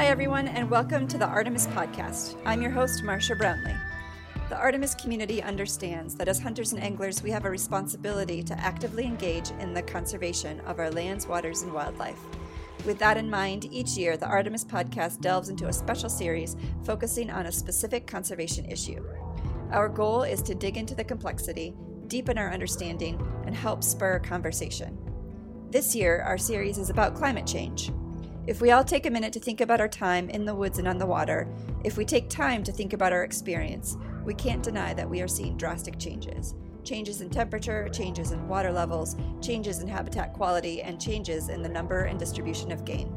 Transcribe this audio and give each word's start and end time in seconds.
Hi, 0.00 0.06
everyone, 0.06 0.48
and 0.48 0.70
welcome 0.70 1.06
to 1.08 1.18
the 1.18 1.26
Artemis 1.26 1.66
Podcast. 1.66 2.40
I'm 2.46 2.62
your 2.62 2.70
host, 2.70 3.04
Marcia 3.04 3.36
Brownlee. 3.36 3.76
The 4.48 4.56
Artemis 4.56 4.94
community 4.94 5.42
understands 5.42 6.14
that 6.14 6.26
as 6.26 6.40
hunters 6.40 6.72
and 6.72 6.82
anglers, 6.82 7.22
we 7.22 7.30
have 7.32 7.44
a 7.44 7.50
responsibility 7.50 8.42
to 8.44 8.58
actively 8.58 9.04
engage 9.04 9.50
in 9.60 9.74
the 9.74 9.82
conservation 9.82 10.60
of 10.60 10.78
our 10.78 10.90
lands, 10.90 11.26
waters, 11.26 11.60
and 11.60 11.74
wildlife. 11.74 12.18
With 12.86 12.98
that 12.98 13.18
in 13.18 13.28
mind, 13.28 13.66
each 13.70 13.98
year 13.98 14.16
the 14.16 14.24
Artemis 14.24 14.64
podcast 14.64 15.20
delves 15.20 15.50
into 15.50 15.68
a 15.68 15.72
special 15.72 16.08
series 16.08 16.56
focusing 16.82 17.30
on 17.30 17.44
a 17.44 17.52
specific 17.52 18.06
conservation 18.06 18.64
issue. 18.64 19.04
Our 19.70 19.90
goal 19.90 20.22
is 20.22 20.40
to 20.44 20.54
dig 20.54 20.78
into 20.78 20.94
the 20.94 21.04
complexity, 21.04 21.74
deepen 22.06 22.38
our 22.38 22.50
understanding, 22.50 23.20
and 23.44 23.54
help 23.54 23.84
spur 23.84 24.18
conversation. 24.20 24.96
This 25.68 25.94
year, 25.94 26.22
our 26.22 26.38
series 26.38 26.78
is 26.78 26.88
about 26.88 27.14
climate 27.14 27.46
change. 27.46 27.92
If 28.46 28.62
we 28.62 28.70
all 28.70 28.82
take 28.82 29.04
a 29.04 29.10
minute 29.10 29.34
to 29.34 29.40
think 29.40 29.60
about 29.60 29.80
our 29.80 29.88
time 29.88 30.30
in 30.30 30.46
the 30.46 30.54
woods 30.54 30.78
and 30.78 30.88
on 30.88 30.96
the 30.96 31.06
water, 31.06 31.46
if 31.84 31.98
we 31.98 32.06
take 32.06 32.30
time 32.30 32.64
to 32.64 32.72
think 32.72 32.94
about 32.94 33.12
our 33.12 33.22
experience, 33.22 33.98
we 34.24 34.32
can't 34.32 34.62
deny 34.62 34.94
that 34.94 35.08
we 35.08 35.20
are 35.20 35.28
seeing 35.28 35.58
drastic 35.58 35.98
changes. 35.98 36.54
Changes 36.82 37.20
in 37.20 37.28
temperature, 37.28 37.90
changes 37.90 38.32
in 38.32 38.48
water 38.48 38.72
levels, 38.72 39.14
changes 39.42 39.80
in 39.80 39.88
habitat 39.88 40.32
quality, 40.32 40.80
and 40.80 40.98
changes 40.98 41.50
in 41.50 41.62
the 41.62 41.68
number 41.68 42.04
and 42.04 42.18
distribution 42.18 42.72
of 42.72 42.86
game. 42.86 43.14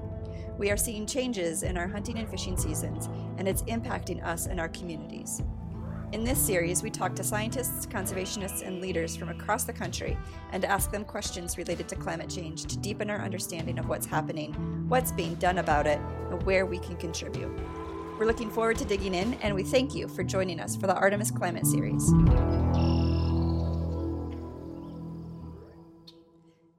We 0.57 0.69
are 0.71 0.77
seeing 0.77 1.07
changes 1.07 1.63
in 1.63 1.77
our 1.77 1.87
hunting 1.87 2.19
and 2.19 2.29
fishing 2.29 2.57
seasons, 2.57 3.07
and 3.37 3.47
it's 3.47 3.63
impacting 3.63 4.23
us 4.25 4.47
and 4.47 4.59
our 4.59 4.69
communities. 4.69 5.41
In 6.13 6.23
this 6.23 6.37
series, 6.37 6.83
we 6.83 6.91
talk 6.91 7.15
to 7.15 7.23
scientists, 7.23 7.87
conservationists, 7.87 8.61
and 8.61 8.79
leaders 8.79 9.15
from 9.15 9.29
across 9.29 9.63
the 9.63 9.73
country 9.73 10.15
and 10.51 10.63
ask 10.63 10.91
them 10.91 11.03
questions 11.03 11.57
related 11.57 11.89
to 11.89 11.95
climate 11.95 12.29
change 12.29 12.65
to 12.65 12.77
deepen 12.77 13.09
our 13.09 13.17
understanding 13.17 13.79
of 13.79 13.89
what's 13.89 14.05
happening, 14.05 14.53
what's 14.87 15.11
being 15.11 15.33
done 15.33 15.57
about 15.57 15.87
it, 15.87 15.99
and 16.29 16.43
where 16.43 16.67
we 16.67 16.77
can 16.77 16.97
contribute. 16.97 17.51
We're 18.19 18.27
looking 18.27 18.51
forward 18.51 18.77
to 18.77 18.85
digging 18.85 19.15
in, 19.15 19.33
and 19.41 19.55
we 19.55 19.63
thank 19.63 19.95
you 19.95 20.07
for 20.07 20.23
joining 20.23 20.59
us 20.59 20.75
for 20.75 20.85
the 20.85 20.93
Artemis 20.93 21.31
Climate 21.31 21.65
Series. 21.65 22.07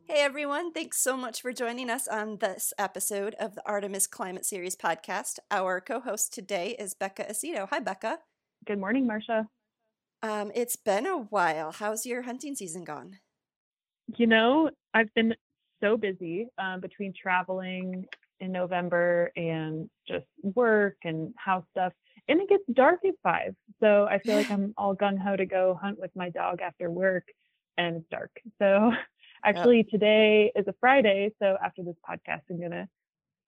Hey 0.05 0.21
everyone, 0.21 0.73
thanks 0.73 0.99
so 0.99 1.17
much 1.17 1.43
for 1.43 1.53
joining 1.53 1.91
us 1.91 2.07
on 2.07 2.37
this 2.39 2.73
episode 2.79 3.35
of 3.41 3.57
the 3.57 3.67
Artemis 3.67 4.07
Climate 4.07 4.47
Series 4.47 4.77
podcast. 4.77 5.41
Our 5.51 5.81
co 5.81 5.99
host 5.99 6.33
today 6.33 6.77
is 6.79 6.95
Becca 6.95 7.25
Aceto. 7.25 7.69
Hi, 7.71 7.81
Becca. 7.81 8.21
Good 8.67 8.79
morning, 8.79 9.07
Marcia. 9.07 9.47
Um, 10.23 10.51
it's 10.55 10.77
been 10.77 11.07
a 11.07 11.19
while. 11.19 11.71
How's 11.73 12.07
your 12.07 12.23
hunting 12.23 12.55
season 12.55 12.83
gone? 12.85 13.19
You 14.17 14.27
know, 14.27 14.71
I've 14.95 15.13
been 15.15 15.35
so 15.83 15.99
busy 15.99 16.47
um, 16.57 16.81
between 16.81 17.13
traveling 17.21 18.07
in 18.41 18.53
November 18.53 19.31
and 19.37 19.91
just 20.09 20.25
work 20.43 20.97
and 21.05 21.35
house 21.37 21.65
stuff. 21.73 21.93
And 22.27 22.41
it 22.41 22.49
gets 22.49 22.63
dark 22.73 23.01
at 23.07 23.15
five. 23.23 23.55
So 23.81 24.07
I 24.09 24.19
feel 24.19 24.37
like 24.37 24.51
I'm 24.51 24.73
all 24.79 24.97
gung 24.97 25.19
ho 25.19 25.37
to 25.37 25.45
go 25.45 25.79
hunt 25.81 25.99
with 25.99 26.13
my 26.15 26.31
dog 26.31 26.63
after 26.63 26.91
work 26.91 27.25
and 27.77 27.97
it's 27.97 28.07
dark. 28.11 28.31
So 28.59 28.93
actually, 29.45 29.79
yep. 29.79 29.89
today 29.91 30.53
is 30.57 30.67
a 30.69 30.75
Friday. 30.81 31.33
So 31.39 31.57
after 31.63 31.83
this 31.83 31.97
podcast, 32.09 32.43
I'm 32.51 32.59
going 32.59 32.71
to 32.71 32.89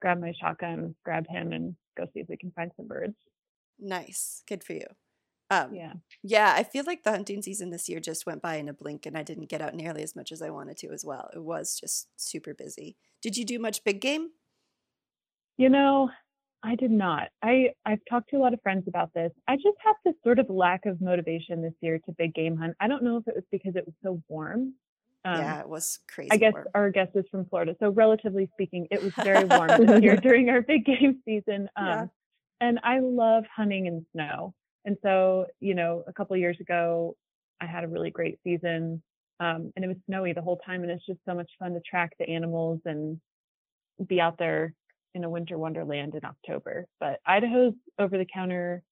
grab 0.02 0.20
my 0.20 0.34
shotgun, 0.38 0.94
grab 1.06 1.26
him, 1.26 1.52
and 1.52 1.74
go 1.96 2.04
see 2.12 2.20
if 2.20 2.28
we 2.28 2.36
can 2.36 2.50
find 2.50 2.70
some 2.76 2.86
birds. 2.86 3.16
Nice. 3.78 4.42
Good 4.46 4.62
for 4.62 4.74
you. 4.74 4.86
Um, 5.50 5.74
yeah. 5.74 5.92
Yeah, 6.22 6.54
I 6.56 6.64
feel 6.64 6.84
like 6.84 7.04
the 7.04 7.12
hunting 7.12 7.42
season 7.42 7.70
this 7.70 7.88
year 7.88 8.00
just 8.00 8.26
went 8.26 8.42
by 8.42 8.56
in 8.56 8.68
a 8.68 8.72
blink 8.72 9.06
and 9.06 9.16
I 9.16 9.22
didn't 9.22 9.48
get 9.48 9.60
out 9.60 9.74
nearly 9.74 10.02
as 10.02 10.16
much 10.16 10.32
as 10.32 10.42
I 10.42 10.50
wanted 10.50 10.76
to 10.78 10.88
as 10.88 11.04
well. 11.04 11.30
It 11.34 11.42
was 11.42 11.78
just 11.78 12.08
super 12.16 12.52
busy. 12.52 12.96
Did 13.22 13.36
you 13.36 13.44
do 13.44 13.58
much 13.58 13.84
big 13.84 14.00
game? 14.00 14.30
You 15.56 15.68
know, 15.68 16.10
I 16.62 16.74
did 16.74 16.90
not. 16.90 17.28
I 17.42 17.68
I've 17.84 18.00
talked 18.10 18.30
to 18.30 18.36
a 18.36 18.40
lot 18.40 18.52
of 18.52 18.60
friends 18.62 18.84
about 18.88 19.14
this. 19.14 19.30
I 19.46 19.54
just 19.56 19.76
have 19.84 19.94
this 20.04 20.14
sort 20.24 20.38
of 20.38 20.50
lack 20.50 20.84
of 20.84 21.00
motivation 21.00 21.62
this 21.62 21.72
year 21.80 22.00
to 22.06 22.12
big 22.12 22.34
game 22.34 22.56
hunt. 22.56 22.74
I 22.80 22.88
don't 22.88 23.04
know 23.04 23.16
if 23.18 23.28
it 23.28 23.34
was 23.36 23.44
because 23.52 23.76
it 23.76 23.86
was 23.86 23.94
so 24.02 24.20
warm. 24.28 24.74
Um, 25.24 25.40
yeah, 25.40 25.60
it 25.60 25.68
was 25.68 26.00
crazy. 26.08 26.30
I 26.32 26.36
guess 26.36 26.52
warm. 26.54 26.66
our 26.74 26.90
guest 26.90 27.12
is 27.14 27.24
from 27.30 27.46
Florida, 27.46 27.76
so 27.80 27.90
relatively 27.90 28.48
speaking, 28.54 28.88
it 28.90 29.02
was 29.02 29.12
very 29.14 29.44
warm 29.44 29.68
this 29.68 30.02
year 30.02 30.16
during 30.22 30.50
our 30.50 30.60
big 30.60 30.84
game 30.84 31.20
season. 31.24 31.68
Um, 31.76 31.86
yeah. 31.86 32.06
And 32.60 32.80
I 32.82 33.00
love 33.00 33.44
hunting 33.54 33.86
in 33.86 34.04
snow. 34.12 34.54
And 34.86 34.96
so, 35.02 35.46
you 35.60 35.74
know, 35.74 36.04
a 36.06 36.12
couple 36.12 36.36
years 36.36 36.58
ago, 36.60 37.16
I 37.60 37.66
had 37.66 37.84
a 37.84 37.88
really 37.88 38.10
great 38.10 38.38
season, 38.44 39.02
um, 39.40 39.72
and 39.74 39.84
it 39.84 39.88
was 39.88 39.96
snowy 40.06 40.32
the 40.32 40.42
whole 40.42 40.58
time, 40.64 40.82
and 40.82 40.90
it's 40.90 41.04
just 41.04 41.18
so 41.28 41.34
much 41.34 41.50
fun 41.58 41.74
to 41.74 41.80
track 41.80 42.12
the 42.18 42.28
animals 42.28 42.80
and 42.84 43.20
be 44.06 44.20
out 44.20 44.38
there 44.38 44.72
in 45.14 45.24
a 45.24 45.30
winter 45.30 45.58
wonderland 45.58 46.14
in 46.14 46.24
October. 46.24 46.86
But 47.00 47.18
Idaho's 47.26 47.74
over-the-counter 47.98 48.82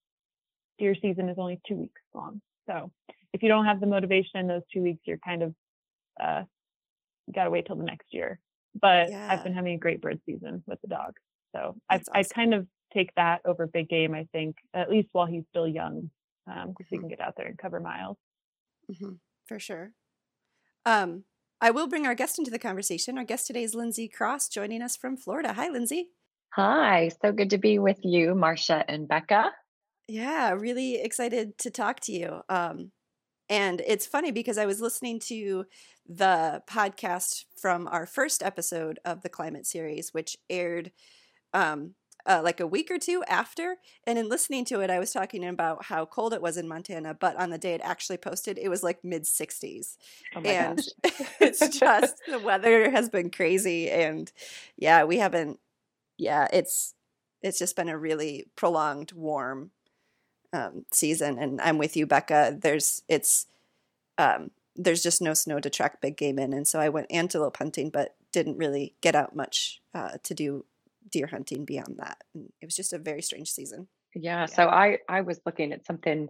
deer 0.78 0.94
season 1.00 1.28
is 1.28 1.38
only 1.38 1.60
two 1.68 1.76
weeks 1.76 2.00
long, 2.12 2.40
so 2.68 2.90
if 3.32 3.42
you 3.42 3.48
don't 3.48 3.66
have 3.66 3.80
the 3.80 3.86
motivation 3.86 4.40
in 4.40 4.48
those 4.48 4.62
two 4.72 4.82
weeks, 4.82 5.02
you're 5.04 5.18
kind 5.18 5.42
of 5.42 5.54
uh, 6.20 6.42
you 7.26 7.32
got 7.32 7.44
to 7.44 7.50
wait 7.50 7.66
till 7.66 7.76
the 7.76 7.84
next 7.84 8.08
year. 8.10 8.40
But 8.80 9.10
yeah. 9.10 9.28
I've 9.30 9.44
been 9.44 9.54
having 9.54 9.74
a 9.74 9.78
great 9.78 10.00
bird 10.00 10.20
season 10.26 10.64
with 10.66 10.80
the 10.80 10.88
dog, 10.88 11.12
so 11.54 11.76
I've 11.88 12.00
awesome. 12.00 12.12
I 12.14 12.22
kind 12.24 12.54
of 12.54 12.66
take 12.94 13.14
that 13.16 13.40
over 13.44 13.66
big 13.66 13.88
game, 13.88 14.14
I 14.14 14.28
think, 14.32 14.56
at 14.72 14.90
least 14.90 15.08
while 15.12 15.26
he's 15.26 15.44
still 15.50 15.68
young, 15.68 16.10
because 16.46 16.62
um, 16.64 16.68
mm-hmm. 16.70 16.84
he 16.90 16.98
can 16.98 17.08
get 17.08 17.20
out 17.20 17.34
there 17.36 17.46
and 17.46 17.58
cover 17.58 17.80
miles. 17.80 18.16
Mm-hmm. 18.90 19.14
For 19.46 19.58
sure. 19.58 19.92
Um, 20.86 21.24
I 21.60 21.70
will 21.70 21.88
bring 21.88 22.06
our 22.06 22.14
guest 22.14 22.38
into 22.38 22.50
the 22.50 22.58
conversation. 22.58 23.18
Our 23.18 23.24
guest 23.24 23.46
today 23.46 23.62
is 23.62 23.74
Lindsay 23.74 24.08
Cross, 24.08 24.48
joining 24.48 24.82
us 24.82 24.96
from 24.96 25.16
Florida. 25.16 25.52
Hi, 25.54 25.68
Lindsay. 25.68 26.08
Hi, 26.50 27.10
so 27.20 27.32
good 27.32 27.50
to 27.50 27.58
be 27.58 27.78
with 27.78 27.98
you, 28.02 28.34
Marcia 28.34 28.84
and 28.88 29.08
Becca. 29.08 29.50
Yeah, 30.06 30.52
really 30.52 31.00
excited 31.00 31.56
to 31.58 31.70
talk 31.70 32.00
to 32.00 32.12
you. 32.12 32.40
Um, 32.48 32.92
and 33.48 33.82
it's 33.86 34.06
funny 34.06 34.30
because 34.30 34.58
I 34.58 34.66
was 34.66 34.80
listening 34.80 35.20
to 35.20 35.64
the 36.06 36.62
podcast 36.68 37.44
from 37.56 37.88
our 37.88 38.06
first 38.06 38.42
episode 38.42 38.98
of 39.04 39.22
the 39.22 39.28
climate 39.28 39.66
series, 39.66 40.12
which 40.12 40.36
aired 40.48 40.92
um, 41.52 41.94
uh, 42.26 42.40
like 42.42 42.60
a 42.60 42.66
week 42.66 42.90
or 42.90 42.98
two 42.98 43.22
after. 43.28 43.76
And 44.06 44.18
in 44.18 44.28
listening 44.28 44.64
to 44.66 44.80
it, 44.80 44.90
I 44.90 44.98
was 44.98 45.12
talking 45.12 45.46
about 45.46 45.84
how 45.84 46.06
cold 46.06 46.32
it 46.32 46.42
was 46.42 46.56
in 46.56 46.68
Montana, 46.68 47.14
but 47.14 47.36
on 47.36 47.50
the 47.50 47.58
day 47.58 47.74
it 47.74 47.80
actually 47.84 48.16
posted, 48.16 48.58
it 48.58 48.68
was 48.68 48.82
like 48.82 49.04
mid 49.04 49.24
60s. 49.24 49.96
Oh 50.34 50.40
and 50.40 50.80
it's 51.40 51.78
just 51.78 52.14
the 52.26 52.38
weather 52.38 52.90
has 52.90 53.08
been 53.08 53.30
crazy. 53.30 53.90
And 53.90 54.30
yeah, 54.76 55.04
we 55.04 55.18
haven't, 55.18 55.58
yeah, 56.16 56.48
it's, 56.52 56.94
it's 57.42 57.58
just 57.58 57.76
been 57.76 57.88
a 57.88 57.98
really 57.98 58.46
prolonged 58.56 59.12
warm 59.12 59.70
um, 60.52 60.86
season. 60.90 61.38
And 61.38 61.60
I'm 61.60 61.78
with 61.78 61.96
you, 61.96 62.06
Becca. 62.06 62.58
There's, 62.60 63.02
it's, 63.08 63.46
um, 64.16 64.50
there's 64.76 65.02
just 65.02 65.20
no 65.20 65.34
snow 65.34 65.60
to 65.60 65.70
track 65.70 66.00
big 66.00 66.16
game 66.16 66.38
in. 66.38 66.52
And 66.52 66.66
so 66.66 66.80
I 66.80 66.88
went 66.88 67.06
antelope 67.10 67.58
hunting, 67.58 67.90
but 67.90 68.16
didn't 68.32 68.56
really 68.56 68.94
get 69.00 69.14
out 69.14 69.36
much 69.36 69.80
uh, 69.94 70.12
to 70.22 70.34
do 70.34 70.64
deer 71.10 71.26
hunting 71.26 71.64
beyond 71.64 71.96
that. 71.98 72.18
And 72.34 72.50
it 72.60 72.66
was 72.66 72.76
just 72.76 72.92
a 72.92 72.98
very 72.98 73.22
strange 73.22 73.50
season. 73.50 73.88
Yeah, 74.14 74.40
yeah. 74.40 74.46
So 74.46 74.68
I 74.68 74.98
I 75.08 75.22
was 75.22 75.40
looking 75.44 75.72
at 75.72 75.86
something 75.86 76.28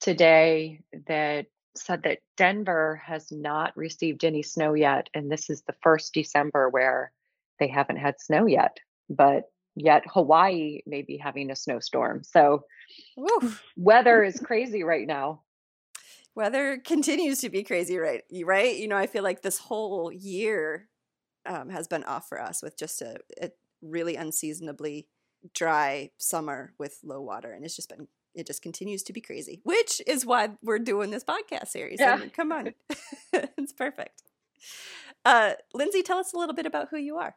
today 0.00 0.80
that 1.06 1.46
said 1.74 2.02
that 2.02 2.18
Denver 2.36 3.00
has 3.04 3.32
not 3.32 3.76
received 3.76 4.24
any 4.24 4.42
snow 4.42 4.74
yet, 4.74 5.08
and 5.14 5.30
this 5.30 5.48
is 5.48 5.62
the 5.62 5.74
first 5.82 6.12
December 6.12 6.68
where 6.68 7.12
they 7.58 7.68
haven't 7.68 7.96
had 7.96 8.20
snow 8.20 8.46
yet. 8.46 8.78
But 9.08 9.44
yet 9.74 10.02
Hawaii 10.06 10.80
may 10.86 11.02
be 11.02 11.16
having 11.16 11.50
a 11.50 11.56
snowstorm. 11.56 12.22
So 12.24 12.64
Oof. 13.18 13.62
weather 13.76 14.22
is 14.22 14.38
crazy 14.38 14.82
right 14.82 15.06
now. 15.06 15.42
Weather 16.34 16.78
continues 16.78 17.40
to 17.40 17.50
be 17.50 17.62
crazy, 17.62 17.98
right? 17.98 18.22
Right? 18.44 18.76
You 18.76 18.88
know, 18.88 18.96
I 18.96 19.06
feel 19.06 19.22
like 19.22 19.42
this 19.42 19.58
whole 19.58 20.10
year 20.12 20.88
um, 21.46 21.68
has 21.68 21.88
been 21.88 22.04
off 22.04 22.28
for 22.28 22.40
us 22.40 22.62
with 22.62 22.78
just 22.78 23.02
a, 23.02 23.18
a 23.40 23.50
really 23.82 24.16
unseasonably 24.16 25.08
dry 25.54 26.10
summer 26.18 26.72
with 26.78 26.98
low 27.02 27.20
water 27.20 27.52
and 27.52 27.64
it's 27.64 27.74
just 27.74 27.88
been 27.88 28.06
it 28.34 28.46
just 28.46 28.62
continues 28.62 29.02
to 29.02 29.12
be 29.12 29.20
crazy 29.20 29.60
which 29.64 30.00
is 30.06 30.24
why 30.24 30.50
we're 30.62 30.78
doing 30.78 31.10
this 31.10 31.24
podcast 31.24 31.68
series. 31.68 31.98
Yeah. 32.00 32.14
I 32.14 32.16
mean, 32.16 32.30
come 32.30 32.52
on. 32.52 32.74
It's 33.58 33.72
perfect. 33.72 34.22
Uh, 35.24 35.52
lindsay 35.74 36.02
tell 36.02 36.18
us 36.18 36.32
a 36.32 36.38
little 36.38 36.54
bit 36.54 36.66
about 36.66 36.88
who 36.90 36.96
you 36.96 37.16
are. 37.16 37.34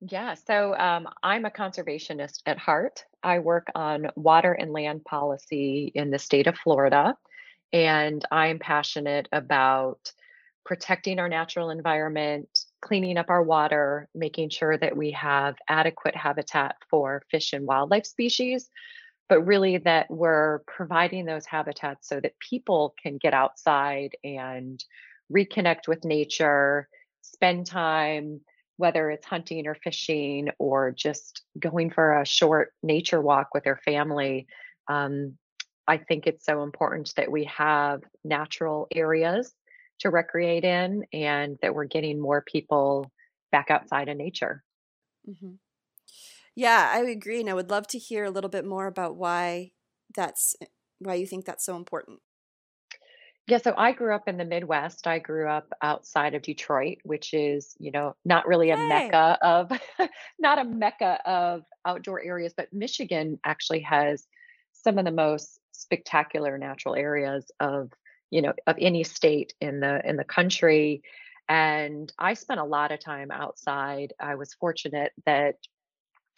Yeah 0.00 0.34
so 0.34 0.76
um, 0.76 1.08
i'm 1.22 1.44
a 1.44 1.50
conservationist 1.50 2.40
at 2.46 2.58
heart. 2.58 3.04
I 3.22 3.40
work 3.40 3.66
on 3.74 4.08
water 4.14 4.52
and 4.52 4.72
land 4.72 5.04
policy 5.04 5.90
in 5.94 6.10
the 6.10 6.18
state 6.18 6.46
of 6.46 6.56
florida 6.56 7.16
and 7.72 8.24
i'm 8.30 8.58
passionate 8.58 9.28
about 9.32 10.12
protecting 10.64 11.18
our 11.18 11.28
natural 11.28 11.70
environment 11.70 12.65
cleaning 12.86 13.18
up 13.18 13.30
our 13.30 13.42
water, 13.42 14.08
making 14.14 14.48
sure 14.48 14.78
that 14.78 14.96
we 14.96 15.10
have 15.10 15.56
adequate 15.68 16.14
habitat 16.14 16.76
for 16.88 17.20
fish 17.32 17.52
and 17.52 17.66
wildlife 17.66 18.06
species, 18.06 18.70
but 19.28 19.42
really 19.42 19.78
that 19.78 20.06
we're 20.08 20.60
providing 20.68 21.24
those 21.24 21.44
habitats 21.46 22.08
so 22.08 22.20
that 22.20 22.38
people 22.38 22.94
can 23.02 23.18
get 23.18 23.34
outside 23.34 24.10
and 24.22 24.84
reconnect 25.34 25.88
with 25.88 26.04
nature, 26.04 26.88
spend 27.22 27.66
time 27.66 28.40
whether 28.78 29.10
it's 29.10 29.26
hunting 29.26 29.66
or 29.66 29.74
fishing 29.74 30.50
or 30.58 30.92
just 30.92 31.42
going 31.58 31.90
for 31.90 32.20
a 32.20 32.26
short 32.26 32.72
nature 32.82 33.20
walk 33.20 33.48
with 33.54 33.64
their 33.64 33.80
family. 33.84 34.46
Um, 34.88 35.36
I 35.88 35.96
think 35.96 36.26
it's 36.26 36.44
so 36.44 36.62
important 36.62 37.12
that 37.16 37.32
we 37.32 37.44
have 37.44 38.02
natural 38.22 38.86
areas 38.94 39.52
to 40.00 40.10
recreate 40.10 40.64
in 40.64 41.04
and 41.12 41.58
that 41.62 41.74
we're 41.74 41.84
getting 41.84 42.20
more 42.20 42.42
people 42.42 43.10
back 43.52 43.70
outside 43.70 44.08
of 44.08 44.16
nature. 44.16 44.62
Mm-hmm. 45.28 45.54
Yeah, 46.54 46.90
I 46.92 47.00
agree. 47.00 47.40
And 47.40 47.50
I 47.50 47.54
would 47.54 47.70
love 47.70 47.86
to 47.88 47.98
hear 47.98 48.24
a 48.24 48.30
little 48.30 48.50
bit 48.50 48.64
more 48.64 48.86
about 48.86 49.16
why 49.16 49.72
that's 50.14 50.56
why 50.98 51.14
you 51.14 51.26
think 51.26 51.44
that's 51.44 51.64
so 51.64 51.76
important. 51.76 52.20
Yeah, 53.48 53.58
so 53.58 53.74
I 53.76 53.92
grew 53.92 54.12
up 54.12 54.26
in 54.26 54.38
the 54.38 54.44
Midwest. 54.44 55.06
I 55.06 55.20
grew 55.20 55.48
up 55.48 55.68
outside 55.80 56.34
of 56.34 56.42
Detroit, 56.42 56.98
which 57.04 57.32
is, 57.32 57.76
you 57.78 57.92
know, 57.92 58.16
not 58.24 58.46
really 58.48 58.70
a 58.70 58.76
hey. 58.76 58.88
mecca 58.88 59.38
of 59.40 59.70
not 60.40 60.58
a 60.58 60.64
mecca 60.64 61.20
of 61.24 61.62
outdoor 61.84 62.22
areas, 62.24 62.54
but 62.56 62.72
Michigan 62.72 63.38
actually 63.44 63.80
has 63.80 64.26
some 64.72 64.98
of 64.98 65.04
the 65.04 65.12
most 65.12 65.60
spectacular 65.70 66.58
natural 66.58 66.96
areas 66.96 67.50
of, 67.60 67.92
you 68.30 68.42
know, 68.42 68.52
of 68.66 68.76
any 68.80 69.04
state 69.04 69.54
in 69.60 69.80
the 69.80 70.00
in 70.08 70.16
the 70.16 70.24
country. 70.24 71.02
And 71.48 72.12
I 72.18 72.34
spent 72.34 72.60
a 72.60 72.64
lot 72.64 72.92
of 72.92 73.00
time 73.00 73.30
outside. 73.30 74.12
I 74.18 74.34
was 74.34 74.54
fortunate 74.54 75.12
that 75.26 75.56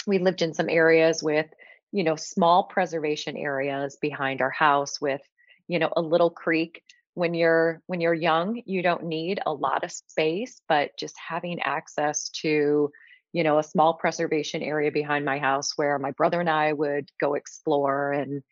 we 0.06 0.18
lived 0.18 0.42
in 0.42 0.54
some 0.54 0.68
areas 0.68 1.22
with, 1.22 1.46
you 1.92 2.04
know, 2.04 2.16
small 2.16 2.64
preservation 2.64 3.36
areas 3.36 3.96
behind 4.00 4.42
our 4.42 4.50
house 4.50 5.00
with, 5.00 5.22
you 5.66 5.78
know, 5.78 5.90
a 5.96 6.02
little 6.02 6.30
creek 6.30 6.82
when 7.18 7.34
you're 7.34 7.82
when 7.86 8.00
you're 8.00 8.14
young 8.14 8.62
you 8.64 8.80
don't 8.80 9.02
need 9.02 9.40
a 9.44 9.52
lot 9.52 9.82
of 9.82 9.90
space 9.90 10.60
but 10.68 10.92
just 10.96 11.16
having 11.18 11.60
access 11.62 12.28
to 12.28 12.92
you 13.32 13.42
know 13.42 13.58
a 13.58 13.62
small 13.62 13.94
preservation 13.94 14.62
area 14.62 14.92
behind 14.92 15.24
my 15.24 15.38
house 15.38 15.72
where 15.74 15.98
my 15.98 16.12
brother 16.12 16.38
and 16.40 16.48
I 16.48 16.72
would 16.72 17.10
go 17.20 17.34
explore 17.34 18.12
and 18.12 18.42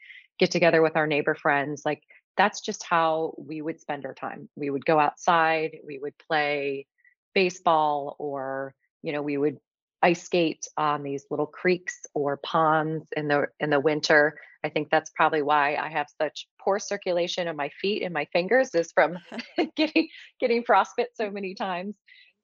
get 0.41 0.51
together 0.51 0.83
with 0.83 0.97
our 0.97 1.07
neighbor 1.07 1.37
friends 1.37 1.83
like 1.85 2.03
that's 2.37 2.61
just 2.61 2.85
how 2.85 3.35
we 3.39 3.63
would 3.63 3.81
spend 3.81 4.05
our 4.05 4.15
time 4.15 4.49
we 4.57 4.71
would 4.71 4.85
go 4.85 4.99
outside 4.99 5.79
we 5.87 5.99
would 5.99 6.15
play 6.19 6.87
baseball 7.35 8.17
or 8.19 8.75
you 9.03 9.13
know 9.13 9.23
we 9.23 9.37
would 9.37 9.59
ice 10.03 10.23
skate 10.23 10.67
on 10.77 11.03
these 11.03 11.27
little 11.31 11.47
creeks 11.47 12.07
or 12.15 12.37
ponds 12.37 13.07
in 13.17 13.29
the 13.29 13.47
in 13.61 13.71
the 13.71 13.81
winter. 13.81 14.39
I 14.65 14.69
think 14.69 14.89
that's 14.91 15.11
probably 15.11 15.43
why 15.43 15.77
I 15.77 15.89
have 15.89 16.07
such 16.21 16.47
poor 16.61 16.79
circulation 16.79 17.49
in 17.49 17.57
my 17.57 17.71
feet 17.81 18.03
and 18.03 18.13
my 18.13 18.27
fingers 18.27 18.75
is 18.75 18.93
from 18.93 19.19
getting 19.77 20.09
getting 20.41 20.63
frostbite 20.63 21.15
so 21.15 21.31
many 21.31 21.55
times. 21.55 21.95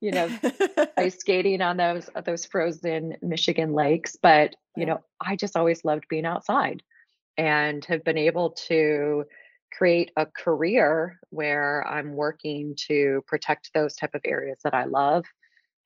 You 0.00 0.10
know, 0.10 0.28
ice 0.96 1.18
skating 1.18 1.62
on 1.62 1.76
those 1.76 2.10
uh, 2.14 2.22
those 2.22 2.44
frozen 2.44 3.16
Michigan 3.22 3.74
lakes. 3.74 4.16
But 4.20 4.56
you 4.76 4.86
know, 4.86 5.00
I 5.20 5.36
just 5.36 5.56
always 5.56 5.84
loved 5.84 6.04
being 6.08 6.26
outside, 6.26 6.82
and 7.36 7.84
have 7.84 8.02
been 8.02 8.18
able 8.18 8.50
to 8.68 9.24
create 9.76 10.10
a 10.16 10.26
career 10.26 11.18
where 11.30 11.86
I'm 11.86 12.14
working 12.14 12.74
to 12.88 13.22
protect 13.26 13.70
those 13.74 13.96
type 13.96 14.14
of 14.14 14.20
areas 14.24 14.58
that 14.64 14.74
I 14.74 14.84
love 14.84 15.24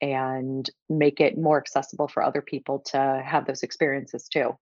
and 0.00 0.68
make 0.88 1.20
it 1.20 1.38
more 1.38 1.58
accessible 1.58 2.08
for 2.08 2.22
other 2.22 2.42
people 2.42 2.80
to 2.90 3.22
have 3.24 3.46
those 3.46 3.62
experiences 3.62 4.28
too. 4.28 4.56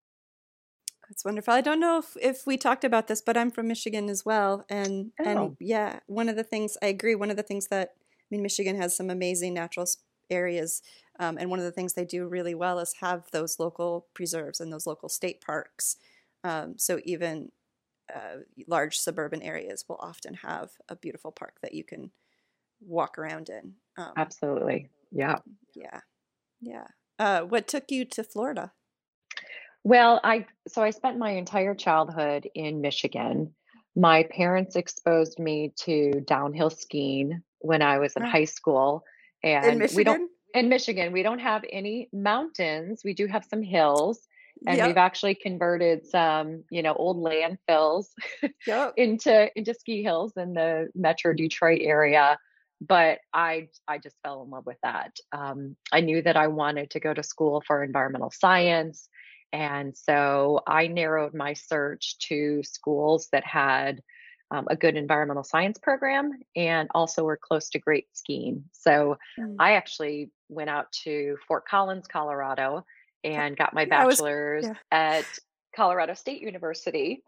That's 1.08 1.24
wonderful. 1.24 1.52
I 1.52 1.60
don't 1.60 1.80
know 1.80 1.98
if, 1.98 2.16
if 2.20 2.46
we 2.46 2.56
talked 2.56 2.84
about 2.84 3.08
this, 3.08 3.20
but 3.20 3.36
I'm 3.36 3.50
from 3.50 3.68
Michigan 3.68 4.08
as 4.08 4.24
well. 4.24 4.64
And 4.68 5.12
oh. 5.20 5.24
and 5.24 5.56
yeah, 5.60 6.00
one 6.06 6.28
of 6.28 6.36
the 6.36 6.44
things 6.44 6.78
I 6.82 6.86
agree, 6.86 7.14
one 7.14 7.30
of 7.30 7.36
the 7.36 7.42
things 7.42 7.66
that 7.68 7.90
I 7.96 8.26
mean 8.30 8.42
Michigan 8.42 8.76
has 8.76 8.96
some 8.96 9.10
amazing 9.10 9.54
natural 9.54 9.86
areas. 10.30 10.82
Um, 11.20 11.36
and 11.38 11.50
one 11.50 11.58
of 11.58 11.64
the 11.64 11.72
things 11.72 11.92
they 11.92 12.04
do 12.04 12.26
really 12.26 12.54
well 12.54 12.78
is 12.78 12.94
have 13.00 13.30
those 13.32 13.58
local 13.58 14.06
preserves 14.14 14.60
and 14.60 14.72
those 14.72 14.86
local 14.86 15.08
state 15.08 15.40
parks. 15.40 15.96
Um, 16.42 16.74
so 16.78 17.00
even 17.04 17.50
uh, 18.14 18.40
large 18.66 18.98
suburban 18.98 19.42
areas 19.42 19.84
will 19.88 19.98
often 20.00 20.34
have 20.34 20.70
a 20.88 20.96
beautiful 20.96 21.32
park 21.32 21.54
that 21.62 21.74
you 21.74 21.84
can 21.84 22.10
walk 22.80 23.18
around 23.18 23.48
in. 23.48 23.74
Um, 23.96 24.12
Absolutely. 24.16 24.90
Yeah. 25.10 25.38
Yeah. 25.74 26.00
Yeah. 26.60 26.86
Uh, 27.18 27.42
what 27.42 27.68
took 27.68 27.90
you 27.90 28.04
to 28.06 28.24
Florida? 28.24 28.72
Well, 29.84 30.20
I 30.24 30.46
so 30.66 30.82
I 30.82 30.90
spent 30.90 31.18
my 31.18 31.32
entire 31.32 31.74
childhood 31.74 32.48
in 32.54 32.80
Michigan. 32.80 33.54
My 33.94 34.24
parents 34.24 34.76
exposed 34.76 35.38
me 35.38 35.72
to 35.80 36.22
downhill 36.26 36.70
skiing 36.70 37.42
when 37.60 37.82
I 37.82 37.98
was 37.98 38.14
in 38.16 38.24
oh. 38.24 38.28
high 38.28 38.46
school, 38.46 39.04
and 39.42 39.86
we 39.94 40.02
don't 40.02 40.30
in 40.54 40.68
Michigan 40.68 41.12
we 41.12 41.22
don't 41.22 41.38
have 41.38 41.64
any 41.70 42.08
mountains. 42.12 43.02
We 43.04 43.12
do 43.12 43.26
have 43.26 43.44
some 43.44 43.62
hills, 43.62 44.26
and 44.66 44.78
yep. 44.78 44.86
we've 44.86 44.96
actually 44.96 45.34
converted 45.34 46.06
some 46.06 46.64
you 46.70 46.82
know 46.82 46.94
old 46.94 47.18
landfills 47.18 48.06
yep. 48.66 48.94
into 48.96 49.50
into 49.56 49.74
ski 49.74 50.02
hills 50.02 50.32
in 50.36 50.54
the 50.54 50.88
Metro 50.94 51.34
Detroit 51.34 51.80
area 51.82 52.38
but 52.80 53.18
I 53.32 53.68
I 53.88 53.98
just 53.98 54.16
fell 54.22 54.42
in 54.42 54.50
love 54.50 54.66
with 54.66 54.78
that. 54.82 55.16
Um, 55.32 55.76
I 55.92 56.00
knew 56.00 56.22
that 56.22 56.36
I 56.36 56.48
wanted 56.48 56.90
to 56.90 57.00
go 57.00 57.14
to 57.14 57.22
school 57.22 57.62
for 57.66 57.82
environmental 57.82 58.30
science, 58.30 59.08
and 59.52 59.96
so 59.96 60.60
I 60.66 60.86
narrowed 60.88 61.34
my 61.34 61.54
search 61.54 62.18
to 62.28 62.62
schools 62.62 63.28
that 63.32 63.44
had 63.44 64.02
um, 64.50 64.66
a 64.68 64.76
good 64.76 64.96
environmental 64.96 65.44
science 65.44 65.78
program 65.78 66.32
and 66.54 66.88
also 66.94 67.24
were 67.24 67.38
close 67.40 67.70
to 67.70 67.78
great 67.78 68.06
skiing. 68.12 68.64
So 68.72 69.16
mm. 69.38 69.56
I 69.58 69.72
actually 69.72 70.30
went 70.48 70.70
out 70.70 70.92
to 71.04 71.36
Fort 71.48 71.66
Collins, 71.66 72.06
Colorado, 72.06 72.84
and 73.24 73.56
got 73.56 73.74
my 73.74 73.84
bachelor's 73.86 74.66
was, 74.66 74.76
yeah. 74.92 75.16
at 75.16 75.24
Colorado 75.74 76.14
State 76.14 76.42
University 76.42 77.22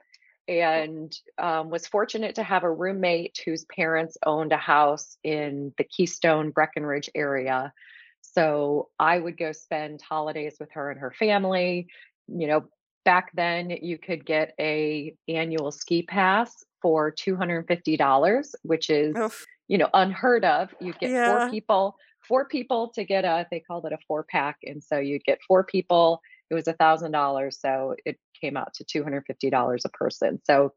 and 0.48 1.12
um, 1.38 1.70
was 1.70 1.87
fortunate 1.87 2.37
to 2.37 2.43
have 2.43 2.62
a 2.62 2.70
roommate 2.70 3.40
whose 3.44 3.64
parents 3.64 4.16
owned 4.25 4.52
a 4.52 4.56
house 4.56 5.16
in 5.25 5.72
the 5.76 5.84
Keystone 5.84 6.50
Breckenridge 6.50 7.10
area. 7.14 7.72
So 8.20 8.88
I 8.98 9.19
would 9.19 9.37
go 9.37 9.52
spend 9.52 10.02
holidays 10.02 10.56
with 10.60 10.70
her 10.72 10.90
and 10.90 11.00
her 11.00 11.10
family. 11.10 11.88
You 12.28 12.46
know, 12.46 12.64
back 13.04 13.31
then 13.34 13.70
you 13.70 13.98
could 13.98 14.25
get 14.25 14.54
a 14.60 15.14
annual 15.28 15.72
ski 15.72 16.02
pass 16.02 16.64
for 16.81 17.10
$250, 17.12 18.54
which 18.62 18.90
is, 18.90 19.16
Oof. 19.16 19.46
you 19.69 19.78
know, 19.78 19.88
unheard 19.94 20.44
of. 20.44 20.75
You'd 20.81 20.98
get 20.98 21.10
yeah. 21.10 21.38
four 21.38 21.50
people, 21.50 21.96
four 22.28 22.46
people 22.46 22.93
to 22.94 23.05
get 23.05 23.25
a, 23.25 23.46
they 23.50 23.61
called 23.61 23.87
it 23.87 23.93
a 23.93 23.99
four 24.06 24.25
pack. 24.25 24.58
And 24.64 24.82
so 24.82 24.99
you'd 24.99 25.25
get 25.25 25.38
four 25.46 25.64
people. 25.64 26.20
It 26.50 26.55
was 26.55 26.69
a 26.69 26.73
thousand 26.73 27.12
dollars. 27.12 27.58
So 27.60 27.94
it 28.05 28.19
came 28.41 28.56
out 28.56 28.74
to 28.74 28.84
$250 28.84 29.84
a 29.84 29.89
person. 29.91 30.41
So 30.44 30.72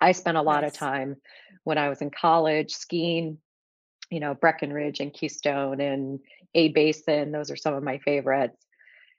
I 0.00 0.12
spent 0.12 0.36
a 0.36 0.42
lot 0.42 0.62
nice. 0.62 0.72
of 0.72 0.78
time 0.78 1.16
when 1.64 1.78
I 1.78 1.88
was 1.88 2.02
in 2.02 2.10
college 2.10 2.72
skiing, 2.72 3.38
you 4.10 4.20
know, 4.20 4.34
Breckenridge 4.34 5.00
and 5.00 5.12
Keystone 5.12 5.80
and 5.80 6.20
A-Basin. 6.54 7.32
Those 7.32 7.50
are 7.50 7.56
some 7.56 7.74
of 7.74 7.82
my 7.82 7.98
favorites. 7.98 8.64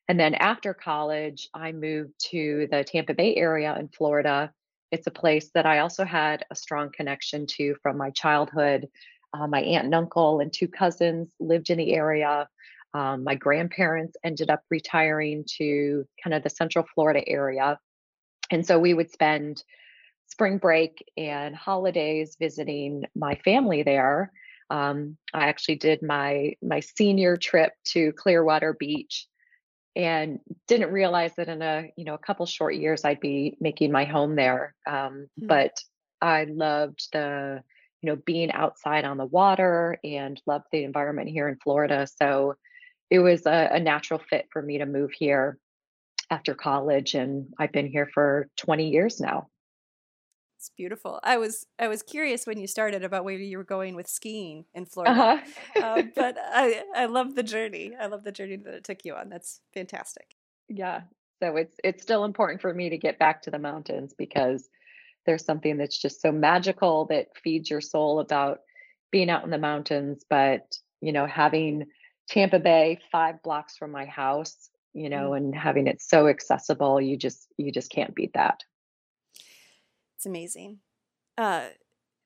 And 0.08 0.20
then 0.20 0.34
after 0.36 0.74
college, 0.74 1.50
I 1.54 1.72
moved 1.72 2.14
to 2.32 2.68
the 2.72 2.84
Tampa 2.84 3.14
Bay 3.14 3.36
area 3.36 3.78
in 3.78 3.90
Florida. 3.90 4.52
It's 4.92 5.06
a 5.06 5.12
place 5.12 5.52
that 5.54 5.68
I 5.68 5.80
also 5.80 6.04
had 6.04 6.46
a 6.50 6.56
strong 6.56 6.90
connection 6.92 7.46
to 7.58 7.76
from 7.84 7.98
my 7.98 8.10
childhood. 8.10 8.88
Uh, 9.34 9.48
my 9.48 9.62
aunt 9.62 9.86
and 9.86 9.96
uncle 9.96 10.40
and 10.40 10.52
two 10.52 10.68
cousins 10.68 11.30
lived 11.40 11.70
in 11.70 11.78
the 11.78 11.94
area. 11.94 12.48
Um, 12.94 13.24
my 13.24 13.36
grandparents 13.36 14.18
ended 14.24 14.50
up 14.50 14.64
retiring 14.70 15.46
to 15.58 16.08
kind 16.24 16.34
of 16.34 16.44
the 16.44 16.50
Central 16.50 16.86
Florida 16.94 17.28
area. 17.28 17.80
And 18.50 18.66
so 18.66 18.80
we 18.80 18.94
would 18.94 19.12
spend 19.12 19.64
spring 20.28 20.58
break 20.58 21.04
and 21.18 21.56
holidays 21.56 22.36
visiting 22.40 23.06
my 23.16 23.36
family 23.36 23.84
there. 23.84 24.32
Um, 24.70 25.18
I 25.34 25.48
actually 25.48 25.76
did 25.76 26.02
my 26.02 26.56
my 26.62 26.80
senior 26.80 27.38
trip 27.38 27.74
to 27.86 28.14
Clearwater 28.14 28.74
Beach 28.74 29.28
and 29.96 30.40
didn't 30.68 30.92
realize 30.92 31.36
that 31.36 31.50
in 31.50 31.62
a 31.62 31.92
you 31.96 32.06
know 32.06 32.14
a 32.14 32.20
couple 32.20 32.46
short 32.46 32.76
years 32.76 33.04
I'd 33.04 33.20
be 33.20 33.58
making 33.60 33.92
my 33.92 34.06
home 34.06 34.36
there. 34.36 34.76
Um, 34.88 34.96
mm-hmm. 34.96 35.48
But 35.48 35.80
I 36.22 36.46
loved 36.46 37.08
the 37.12 37.64
you 38.02 38.10
know 38.10 38.18
being 38.26 38.52
outside 38.52 39.06
on 39.06 39.18
the 39.18 39.26
water 39.26 39.98
and 40.04 40.42
loved 40.46 40.66
the 40.72 40.84
environment 40.84 41.30
here 41.30 41.48
in 41.48 41.58
Florida. 41.58 42.08
So 42.22 42.56
it 43.10 43.20
was 43.20 43.46
a, 43.46 43.70
a 43.74 43.80
natural 43.80 44.22
fit 44.30 44.48
for 44.52 44.62
me 44.62 44.78
to 44.78 44.86
move 44.86 45.12
here 45.12 45.58
after 46.30 46.54
college 46.54 47.16
and 47.16 47.48
I've 47.58 47.72
been 47.72 47.88
here 47.88 48.10
for 48.14 48.48
20 48.58 48.90
years 48.90 49.20
now. 49.20 49.48
It's 50.58 50.72
beautiful. 50.76 51.22
I 51.24 51.38
was 51.38 51.66
I 51.80 51.88
was 51.88 52.04
curious 52.04 52.46
when 52.46 52.60
you 52.60 52.68
started 52.68 53.04
about 53.04 53.24
where 53.24 53.36
you 53.36 53.58
were 53.58 53.64
going 53.64 53.96
with 53.96 54.10
skiing 54.10 54.66
in 54.74 54.86
Florida, 54.86 55.42
uh-huh. 55.76 55.80
uh, 55.82 56.04
but 56.16 56.36
I 56.38 56.84
I 56.94 57.06
love 57.06 57.36
the 57.36 57.44
journey. 57.44 57.94
I 57.98 58.08
love 58.08 58.26
the 58.26 58.34
journey 58.34 58.58
that 58.58 58.74
it 58.74 58.84
took 58.84 59.06
you 59.06 59.16
on. 59.16 59.30
That's 59.30 59.62
fantastic. 59.74 60.36
Yeah. 60.68 61.04
So 61.42 61.56
it's 61.56 61.78
it's 61.82 62.04
still 62.04 62.26
important 62.26 62.60
for 62.60 62.74
me 62.74 62.90
to 62.90 62.98
get 62.98 63.18
back 63.18 63.42
to 63.44 63.52
the 63.52 63.58
mountains 63.58 64.14
because 64.18 64.68
there's 65.30 65.46
something 65.46 65.78
that's 65.78 66.02
just 66.02 66.24
so 66.24 66.32
magical 66.32 67.06
that 67.06 67.28
feeds 67.44 67.70
your 67.70 67.82
soul 67.82 68.20
about 68.20 68.62
being 69.12 69.30
out 69.30 69.44
in 69.44 69.52
the 69.52 69.60
mountains. 69.60 70.26
But 70.28 70.76
you 71.02 71.12
know, 71.12 71.28
having 71.28 71.86
Tampa 72.28 72.58
Bay, 72.58 72.98
five 73.12 73.44
blocks 73.44 73.78
from 73.78 73.92
my 73.92 74.06
house, 74.06 74.72
you 74.94 75.08
know, 75.08 75.30
mm. 75.30 75.38
and 75.38 75.56
having 75.56 75.86
it 75.86 76.02
so 76.02 76.28
accessible, 76.28 77.00
you 77.00 77.16
just 77.16 77.46
you 77.58 77.72
just 77.72 77.92
can't 77.92 78.16
beat 78.16 78.34
that. 78.34 78.64
It's 80.16 80.26
amazing. 80.26 80.80
Uh, 81.38 81.68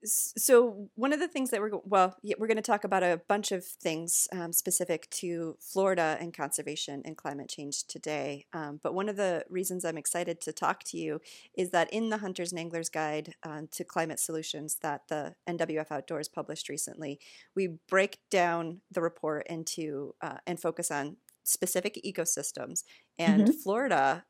so 0.05 0.89
one 0.95 1.13
of 1.13 1.19
the 1.19 1.27
things 1.27 1.50
that 1.50 1.62
we're 1.62 1.72
well 1.83 2.15
we're 2.38 2.48
going 2.48 2.55
to 2.57 2.62
talk 2.62 2.83
about 2.83 3.03
a 3.03 3.22
bunch 3.27 3.51
of 3.51 3.65
things 3.65 4.27
um, 4.31 4.51
specific 4.51 5.10
to 5.10 5.57
florida 5.60 6.17
and 6.19 6.33
conservation 6.33 7.01
and 7.05 7.17
climate 7.17 7.50
change 7.50 7.86
today 7.86 8.45
um, 8.53 8.79
but 8.83 8.93
one 8.93 9.10
of 9.10 9.15
the 9.15 9.43
reasons 9.50 9.86
i'm 9.86 9.98
excited 9.98 10.41
to 10.41 10.51
talk 10.51 10.83
to 10.83 10.98
you 10.98 11.19
is 11.57 11.72
that 11.72 11.91
in 11.93 12.10
the 12.10 12.17
hunters 12.17 12.51
and 12.51 12.60
anglers 12.60 12.89
guide 12.89 13.33
uh, 13.43 13.62
to 13.72 13.83
climate 13.83 14.19
solutions 14.19 14.77
that 14.81 15.01
the 15.10 15.36
nwf 15.48 15.91
outdoors 15.91 16.27
published 16.27 16.69
recently 16.69 17.19
we 17.55 17.77
break 17.88 18.19
down 18.29 18.81
the 18.91 19.01
report 19.01 19.45
into 19.48 20.13
uh, 20.22 20.38
and 20.45 20.60
focus 20.60 20.91
on 20.91 21.17
specific 21.43 22.00
ecosystems 22.05 22.83
and 23.17 23.43
mm-hmm. 23.43 23.51
florida 23.51 24.25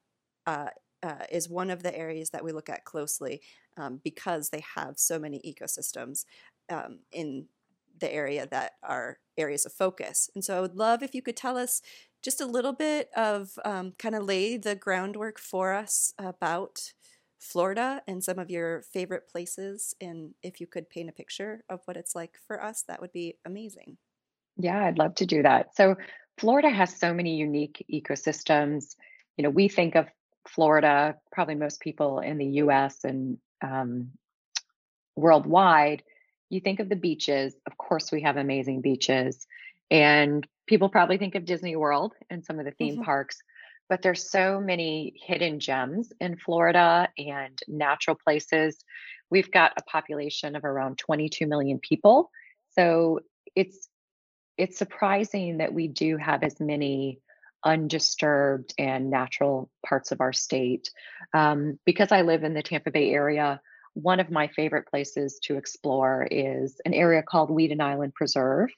uh, 0.46 0.68
uh, 1.04 1.26
is 1.30 1.50
one 1.50 1.70
of 1.70 1.84
the 1.84 1.96
areas 1.96 2.30
that 2.32 2.44
we 2.44 2.52
look 2.52 2.70
at 2.70 2.86
closely 2.86 3.42
um, 3.78 4.00
because 4.04 4.50
they 4.50 4.64
have 4.76 4.98
so 4.98 5.20
many 5.20 5.40
ecosystems 5.40 6.26
um, 6.70 7.00
in 7.12 7.46
the 8.00 8.12
area 8.12 8.48
that 8.48 8.74
are 8.82 9.20
areas 9.38 9.66
of 9.66 9.74
focus. 9.74 10.30
And 10.34 10.44
so 10.44 10.58
I 10.58 10.62
would 10.62 10.76
love 10.76 11.04
if 11.04 11.14
you 11.14 11.22
could 11.22 11.38
tell 11.38 11.58
us 11.58 11.82
just 12.22 12.42
a 12.42 12.46
little 12.46 12.74
bit 12.74 13.10
of 13.16 13.60
um, 13.66 13.94
kind 14.00 14.16
of 14.16 14.24
lay 14.24 14.58
the 14.58 14.76
groundwork 14.76 15.40
for 15.40 15.74
us 15.74 16.14
about 16.18 16.94
Florida 17.38 18.02
and 18.08 18.24
some 18.24 18.40
of 18.40 18.50
your 18.50 18.82
favorite 18.82 19.28
places. 19.28 19.94
And 20.00 20.34
if 20.42 20.62
you 20.62 20.68
could 20.68 20.90
paint 20.90 21.10
a 21.10 21.14
picture 21.14 21.64
of 21.70 21.82
what 21.86 21.98
it's 21.98 22.16
like 22.16 22.38
for 22.48 22.64
us, 22.64 22.84
that 22.88 23.02
would 23.02 23.12
be 23.12 23.36
amazing. 23.46 23.98
Yeah, 24.56 24.86
I'd 24.86 24.98
love 24.98 25.16
to 25.16 25.26
do 25.26 25.44
that. 25.44 25.76
So, 25.76 25.96
Florida 26.40 26.70
has 26.70 26.96
so 26.96 27.14
many 27.14 27.36
unique 27.36 27.86
ecosystems. 27.92 28.96
You 29.38 29.44
know, 29.44 29.52
we 29.52 29.68
think 29.68 29.96
of 29.96 30.08
Florida, 30.48 31.16
probably 31.32 31.56
most 31.56 31.80
people 31.80 32.20
in 32.20 32.38
the 32.38 32.46
US 32.46 33.04
and 33.04 33.38
um, 33.62 34.12
worldwide, 35.16 36.04
you 36.50 36.60
think 36.60 36.80
of 36.80 36.90
the 36.90 36.96
beaches. 36.96 37.56
Of 37.66 37.78
course, 37.78 38.12
we 38.12 38.22
have 38.22 38.38
amazing 38.38 38.82
beaches. 38.82 39.48
And 39.90 40.48
people 40.68 40.90
probably 40.90 41.18
think 41.18 41.36
of 41.36 41.46
Disney 41.46 41.76
World 41.76 42.14
and 42.30 42.44
some 42.46 42.60
of 42.60 42.66
the 42.66 42.72
theme 42.72 42.96
mm-hmm. 42.96 43.04
parks, 43.04 43.42
but 43.90 44.02
there's 44.02 44.30
so 44.30 44.60
many 44.60 45.14
hidden 45.26 45.60
gems 45.60 46.12
in 46.20 46.38
Florida 46.38 47.10
and 47.18 47.60
natural 47.68 48.16
places. 48.16 48.84
We've 49.30 49.52
got 49.52 49.74
a 49.78 49.84
population 49.84 50.56
of 50.56 50.64
around 50.64 50.98
22 50.98 51.48
million 51.48 51.80
people. 51.80 52.30
So 52.76 53.20
it's 53.56 53.90
it's 54.58 54.78
surprising 54.78 55.58
that 55.58 55.74
we 55.74 55.88
do 55.88 56.18
have 56.18 56.44
as 56.44 56.60
many 56.60 57.20
undisturbed 57.64 58.74
and 58.78 59.10
natural 59.10 59.70
parts 59.86 60.12
of 60.12 60.22
our 60.22 60.34
state. 60.34 60.90
Um, 61.34 61.80
because 61.86 62.12
I 62.12 62.22
live 62.22 62.44
in 62.44 62.54
the 62.54 62.64
Tampa 62.64 62.92
Bay 62.92 63.12
area, 63.12 63.62
one 63.94 64.20
of 64.20 64.32
my 64.32 64.48
favorite 64.48 64.88
places 64.88 65.40
to 65.44 65.56
explore 65.58 66.28
is 66.30 66.82
an 66.86 66.94
area 66.94 67.24
called 67.24 67.52
Weedon 67.52 67.82
Island 67.82 68.14
Preserve. 68.16 68.70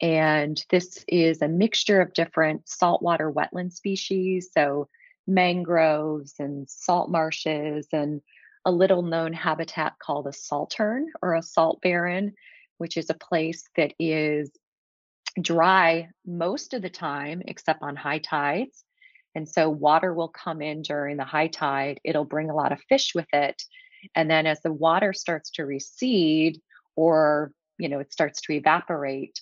And 0.00 0.62
this 0.70 1.04
is 1.08 1.42
a 1.42 1.48
mixture 1.48 2.00
of 2.00 2.12
different 2.12 2.68
saltwater 2.68 3.30
wetland 3.30 3.72
species, 3.72 4.50
so 4.52 4.88
mangroves 5.26 6.34
and 6.38 6.68
salt 6.68 7.10
marshes, 7.10 7.86
and 7.92 8.20
a 8.64 8.72
little 8.72 9.02
known 9.02 9.32
habitat 9.32 9.94
called 9.98 10.26
a 10.26 10.32
saltern 10.32 11.06
or 11.22 11.34
a 11.34 11.42
salt 11.42 11.80
barren, 11.80 12.32
which 12.78 12.96
is 12.96 13.10
a 13.10 13.14
place 13.14 13.64
that 13.76 13.94
is 13.98 14.50
dry 15.40 16.08
most 16.26 16.74
of 16.74 16.82
the 16.82 16.90
time, 16.90 17.42
except 17.46 17.82
on 17.82 17.96
high 17.96 18.18
tides. 18.18 18.84
And 19.34 19.48
so 19.48 19.70
water 19.70 20.12
will 20.12 20.28
come 20.28 20.60
in 20.60 20.82
during 20.82 21.16
the 21.16 21.24
high 21.24 21.46
tide. 21.46 22.00
It'll 22.04 22.24
bring 22.24 22.50
a 22.50 22.54
lot 22.54 22.72
of 22.72 22.80
fish 22.88 23.12
with 23.14 23.28
it. 23.32 23.62
And 24.14 24.30
then 24.30 24.46
as 24.46 24.60
the 24.60 24.72
water 24.72 25.12
starts 25.12 25.50
to 25.52 25.64
recede 25.64 26.60
or, 26.96 27.52
you 27.78 27.88
know, 27.88 28.00
it 28.00 28.12
starts 28.12 28.40
to 28.42 28.52
evaporate, 28.52 29.40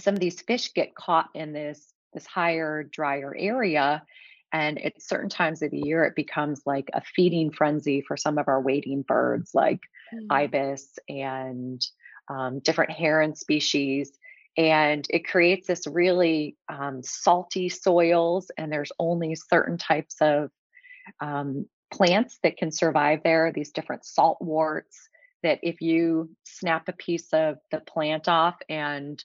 some 0.00 0.14
of 0.14 0.20
these 0.20 0.40
fish 0.40 0.72
get 0.72 0.94
caught 0.94 1.28
in 1.34 1.52
this 1.52 1.92
this 2.14 2.26
higher, 2.26 2.82
drier 2.82 3.34
area. 3.36 4.02
And 4.52 4.82
at 4.84 5.00
certain 5.00 5.30
times 5.30 5.62
of 5.62 5.70
the 5.70 5.80
year, 5.80 6.04
it 6.04 6.14
becomes 6.14 6.62
like 6.66 6.90
a 6.92 7.00
feeding 7.00 7.50
frenzy 7.50 8.02
for 8.06 8.18
some 8.18 8.36
of 8.36 8.48
our 8.48 8.60
wading 8.60 9.02
birds, 9.02 9.52
like 9.54 9.80
mm. 10.14 10.26
ibis 10.28 10.98
and 11.08 11.82
um, 12.28 12.58
different 12.58 12.90
heron 12.90 13.34
species 13.34 14.12
and 14.56 15.06
it 15.10 15.26
creates 15.26 15.66
this 15.66 15.86
really 15.86 16.56
um, 16.68 17.02
salty 17.02 17.68
soils 17.68 18.50
and 18.56 18.70
there's 18.70 18.92
only 18.98 19.34
certain 19.34 19.78
types 19.78 20.16
of 20.20 20.50
um, 21.20 21.66
plants 21.92 22.38
that 22.42 22.56
can 22.56 22.70
survive 22.70 23.20
there 23.22 23.52
these 23.52 23.72
different 23.72 24.02
saltworts 24.02 25.08
that 25.42 25.58
if 25.62 25.80
you 25.80 26.30
snap 26.44 26.88
a 26.88 26.92
piece 26.92 27.32
of 27.32 27.56
the 27.70 27.80
plant 27.80 28.28
off 28.28 28.56
and 28.68 29.22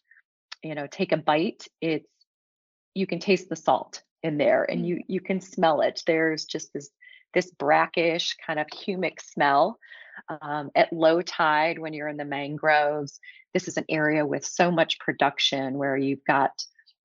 you 0.63 0.75
know 0.75 0.87
take 0.87 1.11
a 1.11 1.17
bite 1.17 1.67
it's 1.81 2.09
you 2.97 3.05
can 3.05 3.19
taste 3.19 3.47
the 3.47 3.55
salt 3.55 4.01
in 4.23 4.37
there 4.37 4.63
and 4.69 4.85
you 4.85 5.01
you 5.07 5.21
can 5.21 5.39
smell 5.39 5.81
it. 5.81 6.01
There's 6.07 6.45
just 6.45 6.73
this 6.73 6.89
this 7.33 7.51
brackish 7.51 8.35
kind 8.45 8.59
of 8.59 8.67
humic 8.67 9.21
smell 9.21 9.79
um, 10.41 10.71
at 10.75 10.91
low 10.91 11.21
tide 11.21 11.79
when 11.79 11.93
you're 11.93 12.07
in 12.07 12.17
the 12.17 12.25
mangroves 12.25 13.19
this 13.53 13.67
is 13.67 13.77
an 13.77 13.85
area 13.89 14.25
with 14.25 14.45
so 14.45 14.69
much 14.69 14.99
production 14.99 15.77
where 15.77 15.97
you've 15.97 16.23
got 16.25 16.51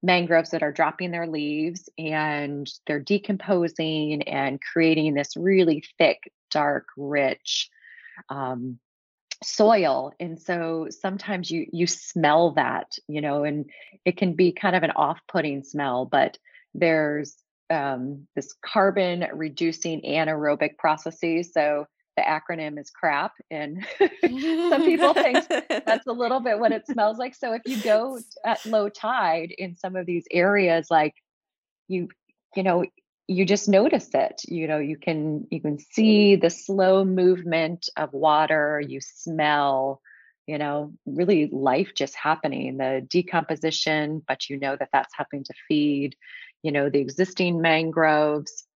mangroves 0.02 0.50
that 0.50 0.62
are 0.62 0.72
dropping 0.72 1.10
their 1.10 1.26
leaves 1.26 1.88
and 1.96 2.68
they're 2.86 3.00
decomposing 3.00 4.22
and 4.22 4.60
creating 4.60 5.14
this 5.14 5.36
really 5.36 5.84
thick, 5.98 6.32
dark, 6.50 6.86
rich 6.96 7.70
um, 8.28 8.78
soil. 9.44 10.12
And 10.18 10.40
so 10.40 10.88
sometimes 10.90 11.50
you 11.50 11.66
you 11.72 11.86
smell 11.86 12.52
that, 12.52 12.98
you 13.08 13.20
know, 13.20 13.44
and 13.44 13.70
it 14.04 14.16
can 14.16 14.34
be 14.34 14.52
kind 14.52 14.76
of 14.76 14.82
an 14.82 14.92
off-putting 14.92 15.62
smell, 15.62 16.04
but 16.04 16.38
there's 16.74 17.36
um, 17.72 18.26
this 18.36 18.54
carbon 18.64 19.26
reducing 19.32 20.02
anaerobic 20.02 20.76
processes. 20.78 21.52
So 21.52 21.86
the 22.16 22.22
acronym 22.22 22.78
is 22.78 22.90
crap 22.90 23.32
and 23.50 23.86
some 23.98 24.84
people 24.84 25.14
think 25.14 25.46
that's 25.86 26.06
a 26.06 26.12
little 26.12 26.40
bit 26.40 26.58
what 26.58 26.72
it 26.72 26.86
smells 26.86 27.18
like. 27.18 27.34
So 27.34 27.54
if 27.54 27.62
you 27.64 27.82
go 27.82 28.18
at 28.44 28.64
low 28.66 28.88
tide 28.88 29.52
in 29.56 29.76
some 29.76 29.96
of 29.96 30.04
these 30.04 30.24
areas 30.30 30.88
like 30.90 31.14
you 31.88 32.08
you 32.54 32.62
know 32.62 32.84
you 33.28 33.46
just 33.46 33.68
notice 33.68 34.10
it. 34.12 34.42
You 34.46 34.68
know 34.68 34.78
you 34.78 34.98
can 34.98 35.46
you 35.50 35.60
can 35.60 35.78
see 35.78 36.36
the 36.36 36.50
slow 36.50 37.04
movement 37.04 37.88
of 37.96 38.12
water. 38.12 38.82
You 38.86 39.00
smell 39.00 40.02
you 40.46 40.58
know 40.58 40.92
really 41.06 41.48
life 41.52 41.92
just 41.96 42.16
happening 42.16 42.76
the 42.76 43.06
decomposition 43.08 44.20
but 44.26 44.50
you 44.50 44.58
know 44.58 44.76
that 44.76 44.88
that's 44.92 45.14
helping 45.16 45.44
to 45.44 45.54
feed 45.68 46.16
you 46.62 46.72
know 46.72 46.88
the 46.88 47.00
existing 47.00 47.60
mangroves 47.60 48.66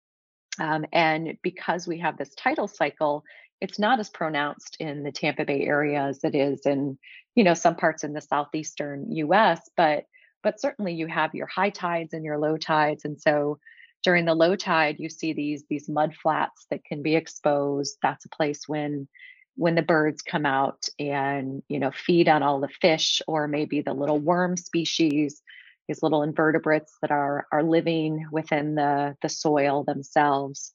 um, 0.59 0.87
and 0.93 1.37
because 1.43 1.87
we 1.87 1.99
have 1.99 2.17
this 2.17 2.35
tidal 2.35 2.69
cycle, 2.69 3.25
it's 3.61 3.79
not 3.79 4.01
as 4.01 4.11
pronounced 4.11 4.77
in 4.81 5.03
the 5.03 5.13
Tampa 5.13 5.45
Bay 5.45 5.63
area 5.63 6.03
as 6.03 6.23
it 6.25 6.35
is 6.35 6.67
in, 6.67 6.99
you 7.35 7.45
know, 7.45 7.55
some 7.55 7.77
parts 7.77 8.05
in 8.05 8.13
the 8.13 8.21
southeastern 8.21 9.11
U.S. 9.13 9.69
But 9.77 10.05
but 10.43 10.61
certainly 10.61 10.95
you 10.95 11.07
have 11.09 11.35
your 11.35 11.47
high 11.47 11.71
tides 11.71 12.13
and 12.13 12.25
your 12.25 12.39
low 12.39 12.57
tides, 12.57 13.05
and 13.05 13.21
so 13.21 13.59
during 14.03 14.25
the 14.25 14.35
low 14.35 14.55
tide 14.55 14.97
you 14.99 15.09
see 15.09 15.33
these 15.33 15.65
these 15.69 15.89
mud 15.89 16.15
flats 16.15 16.67
that 16.71 16.85
can 16.85 17.03
be 17.03 17.17
exposed. 17.17 17.97
That's 18.03 18.25
a 18.25 18.31
place 18.31 18.69
when 18.69 19.09
when 19.57 19.75
the 19.75 19.83
birds 19.83 20.21
come 20.21 20.45
out 20.45 20.87
and 20.99 21.63
you 21.69 21.79
know 21.79 21.91
feed 21.91 22.29
on 22.29 22.43
all 22.43 22.61
the 22.61 22.69
fish 22.69 23.23
or 23.27 23.49
maybe 23.49 23.81
the 23.81 23.95
little 23.95 24.19
worm 24.19 24.57
species 24.57 25.43
these 25.89 26.03
little 26.03 26.23
invertebrates 26.23 26.97
that 27.03 27.11
are 27.11 27.47
are 27.53 27.63
living 27.63 28.27
within 28.31 28.75
the 28.75 29.17
the 29.23 29.29
soil 29.29 29.85
themselves. 29.85 30.73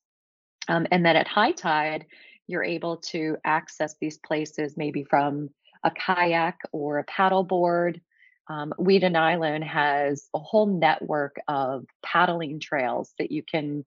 Um, 0.68 0.88
and 0.92 1.06
then 1.06 1.16
at 1.16 1.28
high 1.28 1.52
tide, 1.52 2.06
you're 2.48 2.64
able 2.64 2.98
to 2.98 3.38
access 3.44 3.96
these 4.00 4.18
places 4.18 4.76
maybe 4.78 5.04
from 5.04 5.50
a 5.84 5.92
kayak 5.92 6.60
or 6.72 7.00
a 7.00 7.06
paddleboard. 7.06 8.02
Um, 8.50 8.74
Weedon 8.78 9.16
Island 9.16 9.64
has 9.64 10.28
a 10.34 10.40
whole 10.40 10.66
network 10.66 11.38
of 11.48 11.86
paddling 12.04 12.60
trails 12.60 13.14
that 13.18 13.32
you 13.32 13.44
can 13.44 13.86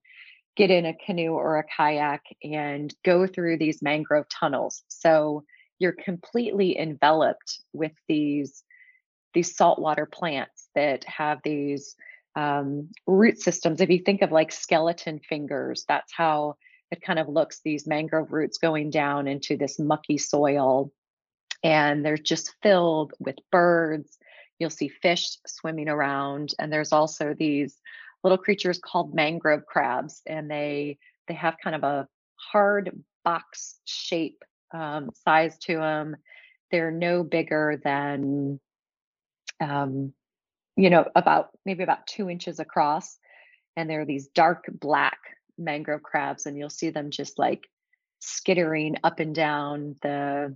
get 0.55 0.71
in 0.71 0.85
a 0.85 0.93
canoe 0.93 1.33
or 1.33 1.57
a 1.57 1.63
kayak 1.63 2.23
and 2.43 2.93
go 3.03 3.27
through 3.27 3.57
these 3.57 3.81
mangrove 3.81 4.27
tunnels. 4.29 4.83
So 4.87 5.43
you're 5.79 5.91
completely 5.91 6.77
enveloped 6.77 7.59
with 7.73 7.91
these 8.07 8.63
these 9.35 9.55
saltwater 9.55 10.07
plants 10.07 10.69
that 10.73 11.03
have 11.03 11.39
these 11.43 11.95
um, 12.35 12.89
root 13.05 13.39
systems. 13.39 13.79
If 13.79 13.91
you 13.91 13.99
think 13.99 14.23
of 14.23 14.31
like 14.31 14.51
skeleton 14.51 15.19
fingers, 15.19 15.85
that's 15.87 16.11
how 16.11 16.55
it 16.91 17.01
kind 17.01 17.19
of 17.19 17.29
looks 17.29 17.61
these 17.63 17.85
mangrove 17.85 18.31
roots 18.31 18.57
going 18.57 18.89
down 18.89 19.27
into 19.27 19.57
this 19.57 19.77
mucky 19.77 20.17
soil. 20.17 20.91
And 21.63 22.03
they're 22.03 22.17
just 22.17 22.55
filled 22.61 23.13
with 23.19 23.35
birds, 23.51 24.17
you'll 24.59 24.69
see 24.69 24.87
fish 24.87 25.37
swimming 25.45 25.89
around 25.89 26.53
and 26.59 26.71
there's 26.71 26.91
also 26.91 27.33
these 27.33 27.79
little 28.23 28.37
creatures 28.37 28.79
called 28.79 29.13
mangrove 29.13 29.65
crabs 29.65 30.21
and 30.25 30.49
they 30.49 30.97
they 31.27 31.33
have 31.33 31.57
kind 31.63 31.75
of 31.75 31.83
a 31.83 32.07
hard 32.35 33.03
box 33.23 33.75
shape 33.85 34.43
um, 34.73 35.09
size 35.25 35.57
to 35.57 35.77
them 35.77 36.15
they're 36.71 36.91
no 36.91 37.23
bigger 37.23 37.79
than 37.83 38.59
um, 39.59 40.13
you 40.75 40.89
know 40.89 41.05
about 41.15 41.49
maybe 41.65 41.83
about 41.83 42.07
two 42.07 42.29
inches 42.29 42.59
across 42.59 43.17
and 43.75 43.89
there 43.89 44.01
are 44.01 44.05
these 44.05 44.27
dark 44.27 44.65
black 44.71 45.17
mangrove 45.57 46.03
crabs 46.03 46.45
and 46.45 46.57
you'll 46.57 46.69
see 46.69 46.89
them 46.89 47.11
just 47.11 47.37
like 47.39 47.67
skittering 48.19 48.95
up 49.03 49.19
and 49.19 49.35
down 49.35 49.95
the 50.01 50.55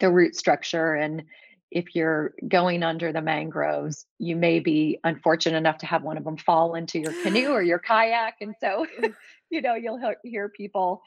the 0.00 0.10
root 0.10 0.34
structure. 0.34 0.94
And 0.94 1.24
if 1.70 1.94
you're 1.94 2.34
going 2.46 2.82
under 2.82 3.12
the 3.12 3.22
mangroves 3.22 4.06
you 4.18 4.36
may 4.36 4.60
be 4.60 4.98
unfortunate 5.04 5.56
enough 5.56 5.78
to 5.78 5.86
have 5.86 6.02
one 6.02 6.18
of 6.18 6.24
them 6.24 6.36
fall 6.36 6.74
into 6.74 6.98
your 6.98 7.12
canoe 7.22 7.50
or 7.50 7.62
your 7.62 7.78
kayak. 7.78 8.36
And 8.40 8.54
so 8.60 8.86
you 9.50 9.62
know 9.62 9.74
you'll 9.74 10.00
hear 10.22 10.48
people 10.48 11.02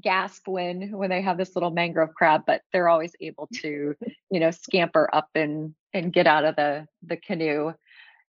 gasp 0.00 0.46
when 0.46 0.92
when 0.92 1.10
they 1.10 1.22
have 1.22 1.38
this 1.38 1.56
little 1.56 1.70
mangrove 1.70 2.14
crab 2.14 2.42
but 2.46 2.60
they're 2.72 2.90
always 2.90 3.12
able 3.20 3.48
to 3.52 3.96
you 4.30 4.38
know 4.38 4.50
scamper 4.50 5.08
up 5.12 5.30
and 5.34 5.74
and 5.94 6.12
get 6.12 6.26
out 6.26 6.44
of 6.44 6.56
the 6.56 6.86
the 7.02 7.16
canoe 7.16 7.72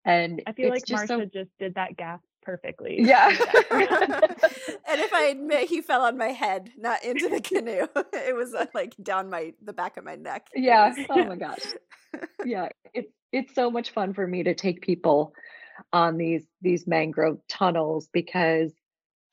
and 0.05 0.41
i 0.47 0.51
feel 0.51 0.69
like 0.69 0.83
Marcia 0.89 1.07
so, 1.07 1.25
just 1.25 1.49
did 1.59 1.75
that 1.75 1.97
gasp 1.97 2.23
perfectly. 2.47 2.95
Yeah. 3.01 3.27
and 3.71 5.01
if 5.01 5.13
I 5.13 5.27
admit, 5.31 5.67
he 5.67 5.81
fell 5.81 6.03
on 6.03 6.17
my 6.17 6.29
head, 6.29 6.71
not 6.77 7.03
into 7.03 7.27
the 7.27 7.41
canoe. 7.41 7.87
it 8.13 8.33
was 8.33 8.53
uh, 8.53 8.67
like 8.73 8.95
down 9.03 9.29
my 9.29 9.53
the 9.61 9.73
back 9.73 9.97
of 9.97 10.05
my 10.05 10.15
neck. 10.15 10.47
Yeah. 10.55 10.93
oh 11.09 11.25
my 11.25 11.35
gosh. 11.35 11.59
Yeah. 12.45 12.69
It's 12.93 13.11
it's 13.33 13.53
so 13.53 13.69
much 13.69 13.91
fun 13.91 14.13
for 14.13 14.25
me 14.25 14.43
to 14.43 14.55
take 14.55 14.81
people 14.81 15.33
on 15.91 16.17
these 16.17 16.45
these 16.61 16.87
mangrove 16.87 17.39
tunnels 17.49 18.07
because 18.13 18.71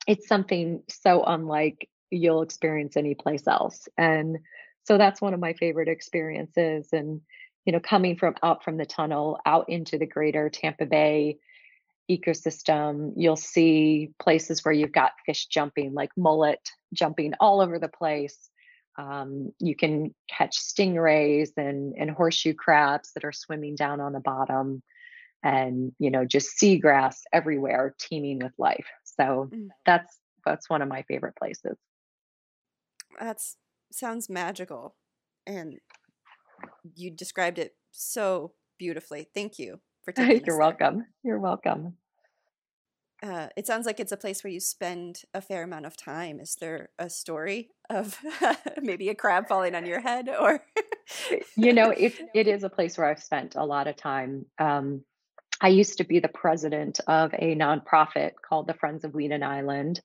it's 0.07 0.27
something 0.27 0.83
so 0.89 1.23
unlike 1.23 1.87
you'll 2.11 2.41
experience 2.41 2.97
anyplace 2.97 3.47
else. 3.47 3.87
And 3.97 4.39
so 4.83 4.97
that's 4.97 5.21
one 5.21 5.33
of 5.33 5.39
my 5.39 5.53
favorite 5.53 5.87
experiences. 5.87 6.89
And 6.91 7.21
you 7.65 7.73
know, 7.73 7.79
coming 7.79 8.15
from 8.15 8.35
out 8.43 8.63
from 8.63 8.77
the 8.77 8.85
tunnel 8.85 9.39
out 9.45 9.69
into 9.69 9.97
the 9.97 10.05
greater 10.05 10.49
Tampa 10.49 10.85
Bay 10.85 11.39
ecosystem, 12.09 13.13
you'll 13.15 13.35
see 13.35 14.11
places 14.19 14.63
where 14.63 14.73
you've 14.73 14.91
got 14.91 15.13
fish 15.25 15.47
jumping, 15.47 15.93
like 15.93 16.11
mullet 16.15 16.69
jumping 16.93 17.33
all 17.39 17.61
over 17.61 17.79
the 17.79 17.87
place. 17.87 18.49
Um, 18.97 19.51
you 19.59 19.75
can 19.75 20.13
catch 20.29 20.57
stingrays 20.57 21.49
and, 21.57 21.95
and 21.97 22.09
horseshoe 22.09 22.53
crabs 22.53 23.11
that 23.13 23.25
are 23.25 23.33
swimming 23.33 23.75
down 23.75 23.99
on 23.99 24.13
the 24.13 24.21
bottom, 24.21 24.81
and 25.43 25.91
you 25.99 26.11
know 26.11 26.23
just 26.25 26.57
seagrass 26.61 27.17
everywhere, 27.33 27.93
teeming 27.99 28.39
with 28.39 28.53
life. 28.57 28.87
So 29.03 29.49
mm. 29.53 29.67
that's 29.85 30.17
that's 30.45 30.69
one 30.69 30.81
of 30.81 30.87
my 30.87 31.01
favorite 31.03 31.35
places. 31.35 31.77
That's 33.19 33.57
sounds 33.91 34.29
magical, 34.29 34.95
and 35.45 35.77
you 36.95 37.11
described 37.11 37.59
it 37.59 37.75
so 37.91 38.53
beautifully. 38.77 39.27
Thank 39.33 39.59
you 39.59 39.79
for 40.03 40.11
taking 40.13 40.45
You're 40.45 40.59
welcome. 40.59 41.05
You're 41.23 41.39
welcome. 41.39 41.97
Uh, 43.23 43.47
it 43.55 43.65
sounds 43.65 43.85
like 43.85 43.99
it's 43.99 44.11
a 44.11 44.17
place 44.17 44.43
where 44.43 44.51
you 44.51 44.59
spend 44.59 45.21
a 45.33 45.41
fair 45.41 45.63
amount 45.63 45.85
of 45.85 45.97
time. 45.97 46.39
Is 46.39 46.55
there 46.59 46.89
a 46.99 47.09
story 47.09 47.69
of 47.89 48.19
maybe 48.81 49.09
a 49.09 49.15
crab 49.15 49.47
falling 49.47 49.73
on 49.73 49.85
your 49.85 50.01
head, 50.01 50.29
or 50.29 50.63
you 51.55 51.73
know, 51.73 51.91
it 51.91 52.13
it 52.35 52.47
is 52.47 52.63
a 52.63 52.69
place 52.69 52.97
where 52.97 53.07
I've 53.07 53.23
spent 53.23 53.55
a 53.55 53.65
lot 53.65 53.87
of 53.87 53.95
time. 53.95 54.45
Um, 54.59 55.03
I 55.61 55.69
used 55.69 55.97
to 55.99 56.03
be 56.03 56.19
the 56.19 56.27
president 56.27 56.99
of 57.07 57.33
a 57.33 57.55
nonprofit 57.55 58.31
called 58.47 58.67
the 58.67 58.73
Friends 58.73 59.05
of 59.05 59.15
Weedon 59.15 59.43
Island, 59.43 60.01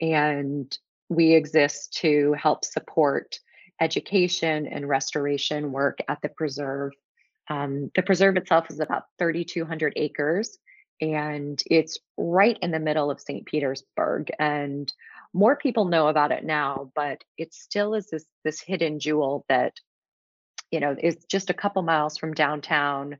and 0.00 0.74
we 1.08 1.34
exist 1.34 1.98
to 2.00 2.34
help 2.38 2.64
support 2.64 3.38
education 3.82 4.66
and 4.66 4.88
restoration 4.88 5.72
work 5.72 5.98
at 6.08 6.22
the 6.22 6.28
preserve 6.30 6.92
um, 7.50 7.90
the 7.96 8.02
preserve 8.02 8.36
itself 8.36 8.70
is 8.70 8.80
about 8.80 9.04
3,200 9.18 9.94
acres 9.96 10.58
and 11.00 11.60
it's 11.66 11.98
right 12.16 12.56
in 12.62 12.70
the 12.70 12.78
middle 12.78 13.10
of 13.10 13.20
St. 13.20 13.44
Petersburg. 13.44 14.30
And 14.38 14.90
more 15.34 15.56
people 15.56 15.86
know 15.86 16.06
about 16.06 16.30
it 16.30 16.44
now, 16.44 16.92
but 16.94 17.24
it 17.36 17.52
still 17.52 17.94
is 17.94 18.08
this, 18.08 18.24
this 18.44 18.60
hidden 18.60 19.00
jewel 19.00 19.44
that, 19.48 19.74
you 20.70 20.78
know, 20.78 20.94
is 20.96 21.24
just 21.28 21.50
a 21.50 21.54
couple 21.54 21.82
miles 21.82 22.18
from 22.18 22.34
downtown, 22.34 23.18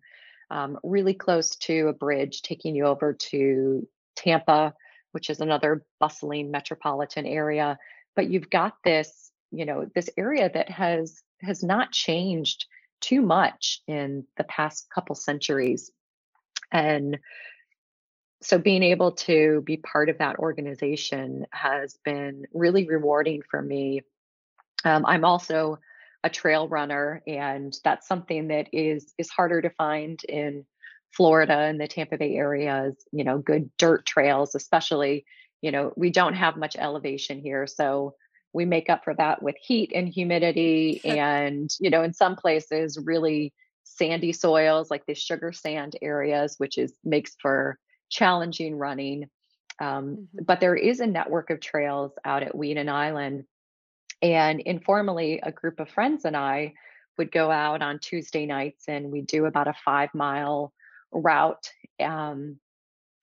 um, 0.48 0.78
really 0.84 1.14
close 1.14 1.56
to 1.56 1.88
a 1.88 1.92
bridge 1.92 2.42
taking 2.42 2.76
you 2.76 2.86
over 2.86 3.14
to 3.14 3.88
Tampa, 4.14 4.74
which 5.10 5.28
is 5.28 5.40
another 5.40 5.84
bustling 5.98 6.52
metropolitan 6.52 7.26
area. 7.26 7.78
But 8.14 8.30
you've 8.30 8.50
got 8.50 8.74
this, 8.84 9.31
you 9.52 9.64
know, 9.66 9.86
this 9.94 10.08
area 10.16 10.50
that 10.52 10.70
has 10.70 11.22
has 11.40 11.62
not 11.62 11.92
changed 11.92 12.66
too 13.00 13.20
much 13.20 13.82
in 13.86 14.24
the 14.36 14.44
past 14.44 14.88
couple 14.94 15.14
centuries. 15.14 15.90
And 16.70 17.18
so 18.40 18.58
being 18.58 18.82
able 18.82 19.12
to 19.12 19.62
be 19.64 19.76
part 19.76 20.08
of 20.08 20.18
that 20.18 20.38
organization 20.38 21.46
has 21.52 21.98
been 22.04 22.46
really 22.52 22.86
rewarding 22.86 23.42
for 23.48 23.60
me. 23.60 24.02
Um, 24.84 25.04
I'm 25.06 25.24
also 25.24 25.78
a 26.24 26.30
trail 26.30 26.68
runner, 26.68 27.22
and 27.26 27.76
that's 27.84 28.06
something 28.06 28.48
that 28.48 28.68
is 28.72 29.12
is 29.18 29.30
harder 29.30 29.60
to 29.60 29.70
find 29.70 30.22
in 30.24 30.64
Florida 31.10 31.56
and 31.56 31.80
the 31.80 31.88
Tampa 31.88 32.16
Bay 32.16 32.34
areas. 32.34 32.96
You 33.12 33.24
know, 33.24 33.38
good 33.38 33.70
dirt 33.78 34.06
trails, 34.06 34.54
especially. 34.54 35.24
You 35.60 35.70
know, 35.70 35.92
we 35.96 36.10
don't 36.10 36.34
have 36.34 36.56
much 36.56 36.74
elevation 36.76 37.38
here, 37.38 37.68
so 37.68 38.16
we 38.52 38.64
make 38.64 38.90
up 38.90 39.04
for 39.04 39.14
that 39.14 39.42
with 39.42 39.56
heat 39.60 39.92
and 39.94 40.08
humidity 40.08 41.00
and 41.04 41.70
you 41.80 41.90
know 41.90 42.02
in 42.02 42.12
some 42.12 42.36
places 42.36 42.98
really 43.04 43.52
sandy 43.84 44.32
soils 44.32 44.90
like 44.90 45.04
the 45.06 45.14
sugar 45.14 45.52
sand 45.52 45.96
areas 46.02 46.56
which 46.58 46.78
is 46.78 46.92
makes 47.04 47.36
for 47.40 47.78
challenging 48.12 48.76
running. 48.76 49.28
Um, 49.80 49.88
mm-hmm. 49.88 50.44
but 50.44 50.60
there 50.60 50.76
is 50.76 51.00
a 51.00 51.06
network 51.06 51.50
of 51.50 51.60
trails 51.60 52.12
out 52.24 52.44
at 52.44 52.56
Weedon 52.56 52.88
Island. 52.88 53.44
And 54.20 54.60
informally 54.60 55.40
a 55.42 55.50
group 55.50 55.80
of 55.80 55.88
friends 55.88 56.24
and 56.24 56.36
I 56.36 56.74
would 57.18 57.32
go 57.32 57.50
out 57.50 57.82
on 57.82 57.98
Tuesday 57.98 58.46
nights 58.46 58.84
and 58.86 59.10
we 59.10 59.22
do 59.22 59.46
about 59.46 59.66
a 59.66 59.74
five 59.84 60.10
mile 60.14 60.72
route. 61.10 61.72
Um, 61.98 62.60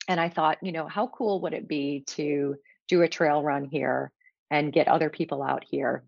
and 0.10 0.20
I 0.20 0.28
thought 0.28 0.58
you 0.62 0.74
know 0.74 0.88
how 0.88 1.08
cool 1.08 1.42
would 1.42 1.54
it 1.54 1.70
be 1.70 2.04
to 2.08 2.58
do 2.89 3.02
a 3.02 3.08
trail 3.08 3.42
run 3.42 3.63
here 3.63 4.12
and 4.50 4.74
get 4.74 4.88
other 4.88 5.10
people 5.10 5.44
out 5.44 5.64
here. 5.70 6.04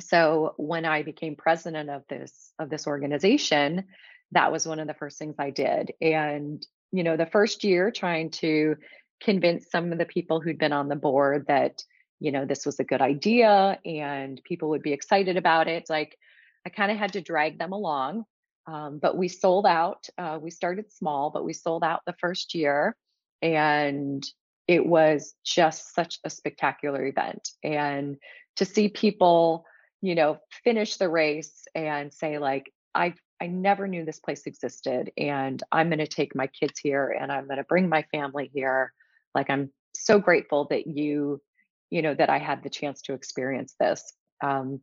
So 0.00 0.54
when 0.56 0.84
I 0.84 1.02
became 1.02 1.36
president 1.36 1.90
of 1.90 2.02
this 2.08 2.52
of 2.58 2.68
this 2.70 2.86
organization, 2.86 3.84
that 4.32 4.52
was 4.52 4.66
one 4.66 4.80
of 4.80 4.86
the 4.86 4.94
first 4.94 5.18
things 5.18 5.36
I 5.38 5.50
did. 5.50 5.92
And 6.00 6.64
you 6.92 7.02
know, 7.02 7.16
the 7.16 7.26
first 7.26 7.64
year 7.64 7.90
trying 7.90 8.30
to 8.30 8.76
convince 9.20 9.70
some 9.70 9.92
of 9.92 9.98
the 9.98 10.04
people 10.04 10.40
who'd 10.40 10.58
been 10.58 10.72
on 10.72 10.88
the 10.88 10.96
board 10.96 11.46
that 11.48 11.82
you 12.20 12.32
know 12.32 12.44
this 12.44 12.64
was 12.64 12.80
a 12.80 12.84
good 12.84 13.00
idea 13.00 13.78
and 13.84 14.40
people 14.44 14.70
would 14.70 14.82
be 14.82 14.92
excited 14.92 15.36
about 15.36 15.68
it 15.68 15.88
like 15.88 16.16
i 16.66 16.70
kind 16.70 16.90
of 16.90 16.98
had 16.98 17.12
to 17.12 17.20
drag 17.20 17.58
them 17.58 17.72
along 17.72 18.24
um, 18.66 18.98
but 19.00 19.16
we 19.16 19.28
sold 19.28 19.66
out 19.66 20.06
uh, 20.18 20.38
we 20.40 20.50
started 20.50 20.90
small 20.92 21.30
but 21.30 21.44
we 21.44 21.52
sold 21.52 21.84
out 21.84 22.00
the 22.06 22.14
first 22.20 22.54
year 22.54 22.96
and 23.42 24.24
it 24.68 24.84
was 24.84 25.34
just 25.44 25.94
such 25.94 26.18
a 26.24 26.30
spectacular 26.30 27.06
event. 27.06 27.50
And 27.62 28.16
to 28.56 28.64
see 28.64 28.88
people, 28.88 29.64
you 30.02 30.14
know, 30.14 30.38
finish 30.64 30.96
the 30.96 31.08
race 31.08 31.66
and 31.74 32.12
say, 32.12 32.38
like, 32.38 32.72
I 32.94 33.14
I 33.40 33.48
never 33.48 33.86
knew 33.86 34.04
this 34.04 34.18
place 34.18 34.46
existed 34.46 35.12
and 35.18 35.62
I'm 35.70 35.88
going 35.88 35.98
to 35.98 36.06
take 36.06 36.34
my 36.34 36.46
kids 36.46 36.78
here 36.78 37.10
and 37.10 37.30
I'm 37.30 37.46
going 37.46 37.58
to 37.58 37.64
bring 37.64 37.88
my 37.88 38.02
family 38.10 38.50
here. 38.52 38.92
Like 39.34 39.50
I'm 39.50 39.70
so 39.94 40.18
grateful 40.18 40.66
that 40.70 40.86
you, 40.86 41.42
you 41.90 42.00
know, 42.00 42.14
that 42.14 42.30
I 42.30 42.38
had 42.38 42.62
the 42.62 42.70
chance 42.70 43.02
to 43.02 43.12
experience 43.12 43.74
this. 43.78 44.14
Um, 44.42 44.80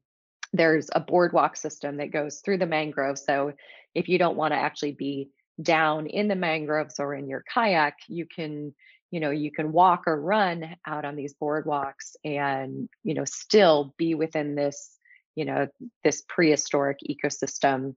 there's 0.53 0.89
a 0.93 0.99
boardwalk 0.99 1.57
system 1.57 1.97
that 1.97 2.11
goes 2.11 2.41
through 2.45 2.59
the 2.59 2.67
mangroves. 2.67 3.25
So 3.25 3.53
if 3.95 4.07
you 4.07 4.19
don't 4.19 4.37
want 4.37 4.53
to 4.53 4.59
actually 4.59 4.91
be 4.91 5.31
down 5.61 6.05
in 6.05 6.27
the 6.27 6.35
mangroves 6.35 6.99
or 6.99 7.15
in 7.15 7.27
your 7.27 7.43
kayak, 7.51 7.95
you 8.07 8.27
can 8.27 8.75
you 9.13 9.19
know 9.19 9.29
you 9.29 9.51
can 9.51 9.71
walk 9.71 10.05
or 10.07 10.19
run 10.19 10.75
out 10.87 11.05
on 11.05 11.15
these 11.15 11.35
boardwalks 11.39 12.15
and 12.25 12.89
you 13.03 13.13
know 13.13 13.25
still 13.25 13.93
be 13.95 14.15
within 14.15 14.55
this 14.55 14.97
you 15.35 15.45
know 15.45 15.67
this 16.03 16.23
prehistoric 16.27 16.97
ecosystem. 17.07 17.93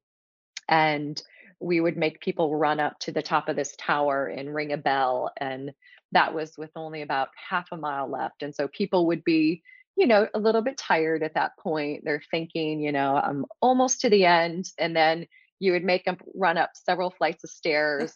And 0.68 1.20
we 1.58 1.80
would 1.80 1.96
make 1.96 2.20
people 2.20 2.54
run 2.54 2.80
up 2.80 2.98
to 2.98 3.12
the 3.12 3.22
top 3.22 3.48
of 3.48 3.56
this 3.56 3.74
tower 3.78 4.26
and 4.26 4.54
ring 4.54 4.74
a 4.74 4.76
bell 4.76 5.30
and 5.40 5.72
that 6.12 6.34
was 6.34 6.52
with 6.58 6.70
only 6.76 7.00
about 7.00 7.28
half 7.48 7.68
a 7.72 7.78
mile 7.78 8.10
left. 8.10 8.42
And 8.42 8.54
so 8.54 8.68
people 8.68 9.06
would 9.06 9.24
be 9.24 9.62
you 9.96 10.06
know 10.06 10.28
a 10.34 10.38
little 10.38 10.60
bit 10.60 10.76
tired 10.76 11.22
at 11.22 11.32
that 11.32 11.52
point. 11.58 12.02
They're 12.04 12.22
thinking 12.30 12.80
you 12.80 12.92
know 12.92 13.16
i'm 13.16 13.46
almost 13.62 14.02
to 14.02 14.10
the 14.10 14.26
end. 14.26 14.66
And 14.76 14.94
then 14.94 15.26
you 15.60 15.72
would 15.72 15.84
make 15.84 16.04
them 16.04 16.18
run 16.34 16.58
up 16.58 16.72
several 16.74 17.10
flights 17.10 17.42
of 17.42 17.48
stairs. 17.48 18.12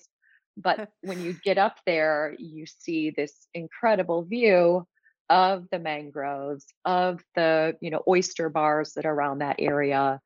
But 0.56 0.90
when 1.02 1.22
you 1.22 1.34
get 1.44 1.58
up 1.58 1.76
there, 1.86 2.34
you 2.38 2.66
see 2.66 3.10
this 3.10 3.48
incredible 3.54 4.22
view 4.22 4.86
of 5.28 5.66
the 5.70 5.78
mangroves, 5.78 6.66
of 6.84 7.20
the 7.34 7.76
you 7.80 7.90
know 7.90 8.02
oyster 8.08 8.48
bars 8.48 8.94
that 8.94 9.06
are 9.06 9.14
around 9.14 9.38
that 9.38 9.56
area. 9.58 10.20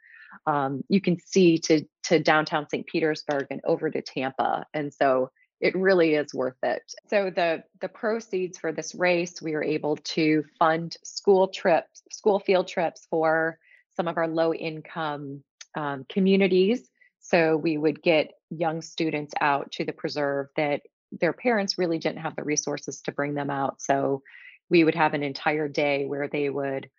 Um, 0.46 0.82
you 0.88 1.00
can 1.00 1.18
see 1.20 1.58
to 1.58 1.84
to 2.04 2.18
downtown 2.18 2.68
St. 2.68 2.86
Petersburg 2.86 3.46
and 3.50 3.60
over 3.64 3.90
to 3.90 4.02
Tampa, 4.02 4.66
and 4.72 4.92
so 4.92 5.30
it 5.60 5.74
really 5.76 6.14
is 6.14 6.34
worth 6.34 6.58
it. 6.62 6.82
So 7.08 7.30
the 7.30 7.62
the 7.80 7.88
proceeds 7.88 8.58
for 8.58 8.72
this 8.72 8.94
race, 8.94 9.40
we 9.40 9.52
were 9.52 9.64
able 9.64 9.96
to 9.96 10.44
fund 10.58 10.96
school 11.04 11.48
trips, 11.48 12.02
school 12.10 12.40
field 12.40 12.66
trips 12.66 13.06
for 13.10 13.58
some 13.96 14.08
of 14.08 14.16
our 14.16 14.28
low 14.28 14.52
income 14.52 15.44
um, 15.74 16.04
communities. 16.08 16.90
So 17.20 17.56
we 17.56 17.78
would 17.78 18.02
get 18.02 18.32
young 18.58 18.82
students 18.82 19.34
out 19.40 19.72
to 19.72 19.84
the 19.84 19.92
preserve 19.92 20.48
that 20.56 20.82
their 21.12 21.32
parents 21.32 21.78
really 21.78 21.98
didn't 21.98 22.22
have 22.22 22.36
the 22.36 22.44
resources 22.44 23.00
to 23.02 23.12
bring 23.12 23.34
them 23.34 23.50
out. 23.50 23.80
So 23.80 24.22
we 24.70 24.84
would 24.84 24.94
have 24.94 25.14
an 25.14 25.22
entire 25.22 25.68
day 25.68 26.06
where 26.06 26.28
they 26.28 26.48
would 26.48 26.90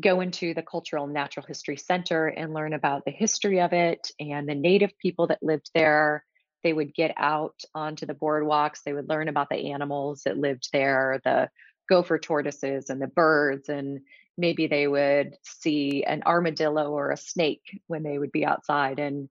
go 0.00 0.20
into 0.20 0.54
the 0.54 0.62
Cultural 0.62 1.06
Natural 1.06 1.44
History 1.46 1.76
Center 1.76 2.26
and 2.28 2.54
learn 2.54 2.72
about 2.72 3.04
the 3.04 3.10
history 3.10 3.60
of 3.60 3.72
it 3.72 4.10
and 4.20 4.48
the 4.48 4.54
native 4.54 4.96
people 4.98 5.26
that 5.28 5.42
lived 5.42 5.70
there. 5.74 6.24
They 6.62 6.72
would 6.72 6.94
get 6.94 7.14
out 7.16 7.60
onto 7.74 8.06
the 8.06 8.14
boardwalks. 8.14 8.82
They 8.84 8.92
would 8.92 9.08
learn 9.08 9.28
about 9.28 9.48
the 9.48 9.72
animals 9.72 10.22
that 10.24 10.38
lived 10.38 10.68
there, 10.72 11.20
the 11.24 11.50
gopher 11.88 12.18
tortoises 12.18 12.90
and 12.90 13.00
the 13.00 13.06
birds. 13.06 13.68
And 13.68 14.00
maybe 14.36 14.66
they 14.66 14.86
would 14.86 15.34
see 15.42 16.04
an 16.04 16.22
armadillo 16.26 16.90
or 16.90 17.10
a 17.10 17.16
snake 17.16 17.80
when 17.86 18.02
they 18.02 18.18
would 18.18 18.32
be 18.32 18.44
outside. 18.46 18.98
And 18.98 19.28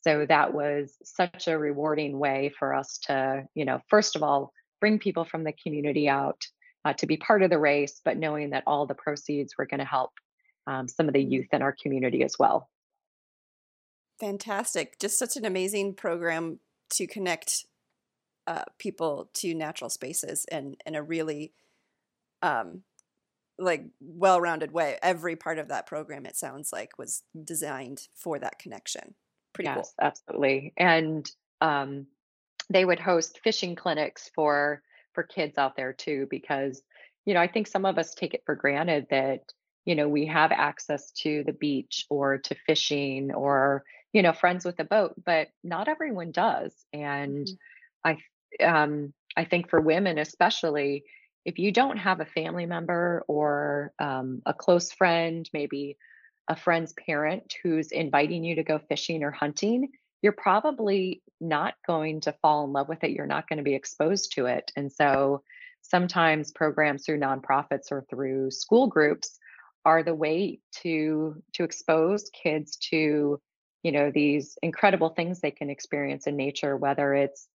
so 0.00 0.26
that 0.26 0.54
was 0.54 0.96
such 1.02 1.48
a 1.48 1.58
rewarding 1.58 2.18
way 2.18 2.52
for 2.58 2.74
us 2.74 2.98
to, 3.04 3.44
you 3.54 3.64
know, 3.64 3.80
first 3.88 4.16
of 4.16 4.22
all, 4.22 4.52
bring 4.80 4.98
people 4.98 5.24
from 5.24 5.44
the 5.44 5.52
community 5.52 6.08
out 6.08 6.40
uh, 6.84 6.92
to 6.94 7.06
be 7.06 7.16
part 7.16 7.42
of 7.42 7.50
the 7.50 7.58
race, 7.58 8.00
but 8.04 8.16
knowing 8.16 8.50
that 8.50 8.62
all 8.66 8.86
the 8.86 8.94
proceeds 8.94 9.54
were 9.58 9.66
going 9.66 9.80
to 9.80 9.84
help 9.84 10.12
um, 10.66 10.86
some 10.86 11.08
of 11.08 11.14
the 11.14 11.22
youth 11.22 11.48
in 11.52 11.62
our 11.62 11.74
community 11.82 12.22
as 12.22 12.36
well. 12.38 12.68
Fantastic. 14.20 14.98
Just 14.98 15.18
such 15.18 15.36
an 15.36 15.44
amazing 15.44 15.94
program 15.94 16.60
to 16.90 17.06
connect 17.06 17.66
uh, 18.46 18.64
people 18.78 19.30
to 19.34 19.54
natural 19.54 19.90
spaces 19.90 20.46
and 20.50 20.76
in 20.86 20.94
a 20.94 21.02
really 21.02 21.52
um, 22.42 22.82
like 23.58 23.86
well-rounded 24.00 24.72
way. 24.72 24.96
Every 25.02 25.36
part 25.36 25.58
of 25.58 25.68
that 25.68 25.86
program, 25.86 26.24
it 26.24 26.36
sounds 26.36 26.72
like, 26.72 26.98
was 26.98 27.22
designed 27.44 28.08
for 28.14 28.38
that 28.38 28.58
connection. 28.58 29.14
Pretty 29.52 29.68
yes, 29.68 29.94
cool. 29.98 30.06
absolutely. 30.06 30.72
And 30.76 31.30
um, 31.60 32.06
they 32.70 32.84
would 32.84 33.00
host 33.00 33.40
fishing 33.42 33.74
clinics 33.74 34.30
for 34.34 34.82
for 35.14 35.22
kids 35.22 35.58
out 35.58 35.76
there 35.76 35.92
too 35.92 36.26
because 36.30 36.82
you 37.24 37.34
know 37.34 37.40
i 37.40 37.48
think 37.48 37.66
some 37.66 37.84
of 37.84 37.98
us 37.98 38.14
take 38.14 38.34
it 38.34 38.42
for 38.46 38.54
granted 38.54 39.06
that 39.10 39.40
you 39.84 39.94
know 39.94 40.08
we 40.08 40.26
have 40.26 40.52
access 40.52 41.10
to 41.12 41.42
the 41.44 41.52
beach 41.52 42.06
or 42.10 42.38
to 42.38 42.54
fishing 42.66 43.32
or 43.32 43.84
you 44.12 44.22
know 44.22 44.32
friends 44.32 44.64
with 44.64 44.78
a 44.80 44.84
boat 44.84 45.14
but 45.24 45.48
not 45.64 45.88
everyone 45.88 46.30
does 46.30 46.72
and 46.92 47.46
mm-hmm. 47.46 48.16
i 48.62 48.64
um 48.64 49.12
i 49.36 49.44
think 49.44 49.68
for 49.68 49.80
women 49.80 50.18
especially 50.18 51.04
if 51.44 51.58
you 51.58 51.72
don't 51.72 51.96
have 51.96 52.20
a 52.20 52.26
family 52.26 52.66
member 52.66 53.24
or 53.26 53.92
um, 53.98 54.42
a 54.44 54.52
close 54.52 54.92
friend 54.92 55.48
maybe 55.54 55.96
a 56.48 56.56
friend's 56.56 56.94
parent 57.06 57.54
who's 57.62 57.92
inviting 57.92 58.42
you 58.42 58.56
to 58.56 58.62
go 58.62 58.78
fishing 58.78 59.22
or 59.22 59.30
hunting 59.30 59.88
you're 60.22 60.32
probably 60.32 61.22
not 61.40 61.74
going 61.86 62.20
to 62.22 62.32
fall 62.42 62.64
in 62.64 62.72
love 62.72 62.88
with 62.88 63.04
it. 63.04 63.12
You're 63.12 63.26
not 63.26 63.48
going 63.48 63.58
to 63.58 63.62
be 63.62 63.74
exposed 63.74 64.32
to 64.32 64.46
it. 64.46 64.72
And 64.76 64.92
so 64.92 65.42
sometimes 65.82 66.50
programs 66.50 67.04
through 67.06 67.20
nonprofits 67.20 67.92
or 67.92 68.04
through 68.10 68.50
school 68.50 68.88
groups 68.88 69.38
are 69.84 70.02
the 70.02 70.14
way 70.14 70.58
to 70.82 71.40
to 71.54 71.64
expose 71.64 72.30
kids 72.30 72.76
to 72.90 73.40
you 73.84 73.92
know 73.92 74.10
these 74.12 74.58
incredible 74.60 75.10
things 75.10 75.40
they 75.40 75.52
can 75.52 75.70
experience 75.70 76.26
in 76.26 76.36
nature 76.36 76.76
whether 76.76 77.14
it's 77.14 77.46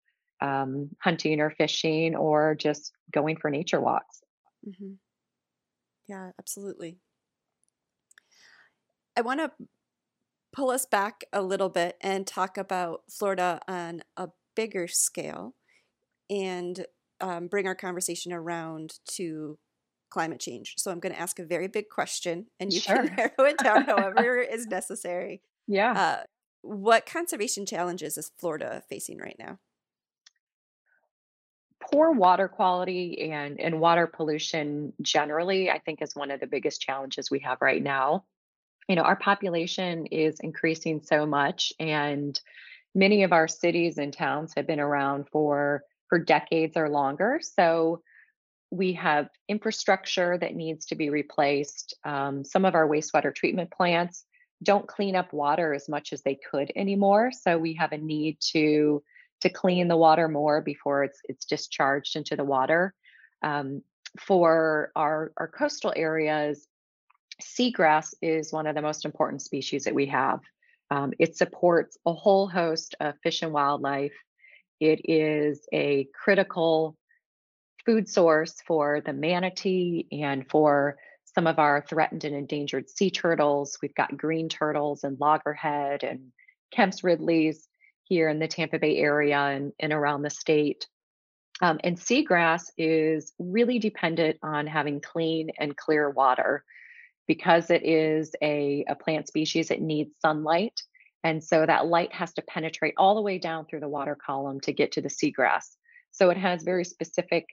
um, 0.41 0.91
hunting 1.01 1.41
or 1.41 1.51
fishing 1.51 2.15
or 2.15 2.55
just 2.55 2.93
going 3.13 3.37
for 3.37 3.51
nature 3.51 3.81
walks 3.81 4.23
mm-hmm. 4.67 4.93
yeah 6.09 6.31
absolutely 6.39 6.97
i 9.17 9.21
want 9.21 9.41
to 9.41 9.51
pull 10.53 10.71
us 10.71 10.87
back 10.87 11.25
a 11.33 11.43
little 11.43 11.69
bit 11.69 11.97
and 12.01 12.27
talk 12.27 12.57
about 12.57 13.03
Florida 13.11 13.61
on 13.67 14.03
a 14.17 14.29
bigger 14.55 14.87
scale 14.87 15.55
and 16.29 16.87
um, 17.21 17.47
bring 17.47 17.67
our 17.67 17.75
conversation 17.75 18.33
around 18.33 18.99
to 19.07 19.59
climate 20.11 20.41
change. 20.41 20.75
So 20.77 20.91
I'm 20.91 21.01
going 21.01 21.15
to 21.15 21.21
ask 21.21 21.39
a 21.39 21.45
very 21.45 21.69
big 21.69 21.89
question 21.89 22.47
and 22.61 22.73
you 22.73 22.81
sure. 22.81 23.07
can 23.07 23.17
narrow 23.17 23.51
it 23.51 23.59
down 23.59 23.85
however 23.87 24.39
is 24.39 24.67
necessary. 24.67 25.41
Yeah. 25.67 25.93
Uh, 25.93 26.23
what 26.61 27.07
conservation 27.07 27.67
challenges 27.67 28.19
is 28.19 28.31
Florida 28.39 28.83
facing 28.89 29.19
right 29.19 29.37
now? 29.39 29.59
Poor 31.81 32.13
water 32.13 32.47
quality 32.47 33.31
and, 33.33 33.59
and 33.59 33.81
water 33.81 34.07
pollution 34.07 34.93
generally, 35.03 35.69
I 35.69 35.79
think, 35.79 36.01
is 36.01 36.15
one 36.15 36.31
of 36.31 36.39
the 36.39 36.47
biggest 36.47 36.81
challenges 36.81 37.31
we 37.31 37.41
have 37.41 37.59
right 37.61 37.83
now 37.83 38.25
you 38.89 38.97
know, 38.97 39.03
our 39.03 39.17
population 39.17 40.07
is 40.07 40.41
increasing 40.41 41.01
so 41.03 41.27
much 41.27 41.73
and 41.79 42.39
many 42.95 43.23
of 43.23 43.33
our 43.33 43.49
cities 43.49 43.99
and 43.99 44.13
towns 44.13 44.53
have 44.57 44.67
been 44.67 44.81
around 44.81 45.29
for 45.31 45.85
for 46.09 46.19
decades 46.19 46.77
or 46.77 46.91
longer. 46.91 47.41
So 47.43 48.03
we 48.71 48.95
have 48.95 49.29
infrastructure 49.49 50.37
that 50.39 50.55
needs 50.55 50.87
to 50.87 50.95
be 50.95 51.11
replaced. 51.11 51.95
Um, 52.05 52.45
some 52.45 52.65
of 52.65 52.75
our 52.75 52.87
wastewater 52.87 53.35
treatment 53.35 53.71
plants 53.71 54.25
don't 54.63 54.87
clean 54.87 55.17
up 55.17 55.33
water 55.33 55.75
as 55.75 55.89
much 55.89 56.13
as 56.13 56.23
they 56.23 56.39
could 56.51 56.71
anymore. 56.77 57.33
So 57.33 57.59
we 57.59 57.75
have 57.75 57.93
a 57.93 57.99
need 57.99 58.39
to 58.53 59.03
to 59.41 59.49
clean 59.49 59.89
the 59.89 59.97
water 59.97 60.29
more 60.29 60.61
before 60.61 61.05
it's 61.05 61.21
it's 61.25 61.45
discharged 61.45 62.17
into 62.17 62.37
the 62.37 62.45
water. 62.45 62.95
Um, 63.43 63.83
for 64.21 64.93
our 64.95 65.33
our 65.37 65.49
coastal 65.49 65.93
areas, 65.97 66.67
seagrass 67.41 68.15
is 68.21 68.53
one 68.53 68.67
of 68.67 68.75
the 68.75 68.83
most 68.83 69.05
important 69.05 69.43
species 69.43 69.85
that 69.85 69.95
we 69.95 70.07
have. 70.07 70.41
Um, 70.91 71.13
it 71.19 71.37
supports 71.37 71.97
a 72.05 72.13
whole 72.13 72.49
host 72.49 72.95
of 73.01 73.15
fish 73.23 73.43
and 73.43 73.53
wildlife. 73.53 74.15
It 74.81 75.01
is 75.05 75.67
a 75.73 76.09
critical 76.13 76.97
food 77.87 78.09
source 78.09 78.61
for 78.67 79.01
the 79.01 79.13
manatee 79.13 80.07
and 80.13 80.49
for 80.49 80.97
some 81.35 81.47
of 81.47 81.59
our 81.59 81.85
threatened 81.89 82.25
and 82.25 82.35
endangered 82.35 82.91
sea 82.91 83.11
turtles. 83.11 83.79
We've 83.81 83.95
got 83.95 84.17
green 84.17 84.49
turtles 84.49 85.05
and 85.05 85.19
loggerhead 85.19 86.05
and 86.05 86.33
Kemp's 86.73 87.03
Ridleys 87.03 87.67
here 88.05 88.29
in 88.29 88.39
the 88.39 88.49
Tampa 88.49 88.79
Bay 88.79 88.99
area 88.99 89.39
and, 89.39 89.73
and 89.81 89.93
around 89.93 90.23
the 90.23 90.31
state. 90.31 90.87
Um, 91.61 91.81
and 91.85 91.97
seagrass 91.97 92.71
is 92.77 93.33
really 93.39 93.79
dependent 93.79 94.39
on 94.43 94.67
having 94.67 95.01
clean 95.01 95.51
and 95.59 95.77
clear 95.77 96.11
water 96.11 96.65
because 97.33 97.71
it 97.71 97.83
is 97.83 98.35
a, 98.43 98.85
a 98.87 98.95
plant 98.95 99.27
species, 99.27 99.71
it 99.71 99.81
needs 99.81 100.11
sunlight. 100.21 100.79
And 101.25 101.43
so 101.43 101.65
that 101.65 101.87
light 101.87 102.13
has 102.13 102.35
to 102.35 102.43
penetrate 102.43 102.93
all 102.99 103.15
the 103.15 103.23
way 103.23 103.39
down 103.39 103.65
through 103.65 103.81
the 103.81 103.89
water 103.89 104.15
column 104.15 104.61
to 104.61 104.73
get 104.75 104.93
to 104.93 105.01
the 105.01 105.09
seagrass. 105.09 105.77
So 106.11 106.29
it 106.29 106.37
has 106.37 106.63
very 106.63 106.85
specific 106.85 107.47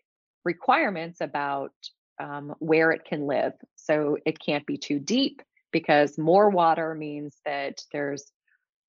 requirements 0.44 1.22
about 1.22 1.72
um, 2.20 2.56
where 2.60 2.92
it 2.92 3.06
can 3.06 3.26
live. 3.26 3.54
So 3.78 4.18
it 4.26 4.38
can't 4.38 4.66
be 4.66 4.78
too 4.78 5.00
deep 5.00 5.42
because 5.72 6.18
more 6.18 6.50
water 6.50 6.94
means 6.94 7.38
that 7.46 7.80
there's 7.94 8.30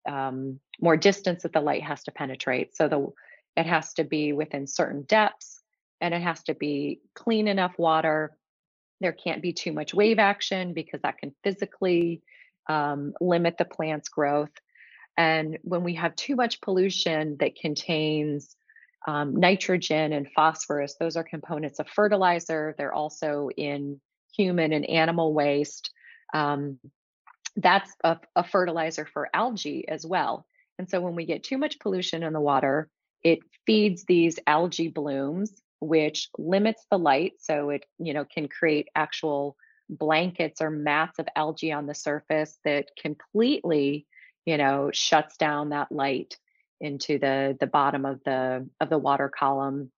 um, 0.08 0.58
more 0.80 0.96
distance 0.96 1.42
that 1.42 1.52
the 1.52 1.60
light 1.60 1.82
has 1.82 2.02
to 2.04 2.12
penetrate. 2.12 2.74
So 2.74 2.88
the 2.88 3.08
it 3.60 3.66
has 3.66 3.92
to 3.94 4.04
be 4.04 4.32
within 4.32 4.66
certain 4.66 5.02
depths 5.02 5.60
and 6.00 6.14
it 6.14 6.22
has 6.22 6.44
to 6.44 6.54
be 6.54 7.02
clean 7.14 7.46
enough 7.46 7.74
water 7.76 8.37
there 9.00 9.12
can't 9.12 9.42
be 9.42 9.52
too 9.52 9.72
much 9.72 9.94
wave 9.94 10.18
action 10.18 10.72
because 10.74 11.00
that 11.02 11.18
can 11.18 11.34
physically 11.44 12.22
um, 12.68 13.14
limit 13.20 13.56
the 13.58 13.64
plant's 13.64 14.08
growth. 14.08 14.50
And 15.16 15.58
when 15.62 15.84
we 15.84 15.94
have 15.94 16.14
too 16.14 16.36
much 16.36 16.60
pollution 16.60 17.36
that 17.40 17.56
contains 17.56 18.54
um, 19.06 19.36
nitrogen 19.36 20.12
and 20.12 20.28
phosphorus, 20.34 20.96
those 20.98 21.16
are 21.16 21.24
components 21.24 21.78
of 21.78 21.88
fertilizer. 21.88 22.74
They're 22.76 22.94
also 22.94 23.48
in 23.56 24.00
human 24.36 24.72
and 24.72 24.88
animal 24.88 25.32
waste. 25.32 25.90
Um, 26.34 26.78
that's 27.56 27.92
a, 28.04 28.18
a 28.36 28.44
fertilizer 28.44 29.06
for 29.12 29.28
algae 29.34 29.88
as 29.88 30.06
well. 30.06 30.46
And 30.78 30.88
so 30.88 31.00
when 31.00 31.16
we 31.16 31.26
get 31.26 31.42
too 31.42 31.58
much 31.58 31.80
pollution 31.80 32.22
in 32.22 32.32
the 32.32 32.40
water, 32.40 32.88
it 33.24 33.40
feeds 33.66 34.04
these 34.04 34.38
algae 34.46 34.88
blooms 34.88 35.60
which 35.80 36.28
limits 36.38 36.84
the 36.90 36.98
light 36.98 37.34
so 37.38 37.70
it 37.70 37.84
you 37.98 38.12
know 38.12 38.24
can 38.24 38.48
create 38.48 38.88
actual 38.94 39.56
blankets 39.88 40.60
or 40.60 40.70
mats 40.70 41.18
of 41.18 41.28
algae 41.34 41.72
on 41.72 41.86
the 41.86 41.94
surface 41.94 42.58
that 42.64 42.88
completely 43.00 44.06
you 44.48 44.56
know, 44.56 44.88
shuts 44.94 45.36
down 45.36 45.68
that 45.68 45.92
light 45.92 46.38
into 46.80 47.18
the 47.18 47.54
the 47.60 47.66
bottom 47.66 48.06
of 48.06 48.18
the 48.24 48.66
of 48.80 48.88
the 48.88 48.96
water 48.96 49.28
column 49.28 49.90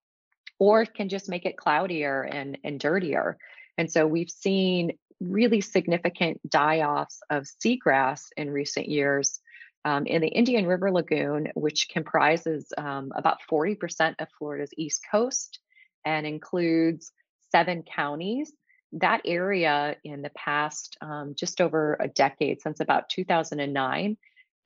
or 0.59 0.85
can 0.85 1.09
just 1.09 1.29
make 1.29 1.47
it 1.47 1.57
cloudier 1.57 2.23
and 2.23 2.59
and 2.65 2.81
dirtier. 2.81 3.39
And 3.79 3.89
so 3.89 4.09
we've 4.09 4.29
seen 4.29 4.99
really 5.21 5.61
significant 5.61 6.41
die-offs 6.51 7.21
of 7.31 7.45
seagrass 7.65 8.23
in 8.37 8.51
recent 8.51 8.89
years 8.89 9.39
um, 9.85 10.05
in 10.07 10.21
the 10.21 10.29
Indian 10.29 10.67
River 10.67 10.91
Lagoon, 10.91 11.53
which 11.55 11.89
comprises 11.89 12.73
um, 12.77 13.13
about 13.15 13.39
40% 13.49 14.17
of 14.19 14.27
Florida's 14.37 14.75
east 14.77 15.03
coast 15.09 15.61
and 16.05 16.27
includes 16.27 17.13
seven 17.51 17.83
counties. 17.83 18.53
That 18.93 19.23
area, 19.25 19.97
in 20.03 20.23
the 20.23 20.31
past 20.31 20.97
um, 21.01 21.35
just 21.37 21.61
over 21.61 21.97
a 22.01 22.09
decade, 22.09 22.61
since 22.61 22.81
about 22.81 23.09
2009, 23.09 24.17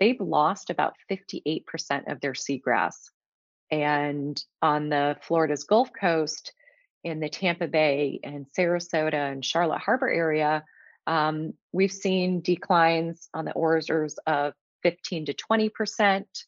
they've 0.01 0.21
lost 0.21 0.71
about 0.71 0.95
58% 1.11 2.11
of 2.11 2.21
their 2.21 2.33
seagrass. 2.33 2.95
And 3.71 4.43
on 4.63 4.89
the 4.89 5.17
Florida's 5.23 5.65
Gulf 5.65 5.91
Coast, 5.99 6.53
in 7.03 7.21
the 7.21 7.29
Tampa 7.29 7.69
Bay 7.69 8.19
and 8.25 8.47
Sarasota 8.59 9.31
and 9.33 9.45
Charlotte 9.45 9.81
Harbor 9.81 10.09
area, 10.09 10.65
um, 11.07 11.53
we've 11.73 11.93
seen 11.93 12.41
declines 12.41 13.29
on 13.35 13.45
the 13.45 13.53
orders 13.53 14.19
of 14.27 14.55
15 14.83 15.27
to 15.27 15.35
20 15.35 15.69
percent. 15.69 16.45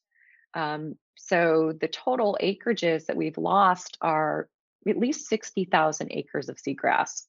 Um, 0.55 0.96
so 1.16 1.75
the 1.79 1.88
total 1.88 2.38
acreages 2.42 3.07
that 3.07 3.16
we've 3.16 3.37
lost 3.37 3.99
are 4.01 4.49
at 4.88 4.99
least 4.99 5.29
60,000 5.29 6.09
acres 6.11 6.49
of 6.49 6.57
seagrass. 6.57 7.25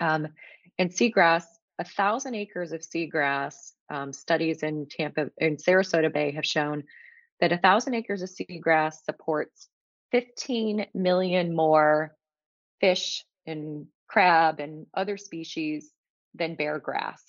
Um, 0.00 0.28
and 0.78 0.90
seagrass, 0.90 1.44
a 1.78 1.84
thousand 1.84 2.34
acres 2.34 2.72
of 2.72 2.80
seagrass, 2.80 3.72
um, 3.90 4.12
studies 4.12 4.62
in 4.62 4.86
Tampa 4.90 5.30
in 5.38 5.56
Sarasota 5.56 6.12
Bay 6.12 6.32
have 6.32 6.46
shown 6.46 6.84
that 7.40 7.52
a 7.52 7.58
thousand 7.58 7.94
acres 7.94 8.22
of 8.22 8.30
seagrass 8.30 9.04
supports 9.04 9.68
15 10.12 10.86
million 10.94 11.54
more 11.54 12.14
fish 12.80 13.24
and 13.46 13.86
crab 14.06 14.60
and 14.60 14.86
other 14.94 15.16
species 15.16 15.90
than 16.34 16.54
bare 16.54 16.78
grass. 16.78 17.22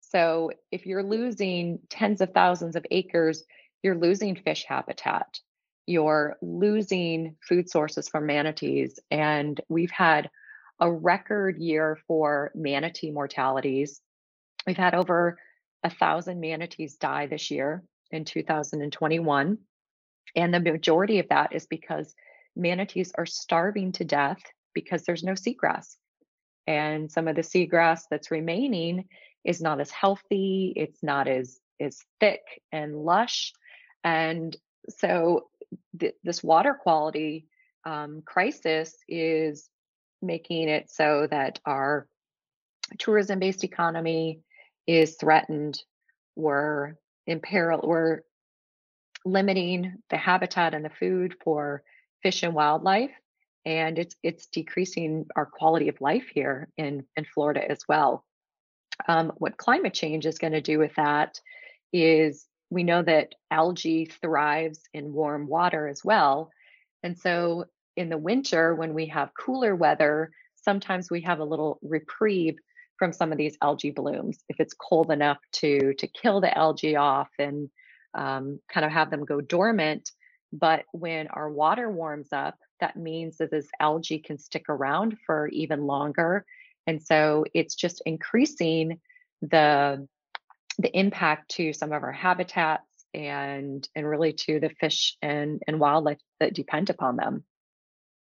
So 0.00 0.50
if 0.70 0.86
you're 0.86 1.02
losing 1.02 1.78
tens 1.88 2.20
of 2.20 2.32
thousands 2.32 2.76
of 2.76 2.84
acres, 2.90 3.44
you're 3.82 3.96
losing 3.96 4.36
fish 4.36 4.64
habitat. 4.68 5.38
You're 5.86 6.36
losing 6.42 7.36
food 7.46 7.68
sources 7.68 8.08
for 8.08 8.20
manatees. 8.20 8.98
And 9.10 9.60
we've 9.68 9.90
had 9.90 10.30
a 10.78 10.90
record 10.90 11.58
year 11.58 11.98
for 12.06 12.52
manatee 12.54 13.10
mortalities. 13.10 14.00
We've 14.66 14.76
had 14.76 14.94
over 14.94 15.38
a 15.82 15.90
thousand 15.90 16.40
manatees 16.40 16.96
die 16.96 17.26
this 17.26 17.50
year 17.50 17.82
in 18.10 18.24
2021. 18.24 19.58
And 20.36 20.54
the 20.54 20.60
majority 20.60 21.18
of 21.18 21.28
that 21.28 21.54
is 21.54 21.66
because 21.66 22.14
manatees 22.56 23.12
are 23.16 23.26
starving 23.26 23.92
to 23.92 24.04
death 24.04 24.42
because 24.74 25.04
there's 25.04 25.24
no 25.24 25.32
seagrass. 25.32 25.96
And 26.66 27.10
some 27.10 27.26
of 27.26 27.36
the 27.36 27.42
seagrass 27.42 28.02
that's 28.10 28.30
remaining 28.30 29.06
is 29.44 29.60
not 29.60 29.80
as 29.80 29.90
healthy, 29.90 30.72
it's 30.76 31.02
not 31.02 31.26
as 31.26 31.58
as 31.80 32.04
thick 32.20 32.42
and 32.70 32.94
lush. 32.94 33.52
And 34.04 34.54
so 34.88 35.48
th- 35.98 36.14
this 36.22 36.42
water 36.42 36.74
quality 36.74 37.46
um, 37.84 38.22
crisis 38.24 38.94
is 39.08 39.68
making 40.22 40.68
it 40.68 40.90
so 40.90 41.26
that 41.30 41.60
our 41.64 42.06
tourism 42.98 43.38
based 43.38 43.64
economy 43.64 44.40
is 44.86 45.16
threatened. 45.16 45.82
We're 46.36 46.94
in 47.26 47.40
peril, 47.40 47.80
we're 47.84 48.20
limiting 49.24 49.96
the 50.08 50.16
habitat 50.16 50.74
and 50.74 50.84
the 50.84 50.90
food 50.90 51.36
for 51.42 51.82
fish 52.22 52.42
and 52.42 52.54
wildlife 52.54 53.10
and 53.64 53.98
it's 53.98 54.16
it's 54.22 54.46
decreasing 54.46 55.26
our 55.36 55.46
quality 55.46 55.88
of 55.88 56.00
life 56.00 56.28
here 56.32 56.68
in 56.76 57.04
in 57.16 57.24
Florida 57.24 57.68
as 57.68 57.80
well. 57.88 58.24
Um, 59.08 59.32
what 59.36 59.56
climate 59.56 59.94
change 59.94 60.26
is 60.26 60.38
going 60.38 60.52
to 60.52 60.60
do 60.60 60.78
with 60.78 60.94
that 60.96 61.40
is 61.92 62.46
we 62.70 62.84
know 62.84 63.02
that 63.02 63.34
algae 63.50 64.06
thrives 64.06 64.80
in 64.94 65.12
warm 65.12 65.46
water 65.46 65.88
as 65.88 66.04
well, 66.04 66.50
and 67.02 67.18
so 67.18 67.64
in 67.96 68.08
the 68.08 68.18
winter 68.18 68.74
when 68.74 68.94
we 68.94 69.06
have 69.06 69.34
cooler 69.34 69.74
weather, 69.76 70.30
sometimes 70.54 71.10
we 71.10 71.20
have 71.22 71.40
a 71.40 71.44
little 71.44 71.78
reprieve 71.82 72.56
from 72.98 73.12
some 73.12 73.32
of 73.32 73.38
these 73.38 73.56
algae 73.62 73.90
blooms 73.90 74.44
if 74.48 74.60
it's 74.60 74.74
cold 74.74 75.10
enough 75.10 75.38
to 75.52 75.94
to 75.94 76.06
kill 76.06 76.40
the 76.40 76.56
algae 76.56 76.96
off 76.96 77.28
and 77.38 77.68
um, 78.14 78.60
kind 78.68 78.84
of 78.84 78.92
have 78.92 79.10
them 79.10 79.24
go 79.24 79.40
dormant. 79.40 80.10
But 80.52 80.84
when 80.92 81.28
our 81.28 81.50
water 81.50 81.90
warms 81.90 82.28
up, 82.32 82.56
that 82.80 82.96
means 82.96 83.36
that 83.38 83.50
this 83.50 83.68
algae 83.78 84.18
can 84.18 84.38
stick 84.38 84.64
around 84.68 85.16
for 85.24 85.48
even 85.48 85.86
longer. 85.86 86.44
And 86.86 87.00
so 87.02 87.44
it's 87.54 87.74
just 87.74 88.02
increasing 88.04 89.00
the 89.42 90.06
the 90.80 90.96
impact 90.96 91.50
to 91.52 91.72
some 91.72 91.92
of 91.92 92.02
our 92.02 92.12
habitats 92.12 92.84
and 93.12 93.88
and 93.94 94.08
really 94.08 94.32
to 94.32 94.60
the 94.60 94.70
fish 94.80 95.16
and, 95.20 95.60
and 95.66 95.80
wildlife 95.80 96.18
that 96.38 96.54
depend 96.54 96.90
upon 96.90 97.16
them. 97.16 97.44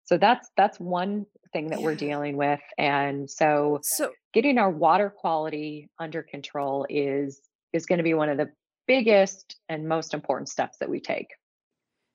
So 0.05 0.19
that's 0.19 0.49
that's 0.57 0.79
one 0.79 1.27
thing 1.53 1.69
that 1.71 1.81
yeah. 1.81 1.85
we're 1.85 1.95
dealing 1.95 2.37
with. 2.37 2.61
And 2.79 3.31
so, 3.31 3.81
so 3.83 4.13
getting 4.33 4.59
our 4.59 4.71
water 4.71 5.11
quality 5.11 5.89
under 5.99 6.23
control 6.23 6.87
is 6.89 7.41
is 7.73 7.87
going 7.87 7.99
to 7.99 8.05
be 8.05 8.15
one 8.15 8.29
of 8.29 8.37
the 8.37 8.51
biggest 8.87 9.57
and 9.69 9.87
most 9.87 10.15
important 10.15 10.49
steps 10.49 10.79
that 10.79 10.91
we 10.91 11.01
take. 11.01 11.29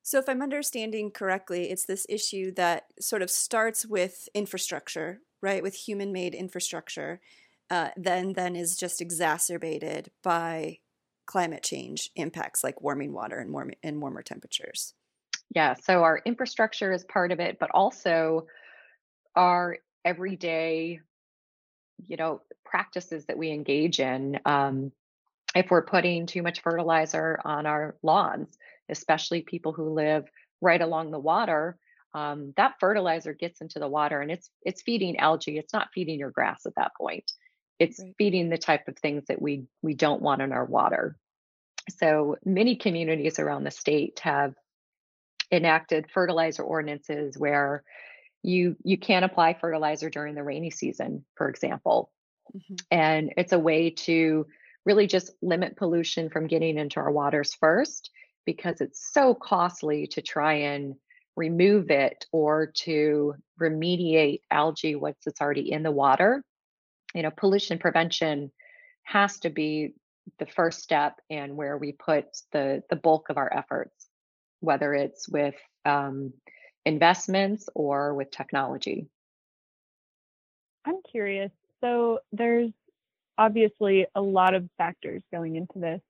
So, 0.04 0.20
if 0.20 0.30
I'm 0.30 0.42
understanding 0.42 1.10
correctly, 1.10 1.72
it's 1.72 1.86
this 1.86 2.06
issue 2.10 2.52
that 2.56 2.84
sort 3.00 3.22
of 3.22 3.32
starts 3.32 3.86
with 3.86 4.28
infrastructure, 4.34 5.22
right? 5.42 5.64
With 5.64 5.74
human 5.74 6.12
made 6.12 6.36
infrastructure, 6.36 7.22
uh, 7.70 7.90
then 7.98 8.34
then 8.34 8.56
is 8.56 8.76
just 8.76 9.02
exacerbated 9.02 10.12
by 10.24 10.80
climate 11.26 11.64
change 11.64 12.12
impacts 12.16 12.64
like 12.64 12.82
warming 12.82 13.12
water 13.12 13.40
and 13.40 13.52
warm 13.52 13.72
and 13.84 14.02
warmer 14.02 14.22
temperatures. 14.22 14.94
Yeah, 15.54 15.74
so 15.74 16.04
our 16.04 16.22
infrastructure 16.26 16.92
is 16.92 17.04
part 17.04 17.32
of 17.32 17.40
it, 17.40 17.58
but 17.60 17.72
also 17.72 18.48
our 19.36 19.78
everyday, 20.04 21.00
you 22.06 22.18
know, 22.18 22.42
practices 22.64 23.26
that 23.26 23.38
we 23.38 23.52
engage 23.52 24.00
in. 24.00 24.40
Um, 24.46 24.92
if 25.56 25.72
we're 25.72 25.86
putting 25.86 26.26
too 26.26 26.44
much 26.44 26.62
fertilizer 26.62 27.40
on 27.44 27.66
our 27.66 27.96
lawns, 28.04 28.58
especially 28.90 29.42
people 29.42 29.72
who 29.72 29.94
live 29.94 30.26
right 30.62 30.82
along 30.82 31.12
the 31.12 31.20
water, 31.20 31.78
um, 32.14 32.54
that 32.58 32.76
fertilizer 32.80 33.34
gets 33.34 33.62
into 33.62 33.80
the 33.80 33.88
water 33.88 34.22
and 34.22 34.32
it's 34.32 34.50
it's 34.62 34.82
feeding 34.82 35.18
algae. 35.18 35.58
It's 35.58 35.74
not 35.74 35.90
feeding 35.94 36.18
your 36.18 36.32
grass 36.32 36.66
at 36.66 36.76
that 36.76 36.92
point. 36.98 37.30
It's 37.80 38.00
right. 38.00 38.14
feeding 38.18 38.50
the 38.50 38.58
type 38.58 38.88
of 38.88 38.98
things 38.98 39.26
that 39.28 39.42
we 39.42 39.66
we 39.82 39.94
don't 39.94 40.22
want 40.22 40.42
in 40.42 40.52
our 40.52 40.66
water. 40.66 41.18
So 42.00 42.38
many 42.46 42.76
communities 42.76 43.40
around 43.40 43.64
the 43.64 43.72
state 43.72 44.20
have 44.24 44.54
enacted 45.52 46.10
fertilizer 46.12 46.64
ordinances 46.64 47.38
where 47.38 47.84
you 48.44 48.76
you 48.84 48.98
can't 48.98 49.26
apply 49.26 49.56
fertilizer 49.56 50.10
during 50.10 50.36
the 50.36 50.44
rainy 50.44 50.72
season, 50.72 51.26
for 51.36 51.50
example. 51.50 52.12
Mm-hmm. 52.56 52.76
And 52.92 53.34
it's 53.38 53.54
a 53.54 53.60
way 53.60 53.90
to 53.90 54.46
really 54.86 55.08
just 55.08 55.32
limit 55.42 55.78
pollution 55.78 56.30
from 56.30 56.48
getting 56.48 56.78
into 56.78 57.00
our 57.00 57.12
waters 57.12 57.54
first 57.56 58.12
because 58.46 58.82
it's 58.82 59.12
so 59.12 59.34
costly 59.34 60.08
to 60.08 60.22
try 60.22 60.54
and 60.54 60.96
remove 61.36 61.90
it 61.90 62.26
or 62.32 62.68
to 62.68 63.34
remediate 63.60 64.42
algae 64.52 64.96
once 64.96 65.18
it's 65.26 65.42
already 65.42 65.72
in 65.72 65.84
the 65.84 65.92
water. 65.92 66.44
You 67.16 67.24
know, 67.24 67.32
pollution 67.32 67.80
prevention 67.80 68.52
has 69.04 69.40
to 69.40 69.50
be 69.50 69.94
the 70.38 70.46
first 70.46 70.82
step 70.82 71.22
and 71.30 71.56
where 71.56 71.78
we 71.78 71.94
put 71.94 72.26
the 72.52 72.84
the 72.90 72.96
bulk 72.98 73.30
of 73.30 73.38
our 73.38 73.52
efforts, 73.52 74.08
whether 74.60 74.94
it's 74.94 75.30
with 75.30 75.56
um, 75.86 76.34
investments 76.86 77.70
or 77.74 78.14
with 78.14 78.32
technology. 78.32 79.08
I'm 80.86 81.02
curious. 81.10 81.52
So 81.82 82.20
there's 82.34 82.72
obviously 83.38 84.08
a 84.14 84.22
lot 84.22 84.54
of 84.54 84.68
factors 84.78 85.24
going 85.32 85.56
into 85.56 85.80
this. 85.80 86.02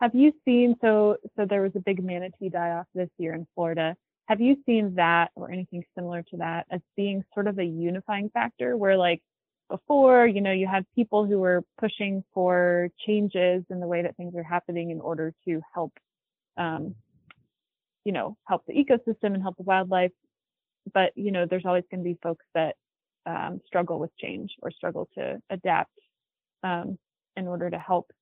Have 0.00 0.14
you 0.14 0.32
seen 0.44 0.76
so 0.80 1.16
so 1.36 1.44
there 1.44 1.62
was 1.62 1.72
a 1.74 1.80
big 1.80 2.04
manatee 2.04 2.50
die 2.50 2.70
off 2.70 2.86
this 2.94 3.10
year 3.18 3.34
in 3.34 3.48
Florida? 3.56 3.96
Have 4.28 4.40
you 4.40 4.56
seen 4.64 4.94
that 4.94 5.32
or 5.34 5.50
anything 5.50 5.84
similar 5.96 6.22
to 6.22 6.36
that 6.36 6.66
as 6.70 6.80
being 6.96 7.24
sort 7.34 7.48
of 7.48 7.58
a 7.58 7.64
unifying 7.64 8.30
factor 8.30 8.76
where 8.76 8.96
like 8.96 9.22
before, 9.68 10.26
you 10.26 10.40
know, 10.40 10.52
you 10.52 10.66
had 10.66 10.84
people 10.94 11.26
who 11.26 11.38
were 11.38 11.62
pushing 11.78 12.24
for 12.32 12.88
changes 13.06 13.64
in 13.70 13.80
the 13.80 13.86
way 13.86 14.02
that 14.02 14.16
things 14.16 14.34
are 14.36 14.42
happening 14.42 14.90
in 14.90 15.00
order 15.00 15.32
to 15.46 15.60
help 15.74 15.92
um, 16.56 16.94
you 18.06 18.12
know, 18.12 18.36
help 18.46 18.64
the 18.66 18.72
ecosystem 18.72 19.34
and 19.34 19.42
help 19.42 19.56
the 19.56 19.64
wildlife. 19.64 20.12
But, 20.94 21.10
you 21.16 21.32
know, 21.32 21.44
there's 21.44 21.66
always 21.66 21.82
going 21.90 22.04
to 22.04 22.08
be 22.08 22.16
folks 22.22 22.44
that 22.54 22.76
um, 23.26 23.60
struggle 23.66 23.98
with 23.98 24.16
change 24.16 24.52
or 24.62 24.70
struggle 24.70 25.08
to 25.18 25.38
adapt 25.50 25.90
um, 26.62 26.98
in 27.36 27.48
order 27.48 27.68
to 27.68 27.78
help 27.78 28.12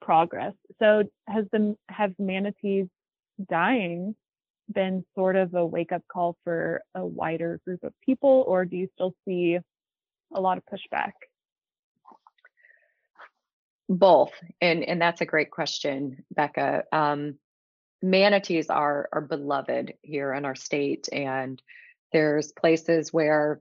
progress. 0.00 0.54
So 0.80 1.04
has 1.28 1.44
the 1.52 1.76
have 1.88 2.12
manatees 2.18 2.88
dying 3.48 4.16
been 4.72 5.04
sort 5.14 5.36
of 5.36 5.54
a 5.54 5.64
wake 5.64 5.92
up 5.92 6.02
call 6.12 6.36
for 6.42 6.82
a 6.96 7.06
wider 7.06 7.60
group 7.64 7.84
of 7.84 7.92
people, 8.04 8.44
or 8.48 8.64
do 8.64 8.76
you 8.76 8.88
still 8.94 9.14
see 9.24 9.58
a 10.34 10.40
lot 10.40 10.58
of 10.58 10.64
pushback? 10.66 11.12
Both, 13.88 14.32
and 14.60 14.84
and 14.84 15.00
that's 15.00 15.20
a 15.20 15.26
great 15.26 15.50
question, 15.50 16.24
Becca. 16.30 16.84
Um, 16.92 17.34
manatees 18.00 18.70
are 18.70 19.08
are 19.12 19.20
beloved 19.20 19.94
here 20.02 20.32
in 20.32 20.44
our 20.44 20.54
state, 20.54 21.08
and 21.12 21.60
there's 22.12 22.52
places 22.52 23.12
where, 23.12 23.60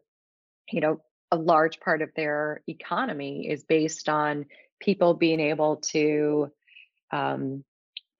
you 0.72 0.82
know, 0.82 1.02
a 1.32 1.38
large 1.38 1.80
part 1.80 2.02
of 2.02 2.10
their 2.16 2.62
economy 2.68 3.48
is 3.50 3.64
based 3.64 4.10
on 4.10 4.46
people 4.80 5.14
being 5.14 5.40
able 5.40 5.78
to 5.78 6.52
um, 7.12 7.64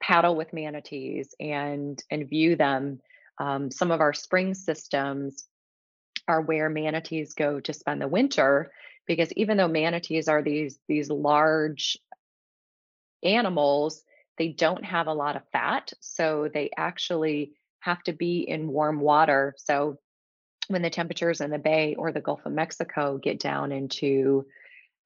paddle 0.02 0.36
with 0.36 0.54
manatees 0.54 1.34
and 1.40 2.02
and 2.10 2.30
view 2.30 2.56
them. 2.56 3.00
Um, 3.40 3.72
some 3.72 3.92
of 3.92 4.02
our 4.02 4.14
spring 4.14 4.54
systems 4.54 5.46
are 6.28 6.42
where 6.42 6.70
manatees 6.70 7.34
go 7.34 7.60
to 7.60 7.74
spend 7.74 8.02
the 8.02 8.08
winter 8.08 8.72
because 9.08 9.32
even 9.34 9.58
though 9.58 9.68
manatees 9.68 10.28
are 10.28 10.42
these 10.42 10.80
these 10.88 11.10
large 11.10 11.98
animals, 13.24 14.04
they 14.38 14.50
don't 14.50 14.86
have 14.86 15.08
a 15.08 15.14
lot 15.14 15.36
of 15.36 15.44
fat, 15.52 15.94
so 16.00 16.50
they 16.54 16.70
actually 16.78 17.54
have 17.80 18.02
to 18.04 18.14
be 18.14 18.40
in 18.40 18.68
warm 18.68 19.00
water. 19.00 19.56
So 19.58 19.98
when 20.68 20.82
the 20.82 20.90
temperatures 20.90 21.42
in 21.42 21.52
the 21.52 21.60
Bay 21.60 21.96
or 21.98 22.12
the 22.12 22.22
Gulf 22.22 22.46
of 22.46 22.54
Mexico 22.54 23.18
get 23.18 23.40
down 23.40 23.72
into 23.72 24.46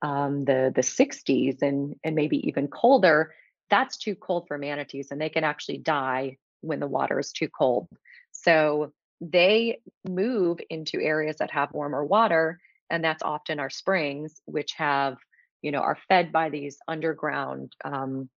um, 0.02 0.46
the 0.46 0.72
the 0.76 0.82
60s 0.82 1.62
and 1.62 1.96
and 2.04 2.16
maybe 2.16 2.48
even 2.48 2.68
colder, 2.68 3.34
that's 3.70 3.98
too 3.98 4.16
cold 4.16 4.48
for 4.48 4.58
manatees, 4.58 5.12
and 5.12 5.20
they 5.20 5.30
can 5.30 5.44
actually 5.44 5.80
die 5.80 6.38
when 6.62 6.80
the 6.80 6.88
water 6.88 7.20
is 7.20 7.32
too 7.32 7.50
cold. 7.50 7.88
So 8.32 8.94
they 9.22 9.80
move 10.08 10.60
into 10.70 11.02
areas 11.02 11.38
that 11.38 11.52
have 11.52 11.72
warmer 11.72 12.04
water, 12.04 12.60
and 12.90 13.04
that's 13.04 13.24
often 13.24 13.60
our 13.60 13.70
springs, 13.70 14.42
which 14.46 14.74
have 14.78 15.18
you 15.62 15.72
know 15.72 15.80
are 15.80 15.98
fed 16.08 16.32
by 16.32 16.50
these 16.50 16.78
underground 16.88 17.74
um, 17.84 18.30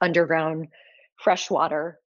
underground 0.00 0.68
fresh 1.16 1.50
water 1.50 1.98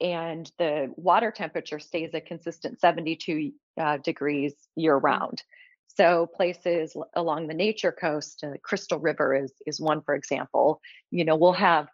and 0.00 0.50
the 0.58 0.92
water 0.96 1.30
temperature 1.30 1.78
stays 1.78 2.10
a 2.14 2.20
consistent 2.20 2.80
72 2.80 3.52
uh, 3.80 3.98
degrees 3.98 4.54
year 4.76 4.96
mm-hmm. 4.96 5.06
round. 5.06 5.42
So 5.96 6.26
places 6.34 6.96
along 7.14 7.46
the 7.46 7.54
nature 7.54 7.92
coast, 7.92 8.42
uh, 8.42 8.54
Crystal 8.62 8.98
River 8.98 9.34
is 9.34 9.52
is 9.66 9.80
one 9.80 10.02
for 10.02 10.14
example. 10.14 10.80
You 11.10 11.24
know, 11.24 11.36
we'll 11.36 11.52
have 11.52 11.88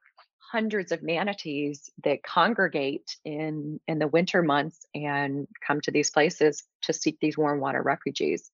hundreds 0.50 0.90
of 0.90 1.02
manatees 1.02 1.90
that 2.02 2.22
congregate 2.22 3.16
in 3.24 3.78
in 3.86 3.98
the 3.98 4.08
winter 4.08 4.42
months 4.42 4.86
and 4.94 5.46
come 5.64 5.80
to 5.80 5.90
these 5.90 6.10
places 6.10 6.64
to 6.82 6.92
seek 6.92 7.18
these 7.20 7.38
warm 7.38 7.60
water 7.60 7.82
refuges. 7.82 8.50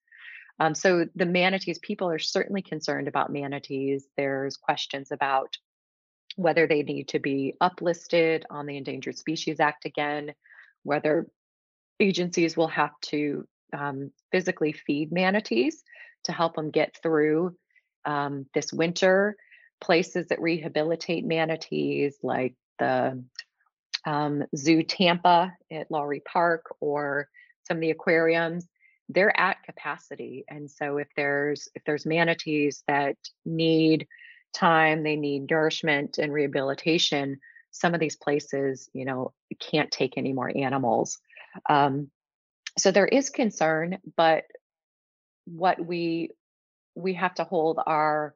Um, 0.58 0.74
so 0.74 1.06
the 1.14 1.26
manatees, 1.26 1.78
people 1.78 2.08
are 2.08 2.18
certainly 2.18 2.62
concerned 2.62 3.08
about 3.08 3.32
manatees. 3.32 4.06
There's 4.16 4.56
questions 4.56 5.12
about 5.12 5.56
whether 6.36 6.66
they 6.66 6.82
need 6.82 7.08
to 7.08 7.18
be 7.18 7.54
uplisted 7.62 8.44
on 8.50 8.66
the 8.66 8.76
Endangered 8.76 9.18
Species 9.18 9.60
Act 9.60 9.84
again, 9.84 10.34
whether 10.82 11.26
agencies 12.00 12.56
will 12.56 12.68
have 12.68 12.92
to 13.02 13.46
um, 13.72 14.10
physically 14.32 14.72
feed 14.72 15.12
manatees 15.12 15.82
to 16.24 16.32
help 16.32 16.56
them 16.56 16.70
get 16.70 16.96
through 17.02 17.56
um, 18.04 18.46
this 18.54 18.72
winter. 18.72 19.36
Places 19.80 20.28
that 20.28 20.40
rehabilitate 20.40 21.24
manatees, 21.24 22.16
like 22.22 22.54
the 22.78 23.22
um, 24.06 24.44
Zoo 24.56 24.82
Tampa 24.82 25.52
at 25.70 25.90
Lowry 25.90 26.20
Park 26.20 26.74
or 26.80 27.28
some 27.64 27.78
of 27.78 27.80
the 27.80 27.90
aquariums, 27.90 28.68
they're 29.08 29.38
at 29.38 29.62
capacity. 29.64 30.44
And 30.48 30.70
so 30.70 30.98
if 30.98 31.08
there's 31.16 31.68
if 31.74 31.84
there's 31.84 32.06
manatees 32.06 32.82
that 32.88 33.16
need 33.44 34.06
time, 34.52 35.02
they 35.02 35.16
need 35.16 35.50
nourishment 35.50 36.18
and 36.18 36.32
rehabilitation. 36.32 37.38
Some 37.70 37.94
of 37.94 38.00
these 38.00 38.16
places, 38.16 38.88
you 38.94 39.04
know, 39.04 39.32
can't 39.60 39.90
take 39.90 40.16
any 40.16 40.32
more 40.32 40.50
animals. 40.56 41.18
Um, 41.68 42.10
so 42.78 42.90
there 42.90 43.06
is 43.06 43.30
concern, 43.30 43.98
but 44.16 44.44
what 45.44 45.84
we 45.84 46.30
we 46.94 47.14
have 47.14 47.34
to 47.34 47.44
hold 47.44 47.78
our 47.86 48.34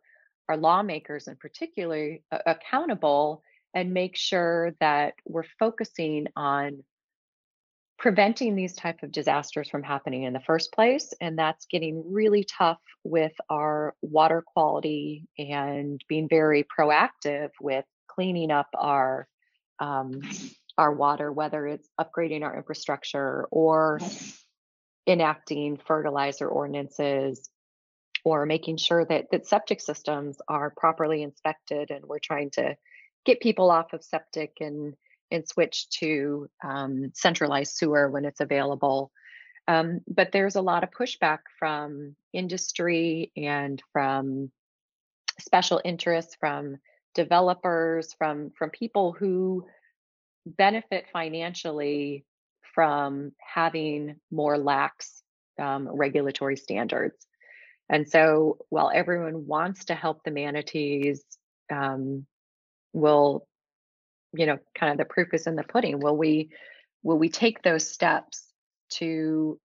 our 0.50 0.56
lawmakers 0.56 1.28
in 1.28 1.36
particular 1.36 2.16
accountable 2.44 3.40
and 3.72 3.94
make 3.94 4.16
sure 4.16 4.74
that 4.80 5.14
we're 5.24 5.44
focusing 5.60 6.26
on 6.34 6.82
preventing 8.00 8.56
these 8.56 8.74
type 8.74 9.04
of 9.04 9.12
disasters 9.12 9.68
from 9.68 9.84
happening 9.84 10.24
in 10.24 10.32
the 10.32 10.40
first 10.40 10.72
place 10.72 11.14
and 11.20 11.38
that's 11.38 11.66
getting 11.66 12.02
really 12.12 12.42
tough 12.42 12.80
with 13.04 13.32
our 13.48 13.94
water 14.02 14.42
quality 14.44 15.28
and 15.38 16.02
being 16.08 16.28
very 16.28 16.64
proactive 16.64 17.50
with 17.60 17.84
cleaning 18.08 18.50
up 18.50 18.68
our 18.74 19.28
um, 19.78 20.20
our 20.76 20.92
water 20.92 21.30
whether 21.30 21.64
it's 21.68 21.88
upgrading 22.00 22.42
our 22.42 22.56
infrastructure 22.56 23.46
or 23.52 24.00
enacting 25.06 25.78
fertilizer 25.86 26.48
ordinances 26.48 27.48
or 28.24 28.46
making 28.46 28.76
sure 28.76 29.04
that 29.04 29.26
that 29.30 29.46
septic 29.46 29.80
systems 29.80 30.38
are 30.48 30.70
properly 30.70 31.22
inspected 31.22 31.90
and 31.90 32.04
we're 32.04 32.18
trying 32.18 32.50
to 32.50 32.76
get 33.24 33.40
people 33.40 33.70
off 33.70 33.92
of 33.92 34.04
septic 34.04 34.52
and 34.60 34.94
and 35.30 35.46
switch 35.46 35.88
to 35.90 36.48
um, 36.64 37.12
centralized 37.14 37.74
sewer 37.74 38.10
when 38.10 38.24
it's 38.24 38.40
available. 38.40 39.12
Um, 39.68 40.00
but 40.08 40.32
there's 40.32 40.56
a 40.56 40.62
lot 40.62 40.82
of 40.82 40.90
pushback 40.90 41.38
from 41.58 42.16
industry 42.32 43.30
and 43.36 43.80
from 43.92 44.50
special 45.38 45.80
interests, 45.84 46.36
from 46.38 46.78
developers, 47.14 48.12
from 48.14 48.50
from 48.58 48.70
people 48.70 49.12
who 49.12 49.66
benefit 50.46 51.06
financially 51.12 52.24
from 52.74 53.32
having 53.38 54.16
more 54.30 54.58
lax 54.58 55.22
um, 55.58 55.88
regulatory 55.88 56.56
standards. 56.56 57.26
And 57.90 58.08
so, 58.08 58.58
while 58.70 58.90
everyone 58.94 59.46
wants 59.46 59.86
to 59.86 59.94
help 59.94 60.22
the 60.24 60.30
manatees, 60.30 61.24
um, 61.70 62.26
will 62.92 63.46
you 64.32 64.46
know 64.46 64.58
kind 64.78 64.92
of 64.92 64.98
the 64.98 65.12
proof 65.12 65.34
is 65.34 65.46
in 65.46 65.56
the 65.56 65.64
pudding. 65.64 66.00
Will 66.00 66.16
we 66.16 66.50
will 67.02 67.18
we 67.18 67.28
take 67.28 67.62
those 67.62 67.88
steps 67.88 68.46
to 68.90 69.58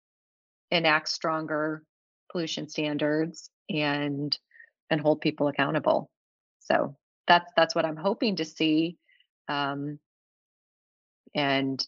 enact 0.71 1.09
stronger 1.09 1.83
pollution 2.31 2.67
standards 2.67 3.49
and 3.69 4.37
and 4.89 4.99
hold 4.99 5.21
people 5.21 5.47
accountable? 5.47 6.09
So 6.59 6.95
that's 7.27 7.51
that's 7.55 7.75
what 7.75 7.85
i'm 7.85 7.97
hoping 7.97 8.35
to 8.37 8.45
see 8.45 8.97
um 9.47 9.99
and 11.33 11.85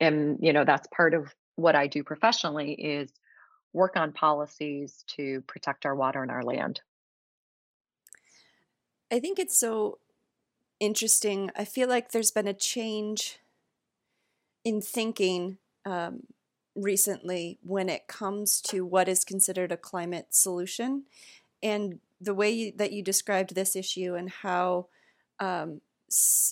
and 0.00 0.38
you 0.40 0.52
know 0.52 0.64
that's 0.64 0.88
part 0.94 1.14
of 1.14 1.32
what 1.56 1.74
i 1.74 1.86
do 1.86 2.02
professionally 2.02 2.72
is 2.72 3.12
work 3.72 3.96
on 3.96 4.12
policies 4.12 5.04
to 5.06 5.40
protect 5.42 5.86
our 5.86 5.94
water 5.94 6.22
and 6.22 6.30
our 6.30 6.42
land 6.42 6.80
i 9.10 9.18
think 9.18 9.38
it's 9.38 9.58
so 9.58 9.98
interesting. 10.80 11.50
I 11.54 11.64
feel 11.64 11.88
like 11.88 12.10
there's 12.10 12.30
been 12.30 12.48
a 12.48 12.54
change 12.54 13.38
in 14.64 14.80
thinking 14.80 15.58
um, 15.84 16.24
recently 16.74 17.58
when 17.62 17.88
it 17.88 18.08
comes 18.08 18.60
to 18.62 18.84
what 18.84 19.08
is 19.08 19.24
considered 19.24 19.70
a 19.70 19.76
climate 19.76 20.28
solution. 20.30 21.04
And 21.62 22.00
the 22.20 22.34
way 22.34 22.50
you, 22.50 22.72
that 22.76 22.92
you 22.92 23.02
described 23.02 23.54
this 23.54 23.76
issue 23.76 24.14
and 24.14 24.30
how 24.30 24.86
um, 25.38 25.80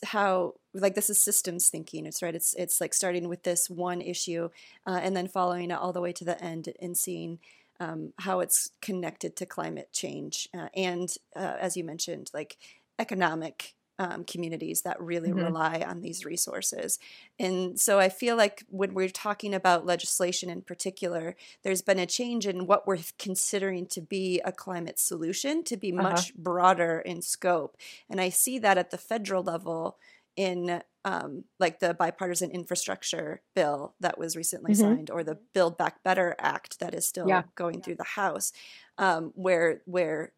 how 0.05 0.55
like 0.73 0.95
this 0.95 1.11
is 1.11 1.21
systems 1.21 1.69
thinking 1.69 2.07
it's 2.07 2.23
right 2.23 2.35
it's 2.35 2.55
it's 2.55 2.81
like 2.81 2.95
starting 2.95 3.29
with 3.29 3.43
this 3.43 3.69
one 3.69 4.01
issue 4.01 4.49
uh, 4.87 5.01
and 5.03 5.17
then 5.17 5.27
following 5.27 5.71
it 5.71 5.79
all 5.79 5.93
the 5.93 6.01
way 6.01 6.13
to 6.13 6.25
the 6.25 6.43
end 6.43 6.69
and 6.81 6.97
seeing 6.97 7.39
um, 7.81 8.13
how 8.19 8.41
it's 8.41 8.71
connected 8.81 9.37
to 9.37 9.47
climate 9.47 9.89
change 9.93 10.49
uh, 10.57 10.69
and 10.77 11.15
uh, 11.35 11.57
as 11.61 11.77
you 11.77 11.83
mentioned 11.83 12.31
like 12.33 12.57
economic 12.99 13.75
um, 13.99 14.25
communities 14.25 14.83
that 14.83 15.01
really 15.01 15.31
mm-hmm. 15.31 15.45
rely 15.45 15.85
on 15.87 16.01
these 16.01 16.25
resources. 16.25 16.99
And 17.39 17.79
so 17.79 17.99
I 17.99 18.09
feel 18.09 18.37
like 18.37 18.65
when 18.69 18.95
we're 18.95 19.09
talking 19.09 19.55
about 19.55 19.87
legislation 19.87 20.51
in 20.51 20.63
particular, 20.63 21.37
there's 21.63 21.83
been 21.83 21.99
a 21.99 22.07
change 22.07 22.47
in 22.47 22.67
what 22.67 22.87
we're 22.87 22.99
considering 23.19 23.87
to 23.87 24.01
be 24.01 24.41
a 24.45 24.53
climate 24.53 24.99
solution 24.99 25.65
to 25.65 25.77
be 25.77 25.93
uh-huh. 25.93 26.03
much 26.03 26.35
broader 26.35 27.01
in 27.01 27.23
scope. 27.23 27.77
And 28.09 28.21
I 28.21 28.29
see 28.29 28.59
that 28.61 28.79
at 28.79 28.91
the 28.91 28.99
federal 28.99 29.43
level 29.43 29.99
in 30.37 30.83
um, 31.05 31.45
like 31.59 31.81
the 31.81 31.95
bipartisan 31.95 32.51
infrastructure 32.51 33.41
bill 33.57 33.95
that 33.99 34.19
was 34.19 34.37
recently 34.37 34.73
mm-hmm. 34.73 34.95
signed, 34.95 35.11
or 35.11 35.25
the 35.25 35.39
Build 35.55 35.77
Back 35.77 36.03
Better 36.05 36.37
Act 36.39 36.79
that 36.81 36.95
is 36.95 37.09
still 37.09 37.29
yeah. 37.29 37.43
going 37.57 37.83
through 37.83 37.97
the 37.97 38.05
House, 38.05 38.53
um, 38.99 39.33
where 39.35 39.81
where 39.87 40.33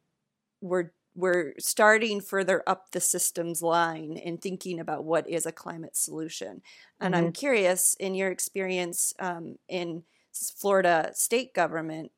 we're 0.63 0.93
we're 1.15 1.55
starting 1.59 2.21
further 2.21 2.63
up 2.67 2.93
the 2.93 3.01
systems 3.01 3.63
line 3.63 4.17
and 4.25 4.41
thinking 4.41 4.79
about 4.79 5.05
what 5.05 5.29
is 5.29 5.47
a 5.47 5.53
climate 5.53 5.97
solution. 5.97 6.63
And 7.01 7.15
mm-hmm. 7.15 7.27
I'm 7.27 7.33
curious, 7.33 7.95
in 7.99 8.15
your 8.15 8.31
experience 8.31 9.13
um, 9.19 9.57
in 9.69 10.05
Florida 10.33 11.11
state 11.15 11.53
government, 11.55 12.13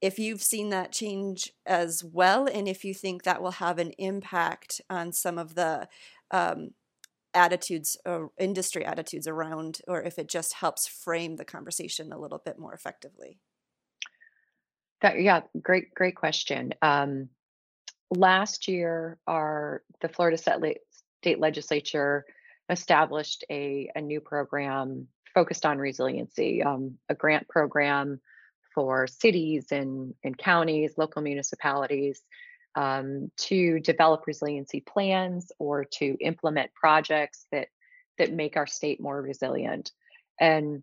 if 0.00 0.18
you've 0.18 0.42
seen 0.42 0.70
that 0.70 0.90
change 0.90 1.52
as 1.64 2.02
well, 2.02 2.46
and 2.46 2.66
if 2.66 2.84
you 2.84 2.92
think 2.92 3.22
that 3.22 3.40
will 3.40 3.52
have 3.52 3.78
an 3.78 3.92
impact 3.98 4.80
on 4.90 5.12
some 5.12 5.38
of 5.38 5.54
the 5.54 5.88
um, 6.32 6.70
attitudes 7.34 7.96
or 8.04 8.32
industry 8.36 8.84
attitudes 8.84 9.28
around, 9.28 9.80
or 9.86 10.02
if 10.02 10.18
it 10.18 10.28
just 10.28 10.54
helps 10.54 10.88
frame 10.88 11.36
the 11.36 11.44
conversation 11.44 12.12
a 12.12 12.18
little 12.18 12.42
bit 12.44 12.58
more 12.58 12.74
effectively. 12.74 13.38
That, 15.02 15.20
yeah, 15.20 15.42
great, 15.60 15.94
great 15.94 16.16
question. 16.16 16.74
Um, 16.82 17.28
last 18.12 18.68
year, 18.68 19.18
our 19.26 19.82
the 20.00 20.08
Florida 20.08 20.38
State 20.38 21.38
Legislature 21.38 22.24
established 22.68 23.44
a, 23.50 23.90
a 23.94 24.00
new 24.00 24.20
program 24.20 25.08
focused 25.34 25.66
on 25.66 25.78
resiliency, 25.78 26.62
um, 26.62 26.98
a 27.08 27.14
grant 27.14 27.48
program 27.48 28.20
for 28.74 29.06
cities 29.06 29.66
and, 29.70 30.14
and 30.24 30.36
counties, 30.36 30.94
local 30.96 31.22
municipalities 31.22 32.22
um, 32.74 33.30
to 33.36 33.80
develop 33.80 34.26
resiliency 34.26 34.80
plans 34.80 35.52
or 35.58 35.84
to 35.84 36.16
implement 36.20 36.72
projects 36.74 37.46
that 37.52 37.68
that 38.18 38.32
make 38.32 38.56
our 38.56 38.66
state 38.66 39.00
more 39.00 39.20
resilient. 39.20 39.90
And 40.38 40.82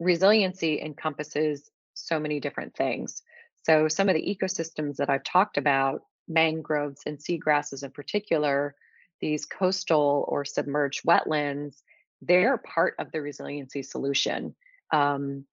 resiliency 0.00 0.80
encompasses 0.80 1.70
so 1.94 2.18
many 2.18 2.40
different 2.40 2.74
things. 2.74 3.22
So 3.64 3.86
some 3.88 4.08
of 4.08 4.14
the 4.14 4.36
ecosystems 4.36 4.96
that 4.96 5.10
I've 5.10 5.24
talked 5.24 5.58
about, 5.58 6.02
mangroves 6.28 7.02
and 7.06 7.18
seagrasses 7.18 7.82
in 7.82 7.90
particular, 7.90 8.74
these 9.20 9.46
coastal 9.46 10.24
or 10.28 10.44
submerged 10.44 11.02
wetlands, 11.06 11.82
they're 12.20 12.58
part 12.58 12.94
of 12.98 13.12
the 13.12 13.20
resiliency 13.20 13.82
solution. 13.82 14.54
Um, 14.92 15.44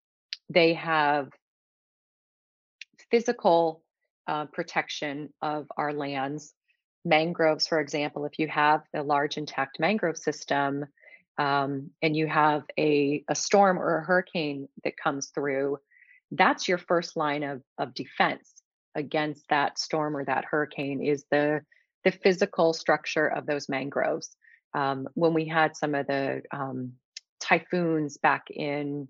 they 0.50 0.74
have 0.74 1.30
physical 3.12 3.84
uh, 4.28 4.46
protection 4.46 5.34
of 5.42 5.68
our 5.78 5.94
lands. 5.94 6.54
Mangroves, 7.06 7.68
for 7.68 7.80
example, 7.80 8.26
if 8.26 8.38
you 8.38 8.48
have 8.48 8.82
a 8.94 9.02
large 9.02 9.38
intact 9.38 9.80
mangrove 9.80 10.18
system 10.18 10.86
um, 11.38 11.92
and 12.02 12.16
you 12.16 12.28
have 12.28 12.64
a, 12.78 13.24
a 13.30 13.36
storm 13.36 13.80
or 13.80 14.00
a 14.00 14.04
hurricane 14.04 14.68
that 14.84 14.98
comes 14.98 15.28
through, 15.28 15.78
that's 16.32 16.68
your 16.68 16.78
first 16.78 17.16
line 17.16 17.44
of, 17.44 17.62
of 17.78 17.94
defense 17.94 18.59
against 18.96 19.48
that 19.50 19.80
storm 19.80 20.16
or 20.16 20.26
that 20.26 20.46
hurricane 20.46 21.02
is 21.02 21.26
the, 21.32 21.62
the 22.04 22.12
physical 22.12 22.74
structure 22.74 23.28
of 23.28 23.46
those 23.46 23.70
mangroves. 23.70 24.36
Um, 24.74 25.08
when 25.14 25.34
we 25.34 25.46
had 25.46 25.76
some 25.76 25.96
of 25.96 26.08
the 26.08 26.44
um, 26.52 26.94
typhoons 27.40 28.18
back 28.18 28.48
in 28.52 29.08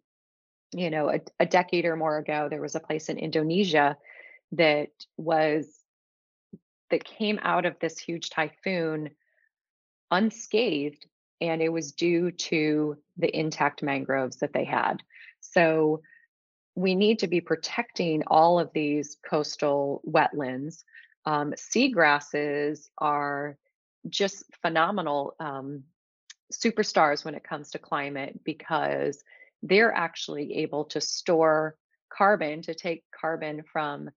you 0.72 0.90
know 0.90 1.10
a, 1.10 1.20
a, 1.40 1.46
decade 1.46 1.86
or 1.86 1.96
more 1.96 2.18
ago 2.18 2.48
there 2.50 2.62
was 2.62 2.76
a 2.76 2.80
place 2.80 3.10
in 3.10 3.18
indonesia 3.18 3.98
that 4.52 4.90
was 5.18 5.84
that 6.92 7.04
came 7.04 7.40
out 7.42 7.66
of 7.66 7.76
this 7.80 7.98
huge 7.98 8.30
typhoon 8.30 9.10
unscathed 10.12 11.06
and 11.42 11.62
it 11.62 11.70
was 11.70 11.92
due 11.92 12.32
to 12.32 12.98
the 13.18 13.36
intact 13.36 13.82
mangroves 13.82 14.38
that 14.38 14.54
they 14.54 14.64
had 14.64 15.02
so 15.42 16.02
we 16.80 16.96
need 16.96 17.20
to 17.20 17.28
be 17.28 17.42
protecting 17.42 18.24
all 18.28 18.58
of 18.58 18.72
these 18.74 19.18
coastal 19.30 20.02
wetlands. 20.10 20.84
Um, 21.26 21.54
seagrasses 21.58 22.88
are 22.98 23.58
just 24.08 24.46
phenomenal 24.62 25.36
um, 25.42 25.84
superstars 26.54 27.26
when 27.26 27.36
it 27.36 27.44
comes 27.44 27.72
to 27.72 27.80
climate 27.80 28.40
because 28.46 29.22
they're 29.62 29.94
actually 29.94 30.60
able 30.60 30.86
to 30.86 31.02
store 31.02 31.76
carbon 32.08 32.62
to 32.62 32.74
take 32.74 33.04
carbon 33.12 33.64
from 33.74 34.10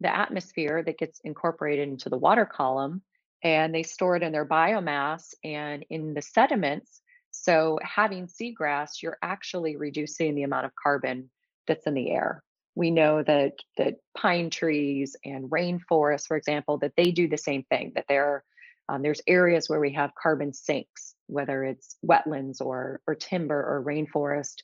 the 0.00 0.14
atmosphere 0.14 0.82
that 0.84 0.98
gets 0.98 1.18
incorporated 1.24 1.88
into 1.88 2.10
the 2.10 2.18
water 2.18 2.44
column 2.44 3.00
and 3.42 3.74
they 3.74 3.82
store 3.82 4.16
it 4.16 4.22
in 4.22 4.32
their 4.32 4.46
biomass 4.46 5.32
and 5.42 5.82
in 5.88 6.12
the 6.12 6.20
sediments. 6.20 7.00
So 7.30 7.78
having 7.82 8.26
seagrass 8.26 9.02
you're 9.02 9.18
actually 9.22 9.76
reducing 9.76 10.34
the 10.34 10.42
amount 10.42 10.66
of 10.66 10.72
carbon 10.74 11.30
that's 11.72 11.86
in 11.86 11.94
the 11.94 12.10
air 12.10 12.42
we 12.74 12.90
know 12.90 13.22
that 13.22 13.52
that 13.76 13.96
pine 14.16 14.50
trees 14.50 15.16
and 15.24 15.50
rainforests 15.50 16.26
for 16.26 16.36
example 16.36 16.78
that 16.78 16.92
they 16.96 17.10
do 17.10 17.28
the 17.28 17.38
same 17.38 17.62
thing 17.64 17.92
that 17.94 18.04
they're 18.08 18.44
um, 18.88 19.02
there's 19.02 19.22
areas 19.26 19.68
where 19.68 19.80
we 19.80 19.92
have 19.92 20.14
carbon 20.14 20.52
sinks 20.52 21.14
whether 21.26 21.64
it's 21.64 21.96
wetlands 22.06 22.60
or 22.60 23.00
or 23.06 23.14
timber 23.14 23.58
or 23.58 23.82
rainforest 23.84 24.56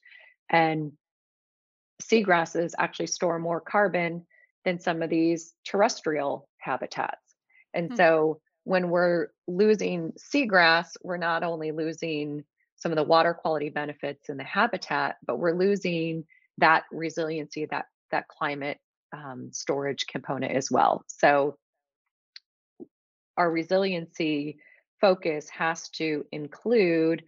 and 0.50 0.92
seagrasses 2.02 2.72
actually 2.78 3.06
store 3.06 3.38
more 3.38 3.60
carbon 3.60 4.24
than 4.64 4.78
some 4.78 5.02
of 5.02 5.10
these 5.10 5.54
terrestrial 5.64 6.48
habitats. 6.58 7.34
And 7.74 7.90
hmm. 7.90 7.96
so 7.96 8.40
when 8.64 8.90
we're 8.90 9.28
losing 9.46 10.12
seagrass, 10.12 10.96
we're 11.02 11.16
not 11.16 11.42
only 11.42 11.72
losing 11.72 12.44
some 12.76 12.92
of 12.92 12.96
the 12.96 13.02
water 13.02 13.34
quality 13.34 13.70
benefits 13.70 14.28
in 14.28 14.36
the 14.36 14.44
habitat, 14.44 15.16
but 15.26 15.38
we're 15.38 15.56
losing 15.56 16.24
that 16.58 16.84
resiliency, 16.92 17.66
that 17.70 17.86
that 18.10 18.28
climate 18.28 18.78
um, 19.12 19.50
storage 19.52 20.06
component 20.06 20.52
as 20.52 20.70
well. 20.70 21.04
So 21.06 21.56
our 23.36 23.50
resiliency 23.50 24.58
focus 25.00 25.48
has 25.50 25.88
to 25.90 26.24
include 26.32 27.22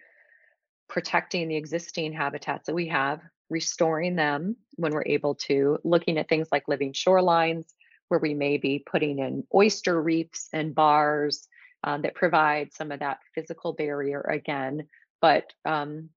protecting 0.89 1.49
the 1.49 1.57
existing 1.57 2.13
habitats 2.13 2.67
that 2.67 2.75
we 2.75 2.89
have, 2.89 3.21
restoring 3.49 4.17
them 4.17 4.57
when 4.77 4.93
we're 4.93 5.05
able 5.07 5.37
to, 5.37 5.79
looking 5.85 6.19
at 6.19 6.29
things 6.29 6.49
like 6.51 6.67
living 6.67 6.93
shorelines, 6.93 7.67
where 8.09 8.21
we 8.21 8.35
may 8.35 8.57
be 8.57 8.83
putting 8.85 9.21
in 9.21 9.45
oyster 9.55 10.03
reefs 10.03 10.49
and 10.53 10.75
bars 10.75 11.47
um, 11.85 12.03
that 12.03 12.17
provide 12.17 12.73
some 12.73 12.91
of 12.91 13.01
that 13.01 13.19
physical 13.35 13.73
barrier 13.73 14.21
again. 14.21 14.89
But 15.21 15.45
um, 15.65 16.11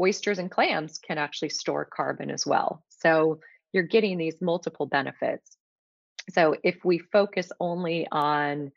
oysters 0.00 0.38
and 0.38 0.50
clams 0.50 0.98
can 0.98 1.18
actually 1.18 1.50
store 1.50 1.84
carbon 1.84 2.30
as 2.30 2.46
well. 2.46 2.82
So 2.88 3.40
you're 3.72 3.84
getting 3.84 4.18
these 4.18 4.40
multiple 4.40 4.86
benefits. 4.86 5.56
So 6.30 6.56
if 6.62 6.84
we 6.84 6.98
focus 6.98 7.50
only 7.58 8.06
on, 8.10 8.72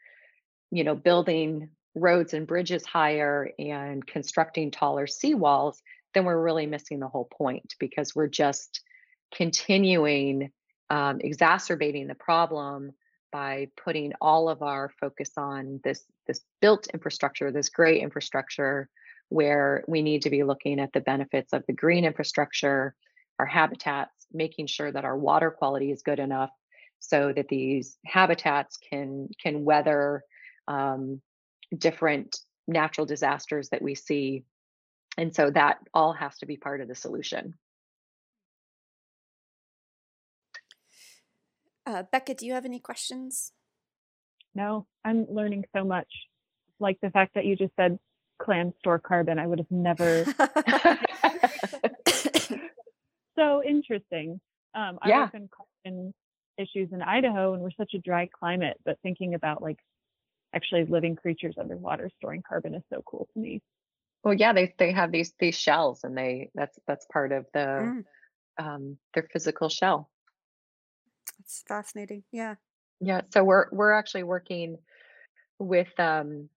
you 0.72 0.84
know, 0.84 0.96
building 0.96 1.70
roads 1.96 2.34
and 2.34 2.48
bridges 2.48 2.86
higher 2.86 3.52
and 3.60 4.06
constructing 4.06 4.72
taller 4.72 5.08
seawalls, 5.08 5.78
then 6.14 6.26
we're 6.26 6.42
really 6.42 6.66
missing 6.66 7.00
the 7.00 7.08
whole 7.08 7.30
point 7.32 7.76
because 7.80 8.16
we're 8.16 8.28
just 8.28 8.82
continuing 9.34 10.52
um, 10.90 11.20
exacerbating 11.22 12.08
the 12.08 12.16
problem 12.16 12.92
by 13.32 13.68
putting 13.82 14.12
all 14.20 14.50
of 14.50 14.62
our 14.62 14.92
focus 15.00 15.32
on 15.38 15.80
this 15.84 16.04
this 16.28 16.42
built 16.62 16.88
infrastructure, 16.94 17.52
this 17.52 17.70
great 17.70 18.02
infrastructure, 18.02 18.90
where 19.32 19.86
we 19.88 20.02
need 20.02 20.24
to 20.24 20.30
be 20.30 20.44
looking 20.44 20.78
at 20.78 20.92
the 20.92 21.00
benefits 21.00 21.54
of 21.54 21.64
the 21.66 21.72
green 21.72 22.04
infrastructure, 22.04 22.94
our 23.40 23.46
habitats, 23.46 24.28
making 24.34 24.68
sure 24.68 24.92
that 24.92 25.06
our 25.06 25.18
water 25.18 25.50
quality 25.50 25.90
is 25.90 26.02
good 26.02 26.20
enough 26.20 26.50
so 27.00 27.32
that 27.34 27.48
these 27.48 27.98
habitats 28.06 28.78
can 28.78 29.30
can 29.42 29.64
weather 29.64 30.22
um, 30.68 31.22
different 31.76 32.38
natural 32.68 33.08
disasters 33.08 33.70
that 33.70 33.82
we 33.82 33.96
see. 33.96 34.44
And 35.18 35.34
so 35.34 35.50
that 35.50 35.78
all 35.94 36.12
has 36.12 36.38
to 36.40 36.46
be 36.46 36.58
part 36.58 36.82
of 36.82 36.90
the 36.90 36.96
solution. 36.96 37.54
Uh, 41.86 42.04
Becca, 42.12 42.34
do 42.34 42.46
you 42.46 42.54
have 42.54 42.66
any 42.66 42.80
questions? 42.80 43.54
No, 44.54 44.88
I'm 45.06 45.26
learning 45.30 45.64
so 45.74 45.86
much. 45.86 46.10
Like 46.82 46.98
the 47.02 47.12
fact 47.12 47.36
that 47.36 47.46
you 47.46 47.56
just 47.56 47.76
said 47.78 47.98
clams 48.44 48.74
store 48.80 49.00
carbon, 49.00 49.40
I 49.40 49.48
would 49.48 49.60
have 49.60 49.72
never. 49.72 50.26
so 53.36 53.64
interesting. 53.64 54.40
Um, 54.74 55.00
I 55.02 55.10
yeah. 55.10 55.22
work 55.22 55.34
in 55.34 55.50
carbon 55.50 56.14
issues 56.58 56.90
in 56.92 57.02
Idaho, 57.02 57.54
and 57.54 57.62
we're 57.62 57.72
such 57.72 57.94
a 57.94 58.00
dry 58.00 58.28
climate. 58.28 58.78
But 58.86 59.00
thinking 59.04 59.34
about 59.34 59.62
like 59.62 59.80
actually 60.54 60.86
living 60.86 61.16
creatures 61.16 61.56
underwater 61.60 62.10
storing 62.18 62.44
carbon 62.48 62.76
is 62.76 62.84
so 62.92 63.02
cool 63.06 63.28
to 63.34 63.40
me. 63.40 63.62
Well, 64.24 64.34
yeah, 64.34 64.54
they 64.54 64.74
they 64.78 64.92
have 64.92 65.12
these 65.12 65.34
these 65.40 65.56
shells, 65.56 66.04
and 66.04 66.18
they 66.18 66.50
that's 66.54 66.78
that's 66.88 67.06
part 67.12 67.32
of 67.32 67.46
the 67.54 67.60
mm. 67.60 68.04
um, 68.60 68.98
their 69.14 69.28
physical 69.32 69.70
shell. 69.70 70.10
It's 71.40 71.64
fascinating. 71.68 72.24
Yeah. 72.32 72.56
Yeah. 73.00 73.22
So 73.34 73.44
we're 73.44 73.66
we're 73.72 73.94
actually 73.94 74.24
working 74.24 74.78
with 75.58 75.88
um, 76.00 76.50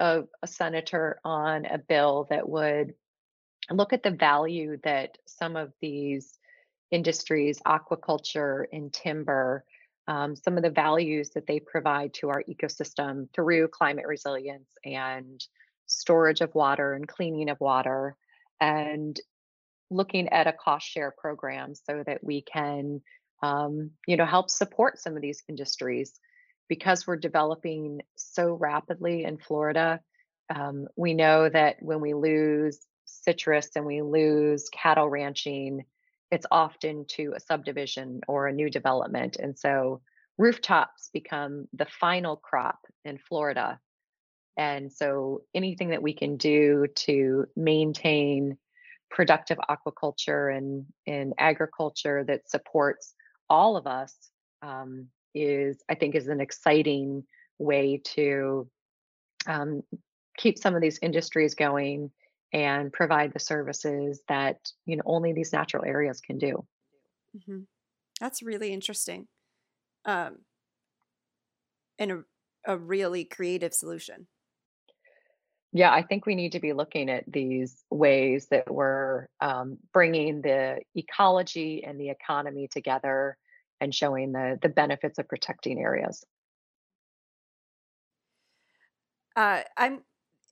a, 0.00 0.22
a 0.42 0.46
senator 0.46 1.20
on 1.24 1.66
a 1.66 1.78
bill 1.78 2.26
that 2.30 2.48
would 2.48 2.94
look 3.70 3.92
at 3.92 4.02
the 4.02 4.10
value 4.10 4.78
that 4.82 5.18
some 5.26 5.56
of 5.56 5.72
these 5.80 6.38
industries, 6.90 7.60
aquaculture 7.66 8.64
and 8.72 8.92
timber, 8.92 9.64
um, 10.08 10.34
some 10.34 10.56
of 10.56 10.64
the 10.64 10.70
values 10.70 11.30
that 11.30 11.46
they 11.46 11.60
provide 11.60 12.12
to 12.14 12.30
our 12.30 12.42
ecosystem 12.48 13.28
through 13.32 13.68
climate 13.68 14.06
resilience 14.08 14.70
and 14.84 15.44
storage 15.86 16.40
of 16.40 16.54
water 16.54 16.94
and 16.94 17.06
cleaning 17.06 17.50
of 17.50 17.60
water 17.60 18.16
and 18.60 19.20
looking 19.90 20.28
at 20.30 20.46
a 20.46 20.52
cost 20.52 20.86
share 20.86 21.12
program 21.16 21.74
so 21.74 22.02
that 22.06 22.22
we 22.24 22.42
can 22.42 23.00
um, 23.42 23.90
you 24.06 24.16
know 24.16 24.26
help 24.26 24.50
support 24.50 24.98
some 24.98 25.16
of 25.16 25.22
these 25.22 25.42
industries 25.48 26.18
because 26.70 27.06
we're 27.06 27.16
developing 27.16 28.00
so 28.16 28.54
rapidly 28.54 29.24
in 29.24 29.36
florida 29.36 30.00
um, 30.54 30.88
we 30.96 31.12
know 31.12 31.50
that 31.50 31.76
when 31.80 32.00
we 32.00 32.14
lose 32.14 32.78
citrus 33.04 33.68
and 33.76 33.84
we 33.84 34.00
lose 34.00 34.70
cattle 34.70 35.10
ranching 35.10 35.84
it's 36.30 36.46
often 36.50 37.04
to 37.06 37.32
a 37.34 37.40
subdivision 37.40 38.20
or 38.28 38.46
a 38.46 38.52
new 38.52 38.70
development. 38.70 39.36
And 39.36 39.58
so 39.58 40.00
rooftops 40.38 41.10
become 41.12 41.66
the 41.72 41.86
final 41.86 42.36
crop 42.36 42.78
in 43.04 43.18
Florida. 43.18 43.78
And 44.56 44.92
so 44.92 45.42
anything 45.54 45.90
that 45.90 46.02
we 46.02 46.14
can 46.14 46.36
do 46.36 46.86
to 46.96 47.46
maintain 47.56 48.58
productive 49.10 49.58
aquaculture 49.58 50.56
and, 50.56 50.86
and 51.06 51.34
agriculture 51.38 52.24
that 52.24 52.48
supports 52.48 53.14
all 53.48 53.76
of 53.76 53.86
us 53.86 54.14
um, 54.62 55.08
is, 55.34 55.82
I 55.88 55.94
think, 55.94 56.14
is 56.14 56.28
an 56.28 56.40
exciting 56.40 57.24
way 57.58 58.00
to 58.14 58.68
um, 59.46 59.82
keep 60.36 60.58
some 60.58 60.74
of 60.74 60.80
these 60.80 60.98
industries 61.02 61.54
going 61.54 62.10
and 62.52 62.92
provide 62.92 63.32
the 63.32 63.38
services 63.38 64.22
that 64.28 64.56
you 64.86 64.96
know 64.96 65.02
only 65.06 65.32
these 65.32 65.52
natural 65.52 65.84
areas 65.84 66.20
can 66.20 66.38
do 66.38 66.64
mm-hmm. 67.36 67.60
that's 68.20 68.42
really 68.42 68.72
interesting 68.72 69.28
um, 70.04 70.38
and 71.98 72.10
a, 72.10 72.22
a 72.66 72.76
really 72.76 73.24
creative 73.24 73.72
solution 73.72 74.26
yeah 75.72 75.92
i 75.92 76.02
think 76.02 76.26
we 76.26 76.34
need 76.34 76.52
to 76.52 76.60
be 76.60 76.72
looking 76.72 77.08
at 77.08 77.24
these 77.30 77.84
ways 77.90 78.48
that 78.50 78.68
we're 78.72 79.28
um, 79.40 79.78
bringing 79.92 80.42
the 80.42 80.78
ecology 80.96 81.84
and 81.84 82.00
the 82.00 82.08
economy 82.08 82.66
together 82.66 83.36
and 83.80 83.94
showing 83.94 84.32
the 84.32 84.58
the 84.62 84.68
benefits 84.68 85.18
of 85.18 85.28
protecting 85.28 85.78
areas 85.78 86.24
uh, 89.36 89.60
i'm 89.76 90.00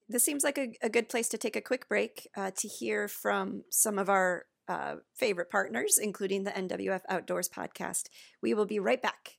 this 0.09 0.25
seems 0.25 0.43
like 0.43 0.57
a, 0.57 0.73
a, 0.81 0.89
good 0.89 1.09
place 1.09 1.29
to 1.29 1.37
take 1.37 1.55
a 1.55 1.61
quick 1.61 1.87
break 1.87 2.29
uh, 2.35 2.51
to 2.57 2.67
hear 2.67 3.09
from 3.09 3.65
some 3.71 3.99
of 3.99 4.09
our 4.09 4.47
uh, 4.69 4.97
favorite 5.15 5.51
partners, 5.51 5.99
including 6.01 6.45
the 6.45 6.51
NWF 6.51 7.01
Outdoors 7.09 7.49
podcast. 7.49 8.05
We 8.43 8.55
will 8.55 8.67
be 8.67 8.79
right 8.79 9.01
back. 9.01 9.37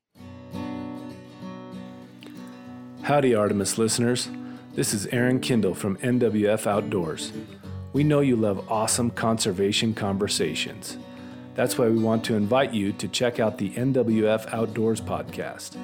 Howdy, 3.04 3.34
Artemis 3.34 3.78
listeners. 3.78 4.30
This 4.76 4.94
is 4.94 5.08
Aaron 5.08 5.40
Kindle 5.40 5.74
from 5.74 5.98
NWF 5.98 6.68
Outdoors. 6.68 7.32
We 7.94 8.04
know 8.04 8.20
you 8.20 8.36
love 8.36 8.70
awesome 8.72 9.10
conservation 9.10 9.94
conversations. 9.94 10.98
That's 11.56 11.78
why 11.78 11.88
we 11.88 12.00
want 12.00 12.24
to 12.26 12.36
invite 12.36 12.74
you 12.74 12.94
to 12.94 13.08
check 13.08 13.40
out 13.40 13.58
the 13.58 13.72
NWF 13.72 14.54
Outdoors 14.54 15.02
podcast 15.02 15.76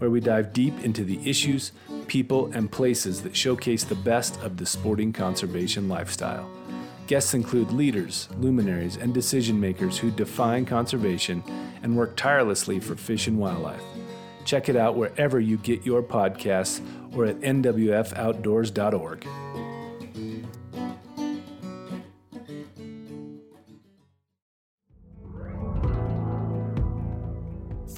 where 0.00 0.10
we 0.10 0.18
dive 0.18 0.54
deep 0.54 0.82
into 0.82 1.04
the 1.04 1.20
issues, 1.28 1.72
people, 2.06 2.50
and 2.54 2.72
places 2.72 3.22
that 3.22 3.36
showcase 3.36 3.84
the 3.84 3.94
best 3.94 4.40
of 4.40 4.56
the 4.56 4.64
sporting 4.64 5.12
conservation 5.12 5.90
lifestyle. 5.90 6.50
Guests 7.06 7.34
include 7.34 7.70
leaders, 7.70 8.28
luminaries, 8.38 8.96
and 8.96 9.12
decision 9.12 9.60
makers 9.60 9.98
who 9.98 10.10
define 10.10 10.64
conservation 10.64 11.44
and 11.82 11.96
work 11.96 12.16
tirelessly 12.16 12.80
for 12.80 12.96
fish 12.96 13.26
and 13.26 13.38
wildlife. 13.38 13.82
Check 14.46 14.70
it 14.70 14.76
out 14.76 14.96
wherever 14.96 15.38
you 15.38 15.58
get 15.58 15.84
your 15.84 16.02
podcasts 16.02 16.80
or 17.14 17.26
at 17.26 17.40
nwfoutdoors.org. 17.40 19.26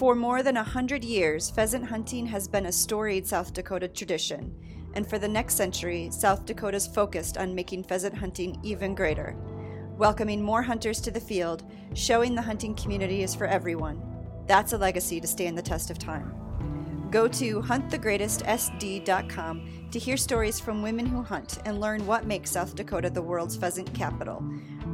For 0.03 0.15
more 0.17 0.43
than 0.43 0.57
a 0.57 0.65
hundred 0.65 1.05
years, 1.05 1.49
pheasant 1.49 1.87
hunting 1.87 2.27
has 2.27 2.49
been 2.49 2.67
a 2.67 2.73
storied 2.73 3.25
South 3.25 3.55
Dakota 3.55 3.87
tradition, 3.87 4.53
and 4.95 5.09
for 5.09 5.17
the 5.17 5.29
next 5.29 5.55
century, 5.55 6.11
South 6.11 6.45
Dakota's 6.45 6.89
focused 6.89 7.39
on 7.39 7.55
making 7.55 7.85
pheasant 7.85 8.17
hunting 8.17 8.59
even 8.65 8.97
greater, 8.97 9.37
welcoming 9.97 10.43
more 10.43 10.61
hunters 10.61 11.01
to 11.03 11.13
the 11.13 11.21
field, 11.21 11.63
showing 11.95 12.35
the 12.35 12.43
hunting 12.43 12.75
community 12.75 13.23
is 13.23 13.33
for 13.33 13.47
everyone. 13.47 14.03
That's 14.49 14.73
a 14.73 14.79
legacy 14.79 15.21
to 15.21 15.29
stand 15.29 15.57
the 15.57 15.63
test 15.63 15.89
of 15.89 16.01
time. 16.01 16.35
Go 17.13 17.29
to 17.29 17.63
huntthegreatestsd.com 17.63 19.89
to 19.93 19.99
hear 20.01 20.17
stories 20.17 20.59
from 20.59 20.83
women 20.83 21.07
who 21.07 21.23
hunt 21.23 21.59
and 21.65 21.81
learn 21.81 22.05
what 22.09 22.27
makes 22.27 22.51
South 22.51 22.75
Dakota 22.75 23.09
the 23.09 23.23
world's 23.23 23.55
pheasant 23.55 23.95
capital. 23.95 24.45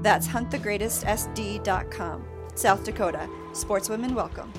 That's 0.03 0.29
huntthegreatestsd.com. 0.29 2.29
South 2.55 2.85
Dakota, 2.85 3.27
sportswomen 3.53 4.15
welcome. 4.15 4.53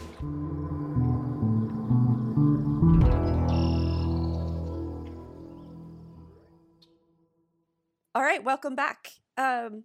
All 8.16 8.24
right, 8.24 8.44
welcome 8.44 8.76
back. 8.76 9.12
Um, 9.38 9.84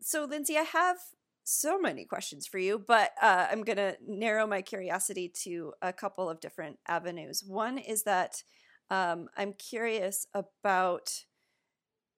so, 0.00 0.24
Lindsay, 0.24 0.56
I 0.56 0.62
have 0.62 0.96
so 1.42 1.76
many 1.76 2.04
questions 2.04 2.46
for 2.46 2.58
you, 2.58 2.78
but 2.86 3.10
uh, 3.20 3.48
I'm 3.50 3.64
going 3.64 3.78
to 3.78 3.96
narrow 4.06 4.46
my 4.46 4.62
curiosity 4.62 5.28
to 5.42 5.72
a 5.82 5.92
couple 5.92 6.30
of 6.30 6.38
different 6.38 6.78
avenues. 6.86 7.42
One 7.44 7.78
is 7.78 8.04
that 8.04 8.44
um, 8.90 9.28
I'm 9.36 9.54
curious 9.54 10.28
about, 10.34 11.24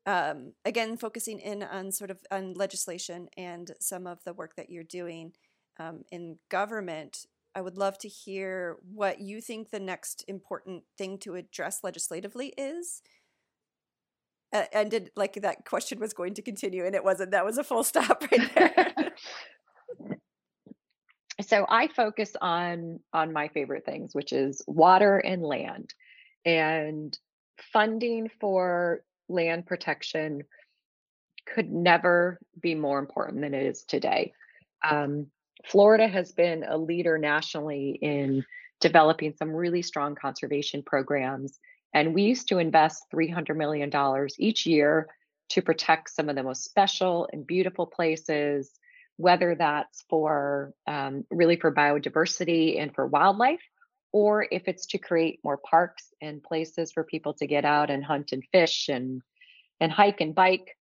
um, 0.04 0.52
again, 0.66 0.98
focusing 0.98 1.38
in 1.38 1.62
on 1.62 1.90
sort 1.90 2.10
of 2.10 2.18
on 2.30 2.52
legislation 2.52 3.28
and 3.38 3.70
some 3.80 4.06
of 4.06 4.22
the 4.24 4.34
work 4.34 4.56
that 4.56 4.68
you're 4.68 4.84
doing 4.84 5.32
um, 5.78 6.02
in 6.12 6.36
government. 6.50 7.24
I 7.54 7.62
would 7.62 7.78
love 7.78 7.96
to 8.00 8.08
hear 8.08 8.76
what 8.92 9.20
you 9.20 9.40
think 9.40 9.70
the 9.70 9.80
next 9.80 10.22
important 10.28 10.82
thing 10.98 11.16
to 11.20 11.36
address 11.36 11.80
legislatively 11.82 12.52
is 12.58 13.00
ended 14.52 15.10
like 15.16 15.34
that 15.34 15.64
question 15.64 16.00
was 16.00 16.12
going 16.12 16.34
to 16.34 16.42
continue 16.42 16.84
and 16.84 16.94
it 16.94 17.04
wasn't. 17.04 17.30
That 17.32 17.44
was 17.44 17.58
a 17.58 17.64
full 17.64 17.84
stop 17.84 18.24
right 18.30 18.54
there. 18.54 19.12
So 21.42 21.64
i 21.68 21.88
focus 21.88 22.36
on 22.40 23.00
on 23.12 23.32
my 23.32 23.48
favorite 23.48 23.84
things 23.86 24.14
which 24.14 24.32
is 24.32 24.62
water 24.66 25.18
and 25.18 25.42
land. 25.42 25.94
And 26.44 27.16
funding 27.72 28.30
for 28.40 29.02
land 29.28 29.66
protection 29.66 30.42
could 31.46 31.70
never 31.70 32.38
be 32.60 32.74
more 32.74 32.98
important 32.98 33.40
than 33.42 33.54
it 33.54 33.66
is 33.66 33.84
today. 33.84 34.32
Um, 34.88 35.26
florida 35.66 36.08
has 36.08 36.32
been 36.32 36.64
a 36.64 36.76
leader 36.76 37.18
nationally 37.18 37.98
in 38.00 38.44
developing 38.80 39.34
some 39.34 39.50
really 39.50 39.82
strong 39.82 40.14
conservation 40.14 40.82
programs 40.82 41.58
and 41.92 42.14
we 42.14 42.22
used 42.22 42.48
to 42.48 42.58
invest 42.58 43.04
$300 43.12 43.56
million 43.56 43.90
each 44.38 44.66
year 44.66 45.08
to 45.50 45.62
protect 45.62 46.10
some 46.10 46.28
of 46.28 46.36
the 46.36 46.42
most 46.42 46.64
special 46.64 47.28
and 47.32 47.46
beautiful 47.46 47.86
places, 47.86 48.70
whether 49.16 49.54
that's 49.54 50.04
for 50.08 50.72
um, 50.86 51.24
really 51.30 51.56
for 51.56 51.74
biodiversity 51.74 52.80
and 52.80 52.94
for 52.94 53.06
wildlife, 53.06 53.62
or 54.12 54.46
if 54.50 54.68
it's 54.68 54.86
to 54.86 54.98
create 54.98 55.40
more 55.44 55.58
parks 55.58 56.12
and 56.20 56.42
places 56.42 56.92
for 56.92 57.04
people 57.04 57.34
to 57.34 57.46
get 57.46 57.64
out 57.64 57.90
and 57.90 58.04
hunt 58.04 58.32
and 58.32 58.44
fish 58.52 58.88
and 58.88 59.22
and 59.80 59.90
hike 59.90 60.20
and 60.20 60.34
bike. 60.34 60.76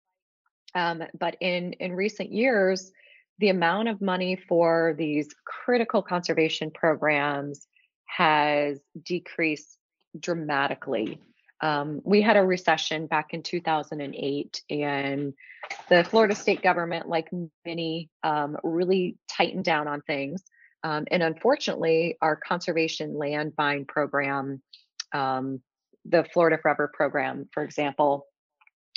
Um, 0.76 1.04
but 1.18 1.38
in 1.40 1.74
in 1.74 1.94
recent 1.94 2.32
years, 2.32 2.92
the 3.40 3.50
amount 3.50 3.88
of 3.88 4.02
money 4.02 4.36
for 4.36 4.96
these 4.98 5.30
critical 5.46 6.02
conservation 6.02 6.72
programs 6.72 7.68
has 8.06 8.80
decreased 9.04 9.78
dramatically. 10.20 11.20
Um, 11.62 12.02
we 12.04 12.22
had 12.22 12.38
a 12.38 12.44
recession 12.44 13.08
back 13.08 13.34
in 13.34 13.42
2008, 13.42 14.62
and 14.70 15.34
the 15.90 16.04
Florida 16.04 16.36
state 16.36 16.62
government, 16.62 17.10
like 17.10 17.30
many, 17.66 18.10
um, 18.24 18.58
really 18.64 19.18
tightened 19.28 19.64
down 19.64 19.88
on 19.88 20.02
things. 20.02 20.44
Um, 20.84 21.06
and 21.10 21.24
unfortunately, 21.24 22.18
our 22.22 22.36
conservation 22.36 23.18
land 23.18 23.56
buying 23.56 23.86
program, 23.86 24.62
um, 25.14 25.62
the 26.06 26.24
Florida 26.32 26.60
Forever 26.62 26.92
program, 26.94 27.50
for 27.52 27.64
example, 27.64 28.28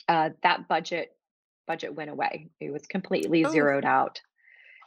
uh, 0.08 0.30
that 0.42 0.68
budget 0.68 1.10
budget 1.66 1.94
went 1.94 2.10
away. 2.10 2.48
It 2.60 2.72
was 2.72 2.86
completely 2.86 3.44
oh. 3.44 3.50
zeroed 3.50 3.84
out. 3.84 4.20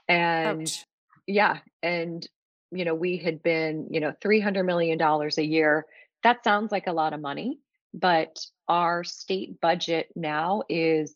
And 0.08 0.64
Ouch. 0.64 0.86
yeah, 1.26 1.60
and 1.82 2.28
you 2.72 2.86
know, 2.86 2.96
we 2.96 3.18
had 3.18 3.44
been, 3.44 3.88
you 3.92 4.00
know, 4.00 4.14
$300 4.24 4.66
million 4.66 5.00
a 5.02 5.42
year 5.42 5.86
that 6.24 6.44
sounds 6.44 6.72
like 6.72 6.88
a 6.88 6.94
lot 6.94 7.14
of 7.14 7.22
money, 7.22 7.60
but 7.94 8.40
our 8.68 9.04
state 9.04 9.60
budget 9.62 10.10
now 10.16 10.64
is 10.70 11.16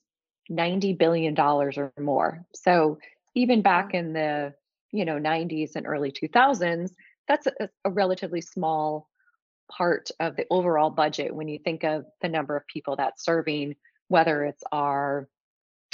$90 0.51 0.97
billion 0.97 1.37
or 1.39 1.93
more. 1.99 2.45
So 2.53 2.99
even 3.35 3.61
back 3.61 3.93
in 3.93 4.13
the 4.13 4.53
you 4.91 5.03
know 5.05 5.19
90s 5.19 5.75
and 5.75 5.85
early 5.85 6.13
2000s 6.13 6.91
that's 7.27 7.45
a, 7.45 7.69
a 7.83 7.89
relatively 7.89 8.39
small 8.39 9.09
part 9.69 10.09
of 10.21 10.37
the 10.37 10.45
overall 10.49 10.89
budget 10.89 11.35
when 11.35 11.49
you 11.49 11.59
think 11.59 11.83
of 11.83 12.05
the 12.21 12.29
number 12.29 12.55
of 12.55 12.65
people 12.67 12.95
that's 12.95 13.23
serving 13.23 13.75
whether 14.07 14.45
it's 14.45 14.63
our 14.71 15.27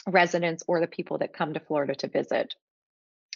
residents 0.08 0.64
or 0.68 0.80
the 0.80 0.88
people 0.88 1.18
that 1.20 1.34
come 1.34 1.54
to 1.54 1.60
Florida 1.60 1.96
to 1.96 2.08
visit. 2.08 2.56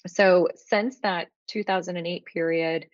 So, 0.06 0.48
since 0.56 1.00
that 1.00 1.30
2008 1.48 2.26
period, 2.26 2.88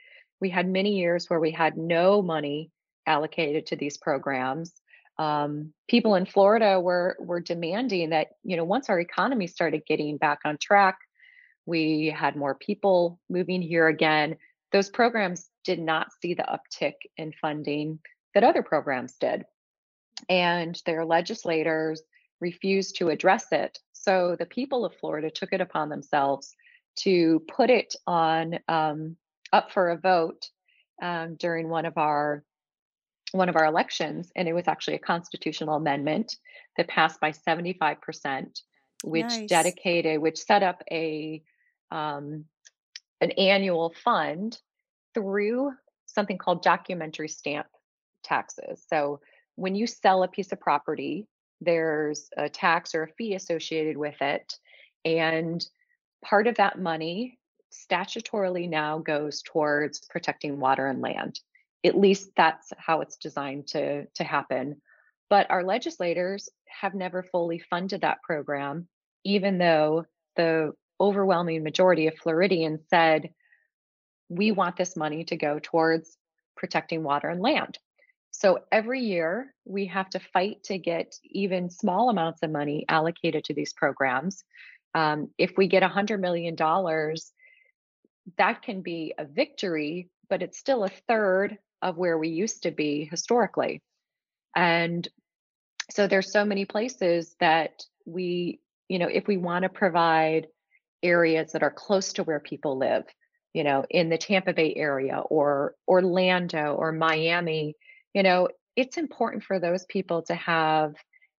we 0.43 0.49
had 0.49 0.67
many 0.67 0.97
years 0.97 1.29
where 1.29 1.39
we 1.39 1.51
had 1.51 1.77
no 1.77 2.21
money 2.21 2.69
allocated 3.07 3.65
to 3.67 3.77
these 3.77 3.97
programs. 3.97 4.73
Um, 5.17 5.71
people 5.87 6.15
in 6.15 6.25
Florida 6.25 6.81
were 6.81 7.15
were 7.17 7.39
demanding 7.39 8.09
that 8.09 8.27
you 8.43 8.57
know 8.57 8.65
once 8.65 8.89
our 8.89 8.99
economy 8.99 9.47
started 9.47 9.85
getting 9.87 10.17
back 10.17 10.39
on 10.43 10.57
track, 10.57 10.97
we 11.65 12.13
had 12.13 12.35
more 12.35 12.55
people 12.55 13.21
moving 13.29 13.61
here 13.61 13.87
again. 13.87 14.35
Those 14.73 14.89
programs 14.89 15.49
did 15.63 15.79
not 15.79 16.07
see 16.21 16.33
the 16.33 16.43
uptick 16.43 16.95
in 17.15 17.31
funding 17.41 17.99
that 18.33 18.43
other 18.43 18.63
programs 18.63 19.13
did, 19.13 19.45
and 20.27 20.77
their 20.85 21.05
legislators 21.05 22.01
refused 22.41 22.97
to 22.97 23.07
address 23.07 23.45
it. 23.53 23.79
So 23.93 24.35
the 24.37 24.45
people 24.45 24.83
of 24.83 24.93
Florida 24.95 25.31
took 25.31 25.53
it 25.53 25.61
upon 25.61 25.87
themselves 25.87 26.53
to 26.95 27.41
put 27.47 27.69
it 27.69 27.95
on 28.05 28.59
um, 28.67 29.15
up 29.53 29.71
for 29.71 29.91
a 29.91 29.97
vote 29.97 30.49
um, 31.01 31.35
during 31.35 31.69
one 31.69 31.85
of 31.85 31.97
our 31.97 32.43
one 33.31 33.49
of 33.49 33.55
our 33.55 33.65
elections, 33.65 34.31
and 34.35 34.47
it 34.47 34.53
was 34.53 34.67
actually 34.67 34.95
a 34.95 34.99
constitutional 34.99 35.75
amendment 35.75 36.35
that 36.77 36.87
passed 36.87 37.19
by 37.19 37.31
75%, 37.31 38.61
which 39.03 39.23
nice. 39.23 39.49
dedicated, 39.49 40.21
which 40.21 40.37
set 40.37 40.61
up 40.61 40.83
a 40.91 41.41
um, 41.89 42.45
an 43.21 43.31
annual 43.31 43.93
fund 44.03 44.59
through 45.13 45.71
something 46.05 46.37
called 46.37 46.61
documentary 46.61 47.27
stamp 47.27 47.67
taxes. 48.23 48.83
So 48.87 49.19
when 49.55 49.75
you 49.75 49.87
sell 49.87 50.23
a 50.23 50.27
piece 50.27 50.51
of 50.51 50.59
property, 50.59 51.27
there's 51.61 52.29
a 52.37 52.49
tax 52.49 52.93
or 52.93 53.03
a 53.03 53.13
fee 53.13 53.35
associated 53.35 53.97
with 53.97 54.21
it. 54.21 54.53
And 55.05 55.65
part 56.23 56.47
of 56.47 56.55
that 56.55 56.79
money 56.79 57.39
statutorily 57.73 58.69
now 58.69 58.99
goes 58.99 59.41
towards 59.41 60.05
protecting 60.09 60.59
water 60.59 60.87
and 60.87 61.01
land. 61.01 61.39
At 61.83 61.97
least 61.97 62.29
that's 62.37 62.71
how 62.77 63.01
it's 63.01 63.17
designed 63.17 63.67
to, 63.67 64.05
to 64.15 64.23
happen. 64.23 64.81
But 65.29 65.49
our 65.49 65.63
legislators 65.63 66.49
have 66.67 66.93
never 66.93 67.23
fully 67.23 67.59
funded 67.59 68.01
that 68.01 68.21
program, 68.23 68.87
even 69.23 69.57
though 69.57 70.05
the 70.35 70.73
overwhelming 70.99 71.63
majority 71.63 72.07
of 72.07 72.17
Floridians 72.17 72.81
said, 72.89 73.29
we 74.29 74.51
want 74.51 74.77
this 74.77 74.95
money 74.95 75.23
to 75.25 75.35
go 75.35 75.59
towards 75.61 76.17
protecting 76.55 77.03
water 77.03 77.27
and 77.29 77.41
land. 77.41 77.77
So 78.31 78.59
every 78.71 79.01
year 79.01 79.53
we 79.65 79.85
have 79.87 80.09
to 80.11 80.19
fight 80.19 80.63
to 80.65 80.77
get 80.77 81.13
even 81.23 81.69
small 81.69 82.09
amounts 82.09 82.41
of 82.41 82.51
money 82.51 82.85
allocated 82.89 83.43
to 83.45 83.53
these 83.53 83.73
programs. 83.73 84.43
Um, 84.95 85.29
if 85.37 85.53
we 85.57 85.67
get 85.67 85.83
$100 85.83 86.19
million, 86.19 86.55
that 88.37 88.61
can 88.61 88.81
be 88.81 89.13
a 89.17 89.25
victory, 89.25 90.09
but 90.29 90.41
it's 90.41 90.57
still 90.57 90.83
a 90.83 90.91
third 91.07 91.57
of 91.81 91.97
where 91.97 92.17
we 92.17 92.29
used 92.29 92.63
to 92.63 92.71
be 92.71 93.07
historically. 93.09 93.81
And 94.55 95.07
so 95.91 96.07
there's 96.07 96.31
so 96.31 96.45
many 96.45 96.65
places 96.65 97.35
that 97.39 97.83
we, 98.05 98.59
you 98.87 98.99
know, 98.99 99.07
if 99.07 99.27
we 99.27 99.37
want 99.37 99.63
to 99.63 99.69
provide 99.69 100.47
areas 101.01 101.51
that 101.51 101.63
are 101.63 101.71
close 101.71 102.13
to 102.13 102.23
where 102.23 102.39
people 102.39 102.77
live, 102.77 103.03
you 103.53 103.63
know, 103.63 103.85
in 103.89 104.09
the 104.09 104.17
Tampa 104.17 104.53
Bay 104.53 104.73
area 104.75 105.19
or 105.19 105.75
Orlando 105.87 106.73
or 106.73 106.91
Miami, 106.91 107.75
you 108.13 108.23
know, 108.23 108.47
it's 108.75 108.97
important 108.97 109.43
for 109.43 109.59
those 109.59 109.85
people 109.85 110.23
to 110.23 110.35
have 110.35 110.95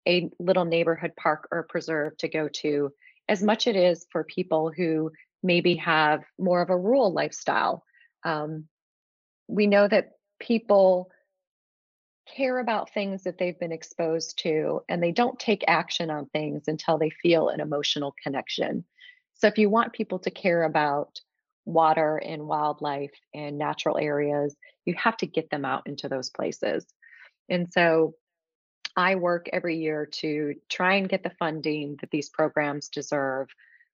a 0.06 0.30
little 0.38 0.64
neighborhood 0.64 1.12
park 1.16 1.48
or 1.50 1.62
preserve 1.62 2.16
to 2.18 2.28
go 2.28 2.48
to 2.48 2.92
as 3.28 3.42
much 3.42 3.66
as 3.66 3.74
it 3.74 3.78
is 3.78 4.06
for 4.12 4.22
people 4.22 4.70
who 4.70 5.10
maybe 5.44 5.76
have 5.76 6.24
more 6.38 6.62
of 6.62 6.70
a 6.70 6.76
rural 6.76 7.12
lifestyle. 7.12 7.84
Um, 8.24 8.66
we 9.46 9.66
know 9.66 9.86
that 9.86 10.12
people 10.40 11.10
care 12.34 12.58
about 12.58 12.92
things 12.92 13.24
that 13.24 13.36
they've 13.38 13.58
been 13.60 13.70
exposed 13.70 14.38
to 14.38 14.80
and 14.88 15.02
they 15.02 15.12
don't 15.12 15.38
take 15.38 15.62
action 15.68 16.10
on 16.10 16.26
things 16.26 16.64
until 16.66 16.96
they 16.96 17.10
feel 17.10 17.50
an 17.50 17.60
emotional 17.60 18.14
connection. 18.22 18.84
So 19.34 19.46
if 19.46 19.58
you 19.58 19.68
want 19.68 19.92
people 19.92 20.18
to 20.20 20.30
care 20.30 20.62
about 20.62 21.20
water 21.66 22.16
and 22.16 22.46
wildlife 22.46 23.12
and 23.34 23.58
natural 23.58 23.98
areas, 23.98 24.56
you 24.86 24.94
have 24.94 25.16
to 25.18 25.26
get 25.26 25.50
them 25.50 25.64
out 25.66 25.82
into 25.86 26.08
those 26.08 26.30
places. 26.30 26.86
And 27.50 27.70
so 27.70 28.14
I 28.96 29.16
work 29.16 29.48
every 29.52 29.76
year 29.76 30.06
to 30.20 30.54
try 30.70 30.94
and 30.94 31.08
get 31.08 31.22
the 31.22 31.32
funding 31.38 31.96
that 32.00 32.10
these 32.10 32.28
programs 32.30 32.88
deserve, 32.88 33.48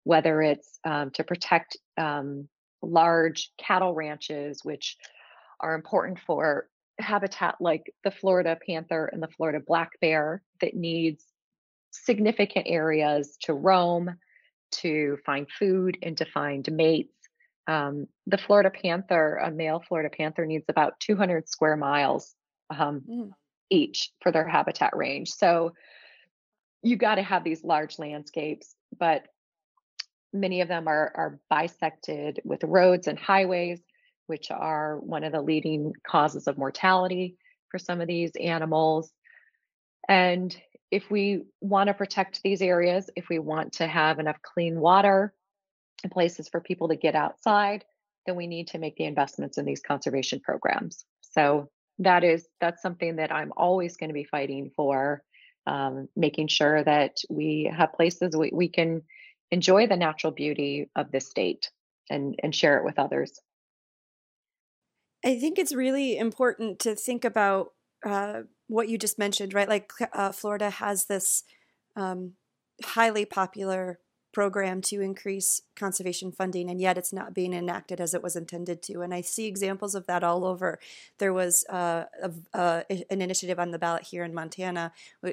whether 0.05 0.43
it's 0.43 0.79
um, 0.85 1.11
to 1.13 1.25
protect 1.25 1.77
um, 1.99 2.49
large 2.83 3.51
cattle 3.59 3.95
ranches, 3.95 4.61
which 4.65 4.97
are 5.61 5.75
important 5.75 6.19
for 6.27 6.69
habitat 6.99 7.57
like 7.61 7.93
the 8.05 8.11
Florida 8.11 8.59
panther 8.67 9.07
and 9.07 9.23
the 9.23 9.29
Florida 9.29 9.61
black 9.65 9.91
bear 10.01 10.43
that 10.61 10.75
needs 10.75 11.25
significant 11.91 12.67
areas 12.69 13.37
to 13.43 13.55
roam, 13.55 14.17
to 14.73 15.19
find 15.27 15.49
food, 15.59 15.99
and 16.03 16.17
to 16.19 16.25
find 16.25 16.71
mates. 16.73 17.15
Um, 17.67 18.07
the 18.27 18.39
Florida 18.39 18.71
panther, 18.71 19.37
a 19.37 19.51
male 19.51 19.83
Florida 19.87 20.11
panther, 20.15 20.47
needs 20.47 20.67
about 20.69 20.99
200 21.01 21.49
square 21.49 21.77
miles 21.77 22.35
um, 22.71 23.03
mm. 23.09 23.31
each 23.69 24.11
for 24.23 24.33
their 24.33 24.47
habitat 24.47 24.97
range. 24.97 25.31
So 25.31 25.73
you 26.83 26.97
got 26.97 27.17
to 27.17 27.23
have 27.23 27.45
these 27.45 27.63
large 27.63 27.99
landscapes, 27.99 28.75
but 28.99 29.27
many 30.33 30.61
of 30.61 30.69
them 30.69 30.89
are, 30.89 31.13
are 31.15 31.41
bisected 31.51 32.41
with 32.45 32.63
roads 32.65 33.07
and 33.07 33.19
highways, 33.19 33.81
which 34.27 34.51
are 34.51 34.99
one 34.99 35.25
of 35.25 35.33
the 35.33 35.43
leading 35.43 35.93
causes 36.07 36.47
of 36.47 36.59
mortality 36.59 37.37
for 37.71 37.79
some 37.79 38.01
of 38.01 38.09
these 38.09 38.33
animals. 38.41 39.13
And 40.09 40.57
if 40.91 41.11
we 41.11 41.45
want 41.61 41.89
to 41.89 41.95
protect 41.95 42.43
these 42.43 42.63
areas, 42.63 43.11
if 43.17 43.29
we 43.29 43.39
want 43.39 43.75
to 43.75 43.87
have 43.87 44.19
enough 44.19 44.39
clean 44.43 44.81
water, 44.81 45.33
and 46.03 46.13
places 46.13 46.49
for 46.49 46.61
people 46.61 46.89
to 46.89 46.97
get 46.97 47.15
outside, 47.15 47.85
then 48.27 48.37
we 48.37 48.47
need 48.47 48.69
to 48.69 48.79
make 48.79 48.97
the 48.97 49.05
investments 49.05 49.59
in 49.59 49.65
these 49.65 49.81
conservation 49.81 50.41
programs. 50.41 51.05
So 51.21 51.71
that 51.99 52.25
is 52.25 52.47
that's 52.61 52.83
something 52.83 53.17
that 53.17 53.33
I'm 53.33 53.53
always 53.57 53.97
going 53.97 54.09
to 54.09 54.15
be 54.15 54.25
fighting 54.25 54.71
for, 54.75 55.23
um, 55.67 56.09
making 56.17 56.49
sure 56.49 56.83
that 56.83 57.19
we 57.29 57.73
have 57.75 57.93
places 57.93 58.37
we, 58.37 58.51
we 58.53 58.69
can 58.69 59.03
enjoy 59.51 59.87
the 59.87 59.97
natural 59.97 60.33
beauty 60.33 60.89
of 60.97 61.11
this 61.11 61.29
state 61.29 61.71
and 62.09 62.39
and 62.43 62.55
share 62.55 62.79
it 62.79 62.85
with 62.85 62.99
others. 62.99 63.41
I 65.25 65.39
think 65.39 65.59
it's 65.59 65.75
really 65.75 66.17
important 66.17 66.79
to 66.81 66.95
think 66.95 67.25
about 67.25 67.73
uh, 68.05 68.43
what 68.69 68.89
you 68.89 68.97
just 68.97 69.19
mentioned, 69.19 69.53
right? 69.53 69.69
Like 69.69 69.93
uh, 70.13 70.33
Florida 70.33 70.71
has 70.71 71.07
this 71.07 71.45
um, 71.95 72.33
highly 72.83 73.27
popular 73.27 73.99
program 74.33 74.81
to 74.81 75.01
increase 75.01 75.63
conservation 75.77 76.33
funding, 76.33 76.71
and 76.71 76.81
yet 76.81 76.97
it's 76.97 77.13
not 77.13 77.35
being 77.35 77.53
enacted 77.53 78.01
as 78.01 78.15
it 78.15 78.23
was 78.23 78.37
intended 78.37 78.83
to. 78.85 79.03
And 79.03 79.13
I 79.13 79.21
see 79.21 79.47
examples 79.47 79.95
of 79.95 80.07
that 80.07 80.23
all 80.23 80.45
over. 80.45 80.79
There 81.19 81.33
was 81.33 81.67
uh, 81.69 82.05
a, 82.23 82.33
uh, 82.55 82.83
an 82.89 83.21
initiative 83.21 83.59
on 83.59 83.73
the 83.73 83.79
ballot 83.79 84.05
here 84.05 84.25
in 84.25 84.33
Montana 84.33 84.93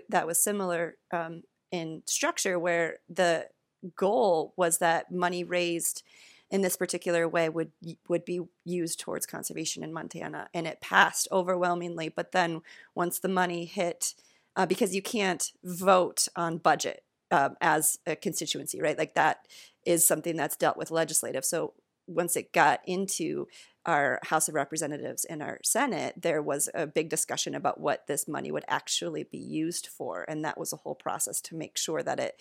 that 0.10 0.28
was 0.28 0.42
similar 0.42 0.98
um, 1.12 1.44
in 1.72 2.02
structure, 2.06 2.58
where 2.58 2.98
the 3.08 3.48
goal 3.96 4.54
was 4.56 4.80
that 4.80 5.12
money 5.12 5.44
raised 5.44 6.04
in 6.50 6.62
this 6.62 6.78
particular 6.78 7.28
way 7.28 7.50
would 7.50 7.72
would 8.08 8.24
be 8.24 8.42
used 8.64 9.00
towards 9.00 9.26
conservation 9.26 9.84
in 9.84 9.94
Montana, 9.94 10.48
and 10.54 10.66
it 10.66 10.82
passed 10.82 11.28
overwhelmingly. 11.32 12.10
But 12.10 12.32
then 12.32 12.62
once 12.96 13.20
the 13.20 13.28
money 13.28 13.66
hit, 13.66 14.16
uh, 14.56 14.66
because 14.66 14.96
you 14.96 15.02
can't 15.02 15.52
vote 15.64 16.28
on 16.36 16.58
budget 16.58 17.04
um, 17.32 17.56
as 17.60 18.00
a 18.06 18.16
constituency, 18.16 18.82
right? 18.82 18.98
Like 18.98 19.16
that 19.16 19.48
is 19.86 20.08
something 20.08 20.36
that's 20.36 20.56
dealt 20.56 20.78
with 20.78 20.92
legislative. 20.92 21.44
So 21.44 21.74
once 22.08 22.38
it 22.38 22.54
got 22.54 22.80
into 22.86 23.48
our 23.86 24.20
House 24.24 24.48
of 24.48 24.56
Representatives 24.56 25.26
and 25.26 25.42
our 25.42 25.60
Senate, 25.64 26.22
there 26.22 26.42
was 26.42 26.70
a 26.74 26.88
big 26.88 27.10
discussion 27.10 27.56
about 27.56 27.80
what 27.80 28.08
this 28.08 28.28
money 28.28 28.52
would 28.52 28.66
actually 28.68 29.24
be 29.24 29.38
used 29.38 29.88
for, 29.88 30.26
and 30.28 30.44
that 30.46 30.58
was 30.58 30.72
a 30.72 30.78
whole 30.78 30.96
process 30.96 31.42
to 31.42 31.56
make 31.56 31.78
sure 31.78 32.02
that 32.04 32.20
it 32.20 32.40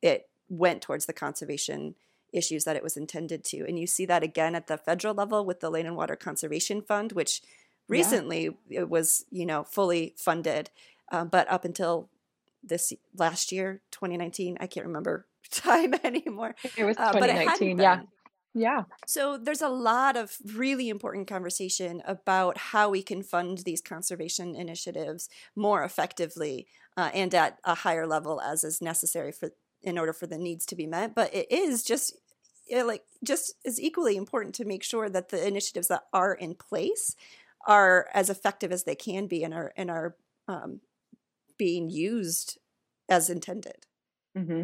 it 0.00 0.28
went 0.52 0.82
towards 0.82 1.06
the 1.06 1.12
conservation 1.12 1.94
issues 2.32 2.64
that 2.64 2.76
it 2.76 2.82
was 2.82 2.96
intended 2.96 3.44
to. 3.44 3.64
And 3.66 3.78
you 3.78 3.86
see 3.86 4.06
that 4.06 4.22
again 4.22 4.54
at 4.54 4.66
the 4.66 4.78
federal 4.78 5.14
level 5.14 5.44
with 5.44 5.60
the 5.60 5.70
Land 5.70 5.86
and 5.86 5.96
Water 5.96 6.16
Conservation 6.16 6.82
Fund, 6.82 7.12
which 7.12 7.42
recently 7.88 8.50
yeah. 8.68 8.80
it 8.80 8.90
was 8.90 9.24
you 9.30 9.46
know 9.46 9.64
fully 9.64 10.14
funded, 10.16 10.70
um, 11.10 11.28
but 11.28 11.50
up 11.50 11.64
until 11.64 12.08
this 12.62 12.92
last 13.16 13.50
year, 13.50 13.80
2019. 13.90 14.56
I 14.60 14.66
can't 14.66 14.86
remember 14.86 15.26
time 15.50 15.94
anymore. 16.04 16.54
It 16.76 16.84
was 16.84 16.96
2019, 16.96 17.80
uh, 17.80 17.82
it 17.82 17.82
yeah. 17.82 18.00
Yeah. 18.54 18.82
So 19.06 19.38
there's 19.38 19.62
a 19.62 19.70
lot 19.70 20.14
of 20.14 20.36
really 20.54 20.90
important 20.90 21.26
conversation 21.26 22.02
about 22.06 22.58
how 22.58 22.90
we 22.90 23.02
can 23.02 23.22
fund 23.22 23.58
these 23.58 23.80
conservation 23.80 24.54
initiatives 24.54 25.30
more 25.56 25.82
effectively 25.82 26.66
uh, 26.96 27.10
and 27.14 27.34
at 27.34 27.58
a 27.64 27.76
higher 27.76 28.06
level 28.06 28.42
as 28.42 28.62
is 28.62 28.82
necessary 28.82 29.32
for 29.32 29.52
in 29.82 29.98
order 29.98 30.12
for 30.12 30.26
the 30.26 30.38
needs 30.38 30.66
to 30.66 30.76
be 30.76 30.86
met. 30.86 31.14
But 31.14 31.34
it 31.34 31.50
is 31.50 31.82
just 31.82 32.16
it 32.68 32.84
like 32.84 33.02
just 33.24 33.54
as 33.66 33.80
equally 33.80 34.16
important 34.16 34.54
to 34.56 34.64
make 34.64 34.82
sure 34.82 35.08
that 35.08 35.28
the 35.28 35.46
initiatives 35.46 35.88
that 35.88 36.04
are 36.12 36.34
in 36.34 36.54
place 36.54 37.16
are 37.66 38.08
as 38.14 38.30
effective 38.30 38.72
as 38.72 38.84
they 38.84 38.94
can 38.94 39.26
be 39.26 39.44
and 39.44 39.54
are 39.54 39.72
and 39.76 39.90
are 39.90 40.16
um, 40.48 40.80
being 41.58 41.90
used 41.90 42.58
as 43.08 43.30
intended. 43.30 43.86
Mm-hmm. 44.36 44.62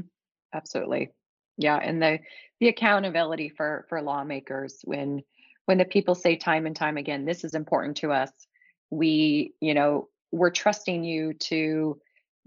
Absolutely 0.54 1.12
yeah 1.58 1.76
and 1.76 2.00
the 2.00 2.18
the 2.60 2.68
accountability 2.68 3.50
for 3.50 3.84
for 3.88 4.00
lawmakers 4.00 4.80
when 4.84 5.22
when 5.66 5.76
the 5.76 5.84
people 5.84 6.14
say 6.14 6.36
time 6.36 6.64
and 6.64 6.74
time 6.74 6.96
again 6.96 7.26
this 7.26 7.44
is 7.44 7.54
important 7.54 7.96
to 7.98 8.10
us 8.10 8.30
we 8.90 9.52
you 9.60 9.74
know 9.74 10.08
we're 10.32 10.50
trusting 10.50 11.04
you 11.04 11.34
to 11.34 12.00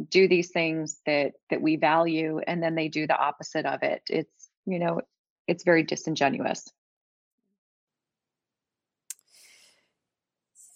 do 0.09 0.27
these 0.27 0.51
things 0.51 1.01
that 1.05 1.33
that 1.49 1.61
we 1.61 1.75
value 1.75 2.39
and 2.39 2.61
then 2.61 2.75
they 2.75 2.87
do 2.87 3.07
the 3.07 3.17
opposite 3.17 3.65
of 3.65 3.83
it 3.83 4.01
it's 4.07 4.49
you 4.65 4.79
know 4.79 5.01
it's 5.47 5.63
very 5.63 5.83
disingenuous 5.83 6.71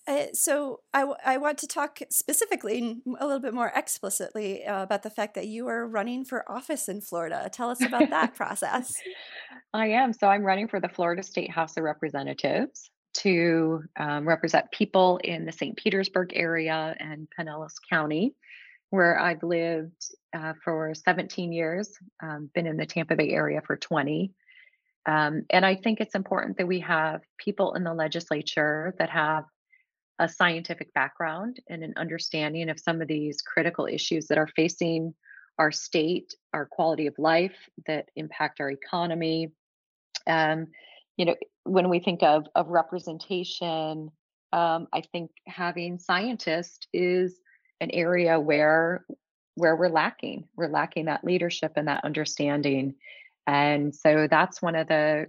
Uh, 0.07 0.25
so 0.33 0.81
I, 0.93 0.99
w- 0.99 1.17
I 1.25 1.37
want 1.37 1.57
to 1.59 1.67
talk 1.67 1.99
specifically, 2.11 3.01
a 3.19 3.25
little 3.25 3.39
bit 3.39 3.55
more 3.55 3.71
explicitly, 3.75 4.63
uh, 4.63 4.83
about 4.83 5.01
the 5.01 5.09
fact 5.09 5.33
that 5.33 5.47
you 5.47 5.67
are 5.67 5.87
running 5.87 6.25
for 6.25 6.49
office 6.49 6.87
in 6.87 7.01
Florida. 7.01 7.49
Tell 7.51 7.71
us 7.71 7.83
about 7.83 8.11
that 8.11 8.35
process. 8.35 8.93
I 9.73 9.87
am. 9.87 10.13
So 10.13 10.27
I'm 10.27 10.43
running 10.43 10.67
for 10.67 10.79
the 10.79 10.89
Florida 10.89 11.23
State 11.23 11.49
House 11.49 11.75
of 11.77 11.83
Representatives 11.83 12.91
to 13.15 13.81
um, 13.97 14.27
represent 14.27 14.69
people 14.71 15.17
in 15.23 15.45
the 15.45 15.51
St. 15.51 15.75
Petersburg 15.75 16.33
area 16.35 16.95
and 16.99 17.27
Pinellas 17.37 17.73
County, 17.89 18.35
where 18.89 19.19
I've 19.19 19.43
lived 19.43 20.15
uh, 20.35 20.53
for 20.63 20.93
17 20.93 21.51
years, 21.51 21.97
um, 22.21 22.49
been 22.53 22.67
in 22.67 22.77
the 22.77 22.85
Tampa 22.85 23.15
Bay 23.15 23.29
area 23.29 23.61
for 23.65 23.75
20. 23.75 24.31
Um, 25.05 25.43
and 25.49 25.65
I 25.65 25.75
think 25.75 25.99
it's 25.99 26.15
important 26.15 26.57
that 26.57 26.67
we 26.67 26.79
have 26.81 27.21
people 27.37 27.73
in 27.75 27.83
the 27.83 27.93
legislature 27.93 28.95
that 28.97 29.09
have 29.09 29.45
a 30.19 30.29
scientific 30.29 30.93
background 30.93 31.59
and 31.69 31.83
an 31.83 31.93
understanding 31.97 32.69
of 32.69 32.79
some 32.79 33.01
of 33.01 33.07
these 33.07 33.41
critical 33.41 33.85
issues 33.85 34.27
that 34.27 34.37
are 34.37 34.49
facing 34.55 35.13
our 35.57 35.71
state, 35.71 36.33
our 36.53 36.65
quality 36.65 37.07
of 37.07 37.15
life, 37.17 37.55
that 37.87 38.09
impact 38.15 38.59
our 38.59 38.71
economy. 38.71 39.51
Um, 40.27 40.67
you 41.17 41.25
know, 41.25 41.35
when 41.63 41.89
we 41.89 41.99
think 41.99 42.23
of 42.23 42.47
of 42.55 42.67
representation, 42.67 44.09
um, 44.51 44.87
I 44.93 45.01
think 45.11 45.31
having 45.47 45.99
scientists 45.99 46.87
is 46.93 47.39
an 47.81 47.91
area 47.91 48.39
where 48.39 49.05
where 49.55 49.75
we're 49.75 49.89
lacking. 49.89 50.47
We're 50.55 50.67
lacking 50.67 51.05
that 51.05 51.23
leadership 51.23 51.73
and 51.75 51.87
that 51.87 52.03
understanding. 52.03 52.95
And 53.47 53.95
so 53.95 54.27
that's 54.29 54.61
one 54.61 54.75
of 54.75 54.87
the 54.87 55.27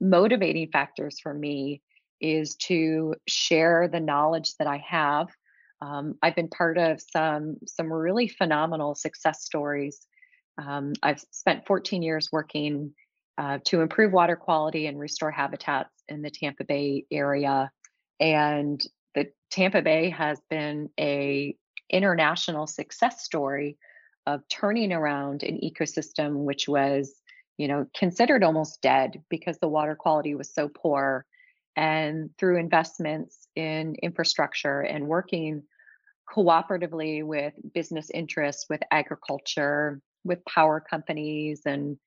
motivating 0.00 0.70
factors 0.70 1.18
for 1.20 1.32
me 1.32 1.80
is 2.20 2.56
to 2.56 3.14
share 3.26 3.88
the 3.88 4.00
knowledge 4.00 4.56
that 4.58 4.66
I 4.66 4.84
have. 4.86 5.28
Um, 5.80 6.14
I've 6.22 6.34
been 6.34 6.48
part 6.48 6.78
of 6.78 7.00
some 7.00 7.56
some 7.66 7.92
really 7.92 8.28
phenomenal 8.28 8.94
success 8.94 9.44
stories. 9.44 10.06
Um, 10.58 10.92
I've 11.02 11.22
spent 11.30 11.66
14 11.66 12.02
years 12.02 12.28
working 12.32 12.94
uh, 13.36 13.58
to 13.64 13.80
improve 13.80 14.12
water 14.12 14.36
quality 14.36 14.86
and 14.86 14.98
restore 14.98 15.30
habitats 15.30 15.90
in 16.08 16.22
the 16.22 16.30
Tampa 16.30 16.64
Bay 16.64 17.04
area, 17.10 17.70
and 18.20 18.80
the 19.14 19.26
Tampa 19.50 19.82
Bay 19.82 20.10
has 20.10 20.40
been 20.48 20.88
a 20.98 21.56
international 21.90 22.66
success 22.66 23.22
story 23.24 23.76
of 24.26 24.42
turning 24.48 24.92
around 24.92 25.42
an 25.42 25.60
ecosystem 25.62 26.44
which 26.44 26.66
was 26.68 27.14
you 27.58 27.68
know 27.68 27.86
considered 27.96 28.42
almost 28.42 28.80
dead 28.80 29.22
because 29.28 29.58
the 29.58 29.68
water 29.68 29.94
quality 29.94 30.34
was 30.34 30.52
so 30.52 30.68
poor 30.68 31.26
and 31.76 32.30
through 32.38 32.58
investments 32.58 33.48
in 33.56 33.96
infrastructure 34.02 34.80
and 34.80 35.06
working 35.06 35.62
cooperatively 36.32 37.24
with 37.24 37.52
business 37.74 38.10
interests, 38.10 38.66
with 38.68 38.80
agriculture, 38.90 40.00
with 40.24 40.44
power 40.44 40.80
companies, 40.80 41.62
and 41.66 41.98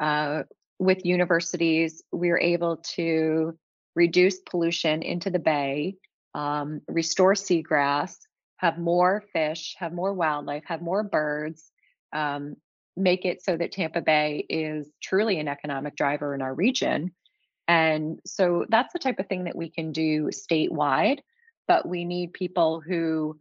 uh, 0.00 0.42
with 0.78 1.04
universities, 1.04 2.02
we 2.12 2.30
are 2.30 2.38
able 2.38 2.78
to 2.78 3.56
reduce 3.94 4.38
pollution 4.40 5.02
into 5.02 5.30
the 5.30 5.38
bay, 5.38 5.96
um, 6.34 6.80
restore 6.88 7.34
seagrass, 7.34 8.16
have 8.62 8.78
more 8.78 9.24
fish, 9.32 9.74
have 9.78 9.92
more 9.92 10.14
wildlife, 10.14 10.62
have 10.66 10.80
more 10.80 11.02
birds, 11.02 11.70
um, 12.12 12.54
make 12.96 13.24
it 13.24 13.42
so 13.42 13.56
that 13.56 13.72
Tampa 13.72 14.00
Bay 14.00 14.46
is 14.48 14.88
truly 15.02 15.40
an 15.40 15.48
economic 15.48 15.96
driver 15.96 16.32
in 16.32 16.40
our 16.40 16.54
region. 16.54 17.10
And 17.66 18.20
so 18.24 18.64
that's 18.68 18.92
the 18.92 19.00
type 19.00 19.18
of 19.18 19.26
thing 19.26 19.44
that 19.44 19.56
we 19.56 19.68
can 19.68 19.90
do 19.90 20.28
statewide, 20.28 21.18
but 21.66 21.88
we 21.88 22.04
need 22.04 22.34
people 22.34 22.80
who 22.80 23.36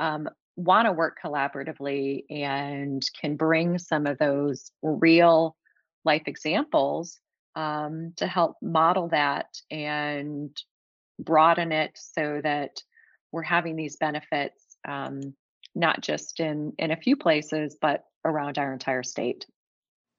um, 0.00 0.28
want 0.56 0.86
to 0.86 0.92
work 0.92 1.18
collaboratively 1.24 2.24
and 2.28 3.08
can 3.20 3.36
bring 3.36 3.78
some 3.78 4.06
of 4.06 4.18
those 4.18 4.72
real 4.82 5.56
life 6.04 6.22
examples 6.26 7.20
um, 7.54 8.12
to 8.16 8.26
help 8.26 8.56
model 8.60 9.08
that 9.08 9.46
and 9.70 10.50
broaden 11.20 11.70
it 11.70 11.92
so 11.94 12.40
that 12.42 12.82
we're 13.30 13.42
having 13.42 13.76
these 13.76 13.96
benefits 13.96 14.63
um, 14.86 15.34
not 15.74 16.00
just 16.00 16.40
in 16.40 16.72
in 16.78 16.90
a 16.90 16.96
few 16.96 17.16
places 17.16 17.76
but 17.80 18.04
around 18.24 18.58
our 18.58 18.72
entire 18.72 19.02
state. 19.02 19.46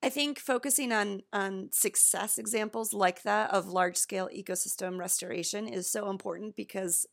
I 0.03 0.09
think 0.09 0.39
focusing 0.39 0.91
on 0.91 1.22
on 1.34 1.70
success 1.72 2.38
examples 2.38 2.93
like 2.93 3.24
that 3.24 3.51
of 3.51 3.68
large 3.68 3.97
scale 3.97 4.30
ecosystem 4.36 4.99
restoration 4.99 5.68
is 5.68 5.91
so 5.91 6.09
important 6.09 6.55
because 6.55 7.05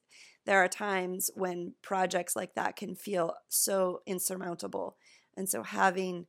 there 0.45 0.59
are 0.59 0.69
times 0.69 1.31
when 1.35 1.75
projects 1.83 2.35
like 2.35 2.55
that 2.55 2.77
can 2.77 2.95
feel 2.95 3.35
so 3.49 4.03
insurmountable, 4.07 4.97
and 5.37 5.49
so 5.49 5.63
having 5.63 6.27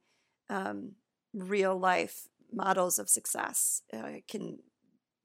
um, 0.49 0.93
real 1.33 1.77
life 1.77 2.27
models 2.51 2.99
of 2.99 3.09
success 3.09 3.81
uh, 3.91 4.19
can 4.29 4.59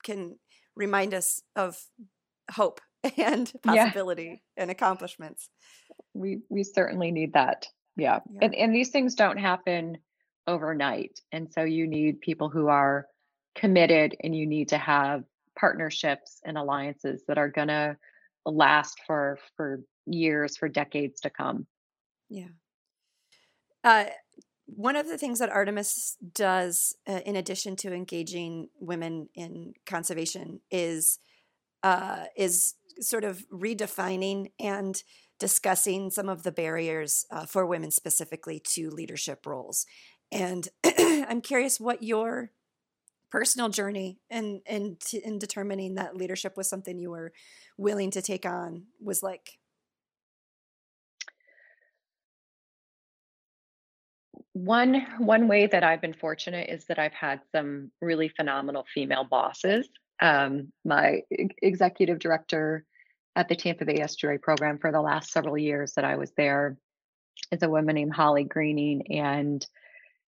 can 0.03 0.38
remind 0.74 1.12
us 1.12 1.42
of 1.55 1.76
hope 2.53 2.80
and 3.16 3.50
possibility 3.62 4.42
yeah. 4.56 4.62
and 4.62 4.70
accomplishments. 4.70 5.48
We 6.14 6.40
we 6.48 6.64
certainly 6.64 7.11
need 7.11 7.34
that. 7.34 7.66
Yeah. 7.96 8.20
yeah. 8.32 8.38
And 8.42 8.54
and 8.54 8.74
these 8.74 8.90
things 8.90 9.14
don't 9.14 9.38
happen 9.38 9.98
overnight. 10.46 11.20
And 11.32 11.52
so 11.52 11.62
you 11.62 11.86
need 11.86 12.20
people 12.20 12.48
who 12.48 12.68
are 12.68 13.06
committed 13.54 14.16
and 14.22 14.34
you 14.34 14.46
need 14.46 14.68
to 14.68 14.78
have 14.78 15.24
partnerships 15.59 16.40
and 16.44 16.56
alliances 16.56 17.22
that 17.28 17.38
are 17.38 17.48
going 17.48 17.68
to 17.68 17.96
last 18.46 19.00
for 19.06 19.38
for 19.56 19.80
years 20.06 20.56
for 20.56 20.68
decades 20.68 21.20
to 21.20 21.30
come. 21.30 21.66
Yeah. 22.28 22.48
Uh, 23.84 24.06
one 24.66 24.96
of 24.96 25.09
the 25.09 25.16
things 25.16 25.38
that 25.38 25.48
Artemis 25.48 26.16
does, 26.34 26.94
uh, 27.09 27.20
in 27.24 27.36
addition 27.36 27.74
to 27.76 27.92
engaging 27.92 28.68
women 28.78 29.28
in 29.34 29.72
conservation, 29.86 30.61
is 30.70 31.18
uh, 31.82 32.24
is 32.36 32.74
sort 33.01 33.24
of 33.24 33.44
redefining 33.51 34.53
and 34.59 35.03
discussing 35.38 36.11
some 36.11 36.28
of 36.28 36.42
the 36.42 36.53
barriers 36.53 37.24
uh, 37.30 37.46
for 37.46 37.64
women 37.66 37.90
specifically 37.90 38.61
to 38.61 38.90
leadership 38.90 39.46
roles. 39.46 39.86
And 40.32 40.68
I'm 40.84 41.40
curious 41.40 41.78
what 41.78 42.03
your 42.03 42.51
personal 43.30 43.68
journey 43.68 44.18
and 44.30 44.61
in, 44.66 44.96
in, 45.12 45.22
in 45.24 45.38
determining 45.38 45.94
that 45.94 46.16
leadership 46.16 46.57
was 46.57 46.68
something 46.68 46.99
you 46.99 47.11
were 47.11 47.32
willing 47.76 48.11
to 48.12 48.22
take 48.22 48.46
on 48.46 48.84
was 49.01 49.22
like. 49.22 49.59
One 54.55 55.07
one 55.18 55.46
way 55.46 55.68
that 55.68 55.84
I've 55.84 56.01
been 56.01 56.14
fortunate 56.14 56.68
is 56.68 56.84
that 56.86 56.99
I've 56.99 57.12
had 57.12 57.40
some 57.55 57.92
really 58.01 58.28
phenomenal 58.28 58.84
female 58.92 59.22
bosses. 59.22 59.88
Um, 60.21 60.73
my 60.85 61.23
executive 61.62 62.19
director 62.19 62.85
at 63.37 63.49
the 63.49 63.57
Tampa 63.57 63.85
Bay 63.85 64.01
Estuary 64.01 64.39
Program 64.39 64.79
for 64.79 64.91
the 64.91 65.01
last 65.01 65.31
several 65.31 65.57
years 65.57 65.93
that 65.95 66.05
I 66.05 66.16
was 66.16 66.33
there 66.37 66.77
is 67.53 67.62
a 67.62 67.69
woman 67.69 67.95
named 67.95 68.12
Holly 68.12 68.45
Greening, 68.45 69.16
and 69.16 69.64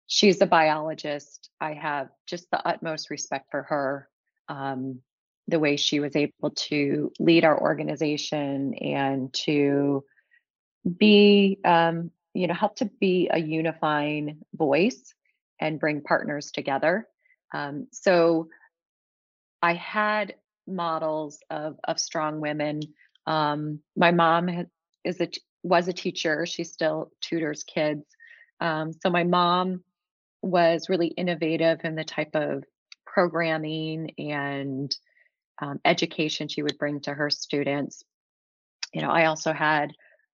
she's 0.07 0.41
a 0.41 0.45
biologist. 0.45 1.49
I 1.59 1.73
have 1.73 2.09
just 2.27 2.49
the 2.51 2.65
utmost 2.65 3.09
respect 3.09 3.47
for 3.49 3.63
her, 3.63 4.09
um, 4.49 4.99
the 5.47 5.59
way 5.59 5.77
she 5.77 5.99
was 5.99 6.15
able 6.15 6.51
to 6.51 7.11
lead 7.19 7.43
our 7.43 7.59
organization 7.59 8.75
and 8.75 9.33
to 9.33 10.03
be, 10.97 11.59
um, 11.65 12.11
you 12.33 12.47
know, 12.47 12.53
help 12.53 12.75
to 12.77 12.85
be 12.85 13.29
a 13.31 13.39
unifying 13.39 14.41
voice 14.53 15.13
and 15.59 15.79
bring 15.79 16.01
partners 16.01 16.51
together. 16.51 17.07
Um, 17.53 17.87
so 17.91 18.49
I 19.61 19.73
had 19.73 20.35
models 20.67 21.39
of 21.49 21.77
of 21.83 21.99
strong 21.99 22.39
women. 22.39 22.81
Um, 23.27 23.79
my 23.95 24.11
mom 24.11 24.47
had, 24.47 24.69
is 25.03 25.21
a 25.21 25.29
was 25.63 25.87
a 25.87 25.93
teacher. 25.93 26.45
She 26.45 26.63
still 26.63 27.11
tutors 27.21 27.63
kids. 27.63 28.05
Um, 28.59 28.93
so 28.93 29.09
my 29.09 29.23
mom 29.23 29.83
was 30.41 30.89
really 30.89 31.07
innovative 31.07 31.81
in 31.83 31.95
the 31.95 32.03
type 32.03 32.35
of 32.35 32.63
programming 33.05 34.11
and 34.17 34.95
um, 35.61 35.79
education 35.85 36.47
she 36.47 36.63
would 36.63 36.77
bring 36.77 36.99
to 37.01 37.13
her 37.13 37.29
students. 37.29 38.03
You 38.93 39.01
know, 39.01 39.09
I 39.09 39.25
also 39.25 39.53
had 39.53 39.93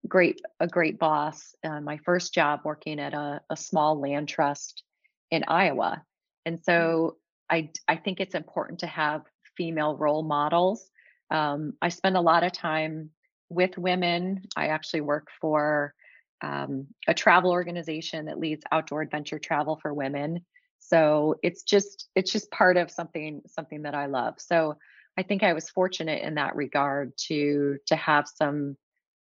great 0.07 0.41
a 0.59 0.67
great 0.67 0.97
boss. 0.97 1.55
Uh, 1.63 1.82
my 1.82 1.97
first 1.97 2.34
job 2.34 2.61
working 2.63 2.99
at 2.99 3.13
a, 3.13 3.41
a 3.49 3.57
small 3.57 3.99
land 3.99 4.28
trust 4.28 4.84
in 5.30 5.43
Iowa, 5.47 6.03
and 6.45 6.59
so 6.63 7.17
I 7.52 7.70
I 7.88 7.97
think 7.97 8.20
it's 8.20 8.36
important 8.36 8.80
to 8.80 8.88
have 8.88 9.24
female 9.58 9.97
role 9.97 10.24
models. 10.24 10.89
Um, 11.30 11.74
I 11.82 11.89
spend 11.89 12.18
a 12.18 12.22
lot 12.22 12.43
of 12.43 12.52
time 12.54 13.12
with 13.49 13.78
women. 13.78 14.43
I 14.56 14.68
actually 14.68 15.02
work 15.02 15.28
for 15.39 15.93
um, 16.41 16.88
a 17.08 17.14
travel 17.14 17.52
organization 17.52 18.26
that 18.26 18.39
leads 18.39 18.64
outdoor 18.72 19.02
adventure 19.02 19.39
travel 19.39 19.78
for 19.82 19.93
women. 19.93 20.45
So 20.80 21.36
it's 21.43 21.64
just 21.64 22.10
it's 22.16 22.32
just 22.32 22.52
part 22.52 22.78
of 22.78 22.89
something 22.89 23.41
something 23.47 23.84
that 23.84 23.95
I 23.95 24.08
love. 24.08 24.36
So 24.39 24.78
I 25.18 25.24
think 25.24 25.43
I 25.43 25.54
was 25.54 25.70
fortunate 25.70 26.24
in 26.24 26.36
that 26.36 26.56
regard 26.56 27.14
to 27.28 27.78
to 27.88 27.95
have 27.95 28.28
some 28.28 28.78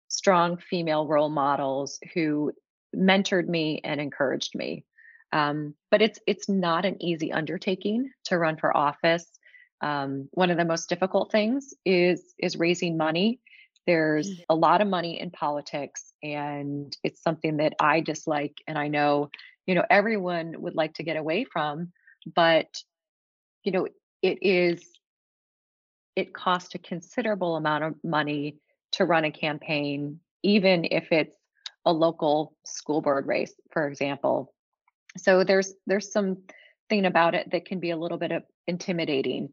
strong 0.07 0.57
female 0.57 1.07
role 1.07 1.29
models 1.29 1.99
who 2.13 2.53
mentored 2.95 3.47
me 3.47 3.81
and 3.83 3.99
encouraged 4.01 4.55
me. 4.55 4.85
Um, 5.33 5.73
but 5.89 6.03
it's 6.03 6.19
it's 6.27 6.47
not 6.47 6.85
an 6.85 7.01
easy 7.01 7.33
undertaking 7.33 8.11
to 8.25 8.37
run 8.37 8.55
for 8.55 8.75
office. 8.75 9.25
Um, 9.81 10.29
one 10.31 10.51
of 10.51 10.57
the 10.57 10.63
most 10.63 10.87
difficult 10.87 11.31
things 11.31 11.73
is 11.83 12.33
is 12.37 12.55
raising 12.55 12.97
money. 12.97 13.39
There's 13.87 14.29
mm. 14.29 14.43
a 14.47 14.55
lot 14.55 14.81
of 14.81 14.87
money 14.87 15.19
in 15.19 15.31
politics, 15.31 16.13
and 16.21 16.95
it's 17.03 17.23
something 17.23 17.57
that 17.57 17.73
I 17.81 17.99
dislike, 17.99 18.53
and 18.67 18.77
I 18.77 18.89
know 18.89 19.31
you 19.65 19.73
know 19.73 19.83
everyone 19.89 20.53
would 20.61 20.75
like 20.75 20.93
to 20.95 21.03
get 21.03 21.17
away 21.17 21.45
from. 21.45 21.91
But 22.35 22.67
you 23.63 23.71
know 23.71 23.87
it 24.21 24.37
is 24.43 24.87
it 26.15 26.31
costs 26.31 26.75
a 26.75 26.77
considerable 26.79 27.55
amount 27.55 27.83
of 27.83 27.95
money 28.03 28.57
to 28.93 29.05
run 29.05 29.25
a 29.25 29.31
campaign, 29.31 30.19
even 30.43 30.85
if 30.85 31.11
it's 31.11 31.35
a 31.85 31.91
local 31.91 32.55
school 32.65 33.01
board 33.01 33.25
race, 33.25 33.55
for 33.71 33.87
example. 33.87 34.53
So 35.17 35.43
there's 35.43 35.73
there's 35.85 36.11
some 36.11 36.37
thing 36.89 37.05
about 37.05 37.35
it 37.35 37.51
that 37.51 37.65
can 37.65 37.79
be 37.79 37.91
a 37.91 37.97
little 37.97 38.17
bit 38.17 38.31
of 38.31 38.43
intimidating. 38.67 39.49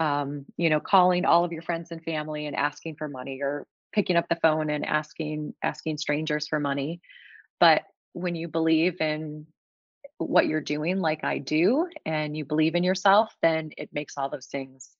Um, 0.00 0.46
you 0.56 0.70
know, 0.70 0.80
calling 0.80 1.24
all 1.24 1.44
of 1.44 1.52
your 1.52 1.62
friends 1.62 1.90
and 1.90 2.02
family 2.02 2.46
and 2.46 2.56
asking 2.56 2.96
for 2.96 3.08
money 3.08 3.40
or 3.42 3.66
picking 3.92 4.16
up 4.16 4.26
the 4.28 4.36
phone 4.36 4.70
and 4.70 4.84
asking 4.84 5.54
asking 5.62 5.98
strangers 5.98 6.48
for 6.48 6.58
money. 6.58 7.00
But 7.60 7.82
when 8.12 8.34
you 8.34 8.48
believe 8.48 9.00
in 9.00 9.46
what 10.18 10.46
you're 10.46 10.60
doing 10.60 10.98
like 10.98 11.24
I 11.24 11.38
do 11.38 11.88
and 12.04 12.36
you 12.36 12.44
believe 12.44 12.74
in 12.74 12.84
yourself, 12.84 13.34
then 13.42 13.70
it 13.76 13.90
makes 13.92 14.14
all 14.16 14.30
those 14.30 14.46
things 14.46 14.90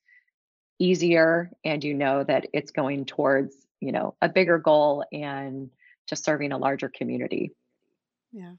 easier 0.79 1.51
and 1.65 1.83
you 1.85 1.95
know 1.95 2.25
that 2.25 2.47
it's 2.53 2.71
going 2.71 3.05
towards 3.05 3.57
you 3.81 3.93
know 3.93 4.15
a 4.21 4.29
bigger 4.29 4.59
goal 4.59 5.05
and 5.13 5.71
just 6.09 6.25
serving 6.25 6.53
a 6.53 6.59
larger 6.59 6.89
community 6.89 7.53
yeah 8.33 8.53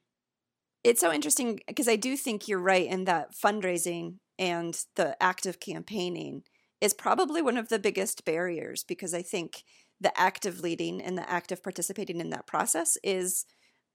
it's 0.86 1.02
so 1.02 1.12
interesting 1.12 1.60
because 1.68 1.88
i 1.88 1.96
do 1.96 2.16
think 2.16 2.48
you're 2.48 2.60
right 2.60 2.88
in 2.88 3.06
that 3.06 3.34
fundraising 3.34 4.16
and 4.38 4.86
the 4.96 5.22
active 5.22 5.60
campaigning 5.60 6.44
is 6.80 6.94
probably 6.94 7.42
one 7.42 7.58
of 7.58 7.70
the 7.70 7.80
biggest 7.80 8.24
barriers 8.24 8.84
because 8.84 9.14
i 9.14 9.22
think 9.22 9.64
the 10.00 10.18
active 10.20 10.60
leading 10.60 11.02
and 11.02 11.18
the 11.18 11.30
active 11.30 11.64
participating 11.64 12.20
in 12.20 12.30
that 12.30 12.48
process 12.48 12.98
is 13.04 13.46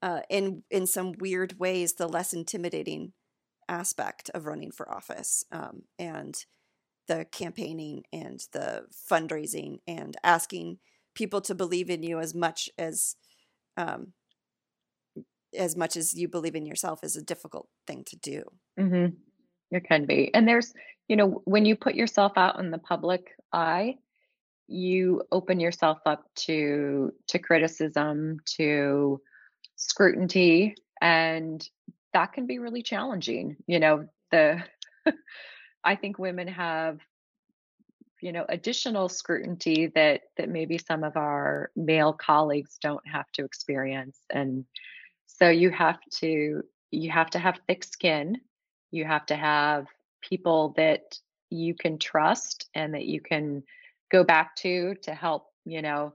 uh, 0.03 0.21
in 0.31 0.63
in 0.71 0.87
some 0.87 1.13
weird 1.19 1.59
ways 1.59 1.95
the 1.95 2.09
less 2.09 2.33
intimidating 2.33 3.13
aspect 3.69 4.31
of 4.35 4.47
running 4.47 4.73
for 4.73 4.91
office 4.93 5.45
um, 5.53 5.83
and 5.99 6.47
the 7.07 7.27
campaigning 7.31 8.03
and 8.13 8.41
the 8.53 8.85
fundraising 9.11 9.79
and 9.87 10.17
asking 10.25 10.79
people 11.15 11.41
to 11.41 11.55
believe 11.55 11.91
in 11.91 12.03
you 12.03 12.19
as 12.19 12.35
much 12.35 12.71
as 12.79 13.17
um, 13.77 14.13
as 15.57 15.77
much 15.77 15.97
as 15.97 16.15
you 16.15 16.29
believe 16.29 16.55
in 16.55 16.67
yourself 16.67 17.03
is 17.03 17.17
a 17.17 17.23
difficult 17.23 17.69
thing 17.87 18.05
to 18.05 18.17
do. 18.17 18.43
Mm-hmm. 18.79 19.15
It 19.71 19.85
can 19.85 20.07
be, 20.07 20.33
and 20.35 20.49
there's 20.49 20.73
you 21.09 21.17
know 21.17 21.43
when 21.45 21.65
you 21.65 21.77
put 21.77 21.95
yourself 21.95 22.33
out 22.37 22.59
in 22.59 22.71
the 22.71 22.79
public 22.79 23.31
eye, 23.53 23.97
you 24.67 25.23
open 25.31 25.61
yourself 25.61 25.99
up 26.07 26.25
to 26.47 27.13
to 27.29 27.39
criticism, 27.39 28.39
to 28.57 29.21
scrutiny, 29.77 30.75
and 31.01 31.69
that 32.13 32.33
can 32.33 32.47
be 32.47 32.59
really 32.59 32.83
challenging. 32.83 33.57
You 33.67 33.79
know 33.79 34.07
the 34.31 34.63
I 35.85 35.97
think 35.97 36.19
women 36.19 36.49
have 36.49 36.99
you 38.21 38.33
know 38.33 38.45
additional 38.49 39.09
scrutiny 39.09 39.87
that 39.95 40.23
that 40.37 40.49
maybe 40.49 40.79
some 40.79 41.05
of 41.05 41.17
our 41.17 41.71
male 41.77 42.13
colleagues 42.13 42.79
don't 42.83 43.07
have 43.07 43.31
to 43.33 43.45
experience 43.45 44.19
and 44.31 44.65
so 45.41 45.49
you 45.49 45.71
have 45.71 45.99
to 46.17 46.63
you 46.91 47.11
have 47.11 47.31
to 47.31 47.39
have 47.39 47.61
thick 47.67 47.85
skin. 47.85 48.41
You 48.91 49.05
have 49.05 49.27
to 49.27 49.37
have 49.37 49.87
people 50.21 50.75
that 50.77 51.19
you 51.51 51.75
can 51.75 51.99
trust 51.99 52.69
and 52.75 52.95
that 52.95 53.07
you 53.07 53.21
can 53.21 53.63
go 54.11 54.25
back 54.25 54.57
to 54.57 54.95
to 55.03 55.15
help 55.15 55.47
you 55.65 55.83
know 55.83 56.15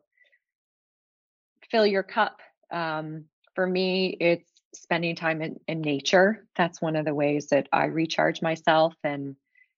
fill 1.72 1.86
your 1.86 2.04
cup. 2.04 2.40
Um, 2.72 3.26
for 3.56 3.66
me 3.66 4.18
it's 4.20 4.52
spending 4.74 5.16
time 5.16 5.42
in, 5.42 5.60
in 5.68 5.82
nature. 5.82 6.46
That's 6.56 6.82
one 6.82 6.96
of 6.96 7.06
the 7.06 7.16
ways 7.16 7.48
that 7.48 7.68
i 7.72 7.86
recharge 7.86 8.42
myself 8.42 8.94
and 9.04 9.36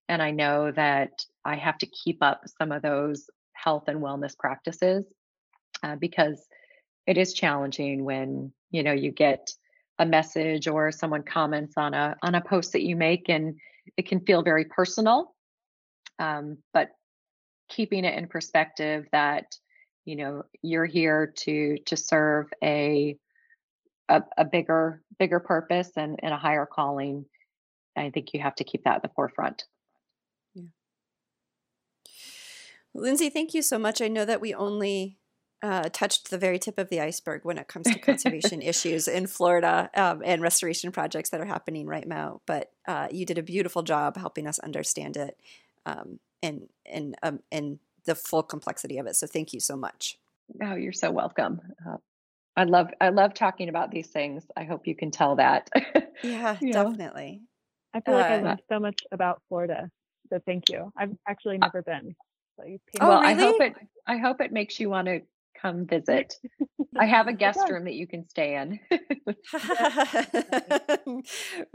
and 0.08 0.22
I 0.22 0.30
know 0.30 0.72
that 0.72 1.10
I 1.44 1.56
have 1.56 1.78
to 1.78 1.86
keep 1.86 2.22
up 2.22 2.42
some 2.58 2.72
of 2.72 2.82
those 2.82 3.28
health 3.52 3.84
and 3.88 4.00
wellness 4.00 4.36
practices 4.36 5.04
uh, 5.82 5.96
because 5.96 6.46
it 7.06 7.18
is 7.18 7.34
challenging 7.34 8.04
when 8.04 8.52
you 8.70 8.82
know 8.82 8.92
you 8.92 9.10
get 9.10 9.50
a 9.98 10.06
message 10.06 10.68
or 10.68 10.92
someone 10.92 11.22
comments 11.22 11.74
on 11.76 11.94
a 11.94 12.16
on 12.22 12.34
a 12.34 12.40
post 12.40 12.72
that 12.72 12.82
you 12.82 12.96
make 12.96 13.28
and 13.28 13.58
it 13.96 14.06
can 14.06 14.20
feel 14.20 14.42
very 14.42 14.64
personal 14.64 15.34
um, 16.18 16.58
but 16.72 16.90
keeping 17.68 18.04
it 18.04 18.16
in 18.16 18.28
perspective 18.28 19.06
that 19.12 19.56
you 20.04 20.16
know 20.16 20.42
you're 20.62 20.86
here 20.86 21.32
to 21.36 21.78
to 21.86 21.96
serve 21.96 22.46
a 22.62 23.16
a, 24.08 24.22
a 24.38 24.44
bigger 24.44 25.02
bigger 25.18 25.40
purpose 25.40 25.90
and, 25.96 26.18
and 26.22 26.32
a 26.32 26.38
higher 26.38 26.66
calling 26.66 27.24
i 27.96 28.10
think 28.10 28.32
you 28.32 28.40
have 28.40 28.54
to 28.54 28.64
keep 28.64 28.84
that 28.84 28.96
at 28.96 29.02
the 29.02 29.10
forefront 29.14 29.64
Yeah. 30.54 30.64
Lindsay, 32.94 33.30
thank 33.30 33.54
you 33.54 33.62
so 33.62 33.78
much. 33.78 34.00
I 34.00 34.08
know 34.08 34.24
that 34.24 34.40
we 34.40 34.54
only 34.54 35.18
uh, 35.62 35.88
touched 35.92 36.30
the 36.30 36.38
very 36.38 36.58
tip 36.58 36.78
of 36.78 36.88
the 36.88 37.00
iceberg 37.00 37.44
when 37.44 37.58
it 37.58 37.68
comes 37.68 37.86
to 37.86 37.98
conservation 37.98 38.62
issues 38.62 39.08
in 39.08 39.26
Florida 39.26 39.90
um, 39.94 40.22
and 40.24 40.42
restoration 40.42 40.92
projects 40.92 41.30
that 41.30 41.40
are 41.40 41.46
happening 41.46 41.86
right 41.86 42.06
now. 42.06 42.40
But 42.46 42.70
uh, 42.86 43.08
you 43.10 43.26
did 43.26 43.38
a 43.38 43.42
beautiful 43.42 43.82
job 43.82 44.16
helping 44.16 44.46
us 44.46 44.58
understand 44.60 45.16
it 45.16 45.38
um, 45.86 46.20
and 46.42 46.68
and 46.86 47.16
um, 47.22 47.40
and 47.50 47.78
the 48.04 48.14
full 48.14 48.42
complexity 48.42 48.98
of 48.98 49.06
it. 49.06 49.16
So 49.16 49.26
thank 49.26 49.52
you 49.52 49.60
so 49.60 49.76
much. 49.76 50.18
Oh, 50.62 50.74
you're 50.74 50.92
so 50.92 51.10
welcome. 51.10 51.60
Uh, 51.86 51.96
I 52.56 52.64
love 52.64 52.90
I 53.00 53.10
love 53.10 53.34
talking 53.34 53.68
about 53.68 53.90
these 53.90 54.08
things. 54.08 54.44
I 54.56 54.64
hope 54.64 54.86
you 54.86 54.94
can 54.94 55.10
tell 55.10 55.36
that. 55.36 55.68
yeah, 56.22 56.56
definitely. 56.60 57.42
I 57.94 58.00
feel 58.00 58.14
like 58.14 58.26
I 58.26 58.38
uh, 58.38 58.42
learned 58.42 58.62
so 58.68 58.78
much 58.78 59.00
about 59.12 59.42
Florida. 59.48 59.90
So 60.30 60.40
thank 60.44 60.68
you. 60.68 60.92
I've 60.96 61.16
actually 61.26 61.56
uh 61.56 61.66
never 61.66 61.82
been. 61.82 62.14
So 62.56 62.66
you 62.66 62.78
oh, 63.00 63.08
well, 63.08 63.20
really? 63.20 63.32
I 63.32 63.36
hope 63.36 63.60
it. 63.60 63.74
I 64.06 64.16
hope 64.16 64.40
it 64.40 64.52
makes 64.52 64.80
you 64.80 64.90
want 64.90 65.06
to 65.06 65.20
come 65.60 65.86
visit. 65.86 66.34
I 66.98 67.06
have 67.06 67.28
a 67.28 67.32
guest 67.32 67.60
room 67.68 67.84
that 67.84 67.94
you 67.94 68.06
can 68.06 68.28
stay 68.28 68.56
in. 68.56 68.80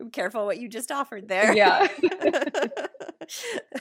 Careful 0.11 0.45
what 0.45 0.59
you 0.59 0.67
just 0.67 0.91
offered 0.91 1.27
there. 1.29 1.53
Yeah. 1.55 1.87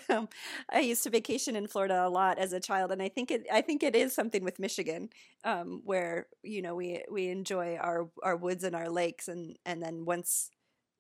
um, 0.09 0.29
I 0.71 0.81
used 0.81 1.03
to 1.05 1.11
vacation 1.11 1.57
in 1.57 1.67
Florida 1.67 2.07
a 2.07 2.09
lot 2.09 2.39
as 2.39 2.53
a 2.53 2.61
child, 2.61 2.93
and 2.93 3.03
I 3.03 3.09
think 3.09 3.31
it. 3.31 3.47
I 3.53 3.61
think 3.61 3.83
it 3.83 3.97
is 3.97 4.15
something 4.15 4.45
with 4.45 4.59
Michigan, 4.59 5.11
um, 5.45 5.83
where 5.85 6.27
you 6.43 6.63
know 6.63 6.75
we 6.75 7.03
we 7.11 7.29
enjoy 7.29 7.77
our 7.77 8.09
our 8.23 8.37
woods 8.37 8.65
and 8.65 8.77
our 8.77 8.89
lakes, 8.89 9.29
and 9.29 9.57
and 9.67 9.83
then 9.83 10.05
once 10.05 10.51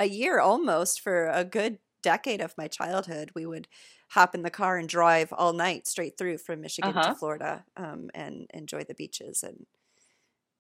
a 0.01 0.07
year 0.07 0.41
almost 0.41 1.01
for 1.01 1.29
a 1.29 1.45
good 1.45 1.79
decade 2.03 2.41
of 2.41 2.57
my 2.59 2.69
childhood, 2.69 3.31
we 3.35 3.47
would 3.47 3.69
hop 4.11 4.35
in 4.35 4.43
the 4.43 4.51
car 4.51 4.77
and 4.77 4.89
drive 4.89 5.33
all 5.33 5.53
night 5.53 5.87
straight 5.87 6.19
through 6.19 6.39
from 6.39 6.61
Michigan 6.61 6.97
uh-huh. 6.97 7.11
to 7.11 7.15
Florida 7.15 7.65
um, 7.77 8.11
and 8.15 8.47
enjoy 8.53 8.85
the 8.85 8.95
beaches. 8.95 9.43
And 9.43 9.67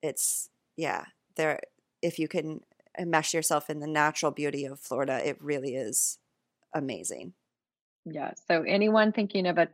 it's, 0.02 0.48
yeah, 0.76 1.04
there, 1.36 1.60
if 2.00 2.18
you 2.18 2.28
can 2.28 2.60
mesh 2.98 3.34
yourself 3.34 3.70
in 3.70 3.80
the 3.80 3.86
natural 3.86 4.32
beauty 4.32 4.64
of 4.64 4.80
Florida, 4.80 5.20
it 5.26 5.42
really 5.42 5.74
is 5.74 6.18
amazing. 6.74 7.34
Yeah. 8.04 8.32
So 8.48 8.62
anyone 8.62 9.12
thinking 9.12 9.46
of 9.46 9.58
a 9.58 9.68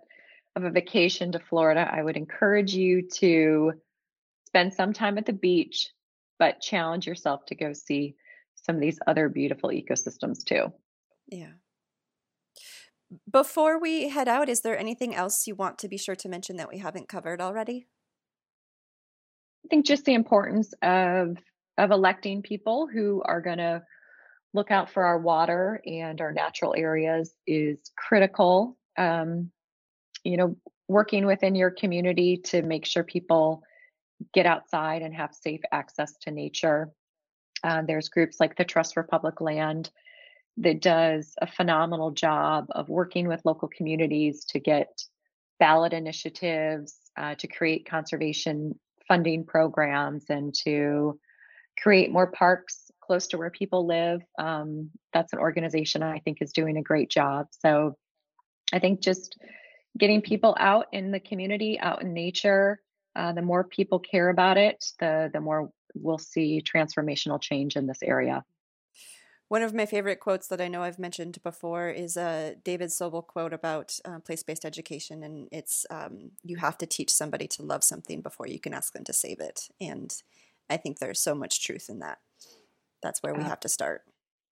of 0.57 0.65
a 0.65 0.71
vacation 0.71 1.33
to 1.33 1.39
Florida, 1.39 1.89
I 1.91 2.03
would 2.03 2.17
encourage 2.17 2.75
you 2.75 3.03
to 3.19 3.75
spend 4.47 4.75
some 4.75 4.93
time 4.93 5.17
at 5.17 5.27
the 5.27 5.33
beach, 5.33 5.91
but 6.39 6.61
challenge 6.61 7.07
yourself 7.07 7.47
to 7.47 7.55
go 7.55 7.73
see 7.73 8.17
some 8.55 8.75
of 8.75 8.81
these 8.81 8.99
other 9.07 9.29
beautiful 9.29 9.71
ecosystems 9.71 10.45
too. 10.45 10.73
Yeah. 11.29 11.53
Before 13.31 13.79
we 13.79 14.09
head 14.09 14.29
out, 14.29 14.49
is 14.49 14.61
there 14.61 14.79
anything 14.79 15.15
else 15.15 15.47
you 15.47 15.55
want 15.55 15.79
to 15.79 15.89
be 15.89 15.97
sure 15.97 16.17
to 16.17 16.29
mention 16.29 16.57
that 16.57 16.69
we 16.69 16.79
haven't 16.79 17.09
covered 17.09 17.41
already? 17.41 17.87
I 19.65 19.69
think 19.69 19.87
just 19.87 20.05
the 20.05 20.15
importance 20.15 20.73
of 20.83 21.37
of 21.77 21.91
electing 21.93 22.43
people 22.43 22.89
who 22.93 23.23
are 23.25 23.41
going 23.41 23.59
to 23.59 23.83
look 24.53 24.71
out 24.71 24.91
for 24.91 25.05
our 25.05 25.19
water 25.19 25.81
and 25.87 26.21
our 26.21 26.33
natural 26.33 26.75
areas 26.77 27.33
is 27.47 27.79
critical. 27.97 28.77
Um, 28.97 29.53
you 30.25 30.37
know, 30.37 30.57
working 30.89 31.27
within 31.27 31.55
your 31.55 31.71
community 31.71 32.39
to 32.39 32.63
make 32.63 32.85
sure 32.85 33.05
people 33.05 33.63
get 34.35 34.47
outside 34.47 35.03
and 35.03 35.15
have 35.15 35.33
safe 35.35 35.61
access 35.71 36.17
to 36.23 36.31
nature. 36.31 36.91
Uh, 37.63 37.83
there's 37.87 38.09
groups 38.09 38.41
like 38.41 38.57
the 38.57 38.65
Trust 38.65 38.95
for 38.95 39.03
Public 39.03 39.41
Land 39.41 39.91
that 40.59 40.81
does 40.81 41.35
a 41.41 41.47
phenomenal 41.47 42.11
job 42.11 42.67
of 42.71 42.89
working 42.89 43.29
with 43.29 43.45
local 43.45 43.69
communities 43.69 44.45
to 44.47 44.59
get 44.59 45.03
ballot 45.59 45.93
initiatives, 45.93 46.97
uh, 47.17 47.35
to 47.37 47.47
create 47.47 47.89
conservation 47.89 48.79
funding 49.07 49.45
programs, 49.45 50.25
and 50.29 50.55
to 50.55 51.19
create 51.81 52.11
more 52.11 52.27
parks 52.27 52.91
close 53.01 53.29
to 53.29 53.39
where 53.39 53.51
people 53.51 53.87
live. 53.87 54.21
Um, 54.39 54.91
that's 55.13 55.33
an 55.33 55.39
organization 55.39 56.03
I 56.03 56.19
think 56.19 56.39
is 56.41 56.53
doing 56.53 56.77
a 56.77 56.83
great 56.83 57.09
job. 57.09 57.47
So 57.51 57.97
I 58.73 58.81
think 58.81 59.01
just 59.01 59.39
getting 59.97 60.21
people 60.21 60.57
out 60.59 60.87
in 60.93 61.11
the 61.11 61.21
community, 61.21 61.79
out 61.81 62.03
in 62.03 62.13
nature, 62.13 62.81
uh, 63.17 63.33
the 63.33 63.43
more 63.43 63.65
people 63.65 63.99
care 63.99 64.29
about 64.29 64.59
it, 64.59 64.85
the 64.99 65.31
the 65.33 65.41
more 65.41 65.71
we'll 65.95 66.19
see 66.19 66.63
transformational 66.63 67.41
change 67.41 67.77
in 67.77 67.87
this 67.87 68.03
area. 68.03 68.45
One 69.49 69.63
of 69.63 69.73
my 69.73 69.87
favorite 69.87 70.21
quotes 70.21 70.47
that 70.49 70.61
I 70.61 70.69
know 70.69 70.83
I've 70.83 70.99
mentioned 70.99 71.39
before 71.43 71.89
is 71.89 72.19
a 72.19 72.57
David 72.63 72.91
Sobel 72.91 73.27
quote 73.27 73.55
about 73.55 73.99
uh, 74.05 74.19
place 74.19 74.43
based 74.43 74.67
education. 74.67 75.23
And 75.23 75.49
it's 75.51 75.87
um, 75.91 76.33
you 76.45 76.59
have 76.59 76.77
to 76.79 76.87
teach 76.87 77.11
somebody 77.11 77.47
to 77.49 77.63
love 77.63 77.83
something 77.83 78.21
before 78.21 78.47
you 78.47 78.61
can 78.61 78.75
ask 78.75 78.93
them 78.93 79.05
to 79.05 79.13
save 79.15 79.41
it. 79.41 79.69
And 79.81 80.15
I 80.69 80.77
think 80.77 80.99
there's 80.99 81.21
so 81.21 81.35
much 81.35 81.65
truth 81.65 81.89
in 81.89 82.01
that. 82.01 82.19
That's 83.03 83.23
where 83.23 83.35
we 83.35 83.43
have 83.43 83.61
to 83.61 83.69
start. 83.69 84.03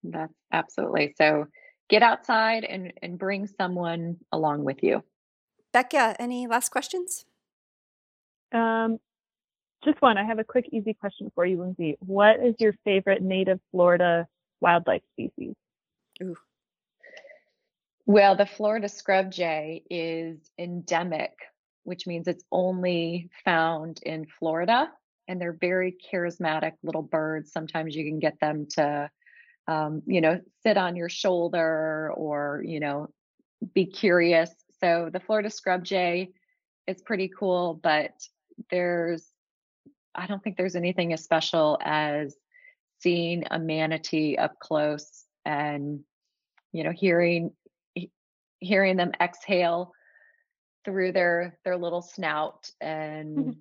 That's 0.03 0.33
absolutely. 0.51 1.13
So 1.17 1.45
get 1.89 2.01
outside 2.01 2.63
and, 2.63 2.91
and 3.03 3.19
bring 3.19 3.45
someone 3.45 4.17
along 4.31 4.63
with 4.63 4.81
you. 4.81 5.03
Becca, 5.73 6.15
any 6.19 6.47
last 6.47 6.69
questions? 6.69 7.25
Um, 8.51 8.99
just 9.83 10.01
one. 10.01 10.17
I 10.17 10.23
have 10.23 10.39
a 10.39 10.43
quick, 10.43 10.69
easy 10.71 10.93
question 10.93 11.31
for 11.35 11.45
you, 11.45 11.59
Lindsay. 11.59 11.97
What 11.99 12.39
is 12.39 12.55
your 12.57 12.73
favorite 12.83 13.21
native 13.21 13.59
Florida 13.71 14.27
wildlife 14.61 15.03
species? 15.13 15.55
Ooh. 16.23 16.35
Well, 18.05 18.35
the 18.35 18.45
Florida 18.45 18.87
scrub 18.87 19.31
jay 19.31 19.83
is 19.89 20.39
endemic, 20.57 21.33
which 21.83 22.07
means 22.07 22.27
it's 22.27 22.45
only 22.51 23.29
found 23.43 23.99
in 24.03 24.25
Florida. 24.39 24.89
And 25.27 25.41
they're 25.41 25.57
very 25.59 25.97
charismatic 26.11 26.73
little 26.83 27.01
birds. 27.01 27.51
Sometimes 27.51 27.93
you 27.95 28.05
can 28.05 28.19
get 28.19 28.39
them 28.39 28.65
to, 28.75 29.09
um, 29.67 30.01
you 30.05 30.21
know, 30.21 30.39
sit 30.63 30.77
on 30.77 30.95
your 30.95 31.09
shoulder 31.09 32.13
or, 32.15 32.63
you 32.65 32.79
know, 32.79 33.09
be 33.73 33.85
curious. 33.85 34.51
So 34.79 35.09
the 35.11 35.19
Florida 35.19 35.49
scrub 35.49 35.83
jay 35.83 36.29
is 36.87 37.01
pretty 37.01 37.29
cool, 37.37 37.77
but 37.83 38.11
there's, 38.71 39.27
I 40.15 40.27
don't 40.27 40.41
think 40.41 40.55
there's 40.55 40.77
anything 40.77 41.11
as 41.11 41.25
special 41.25 41.77
as 41.83 42.37
seeing 42.99 43.43
a 43.51 43.59
manatee 43.59 44.37
up 44.37 44.59
close 44.59 45.25
and 45.45 46.01
you 46.71 46.83
know 46.83 46.91
hearing 46.91 47.51
hearing 48.59 48.97
them 48.97 49.11
exhale 49.21 49.93
through 50.83 51.11
their 51.11 51.57
their 51.63 51.77
little 51.77 52.01
snout 52.01 52.69
and 52.81 53.37
mm-hmm. 53.37 53.51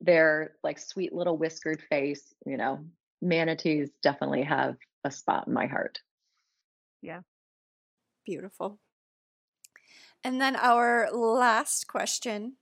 their 0.00 0.52
like 0.62 0.78
sweet 0.78 1.12
little 1.12 1.36
whiskered 1.36 1.82
face 1.90 2.34
you 2.46 2.56
know 2.56 2.84
manatees 3.24 3.90
definitely 4.02 4.42
have 4.42 4.76
a 5.02 5.10
spot 5.10 5.46
in 5.46 5.52
my 5.52 5.66
heart. 5.66 6.00
Yeah. 7.02 7.20
Beautiful. 8.24 8.78
And 10.22 10.40
then 10.40 10.56
our 10.56 11.10
last 11.12 11.86
question 11.86 12.56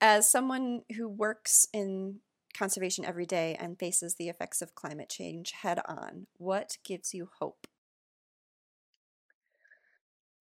as 0.00 0.30
someone 0.30 0.82
who 0.96 1.08
works 1.08 1.66
in 1.72 2.20
conservation 2.56 3.04
every 3.04 3.26
day 3.26 3.56
and 3.58 3.78
faces 3.78 4.14
the 4.14 4.28
effects 4.28 4.62
of 4.62 4.74
climate 4.74 5.08
change 5.08 5.52
head 5.62 5.80
on, 5.86 6.26
what 6.36 6.76
gives 6.84 7.14
you 7.14 7.30
hope? 7.38 7.66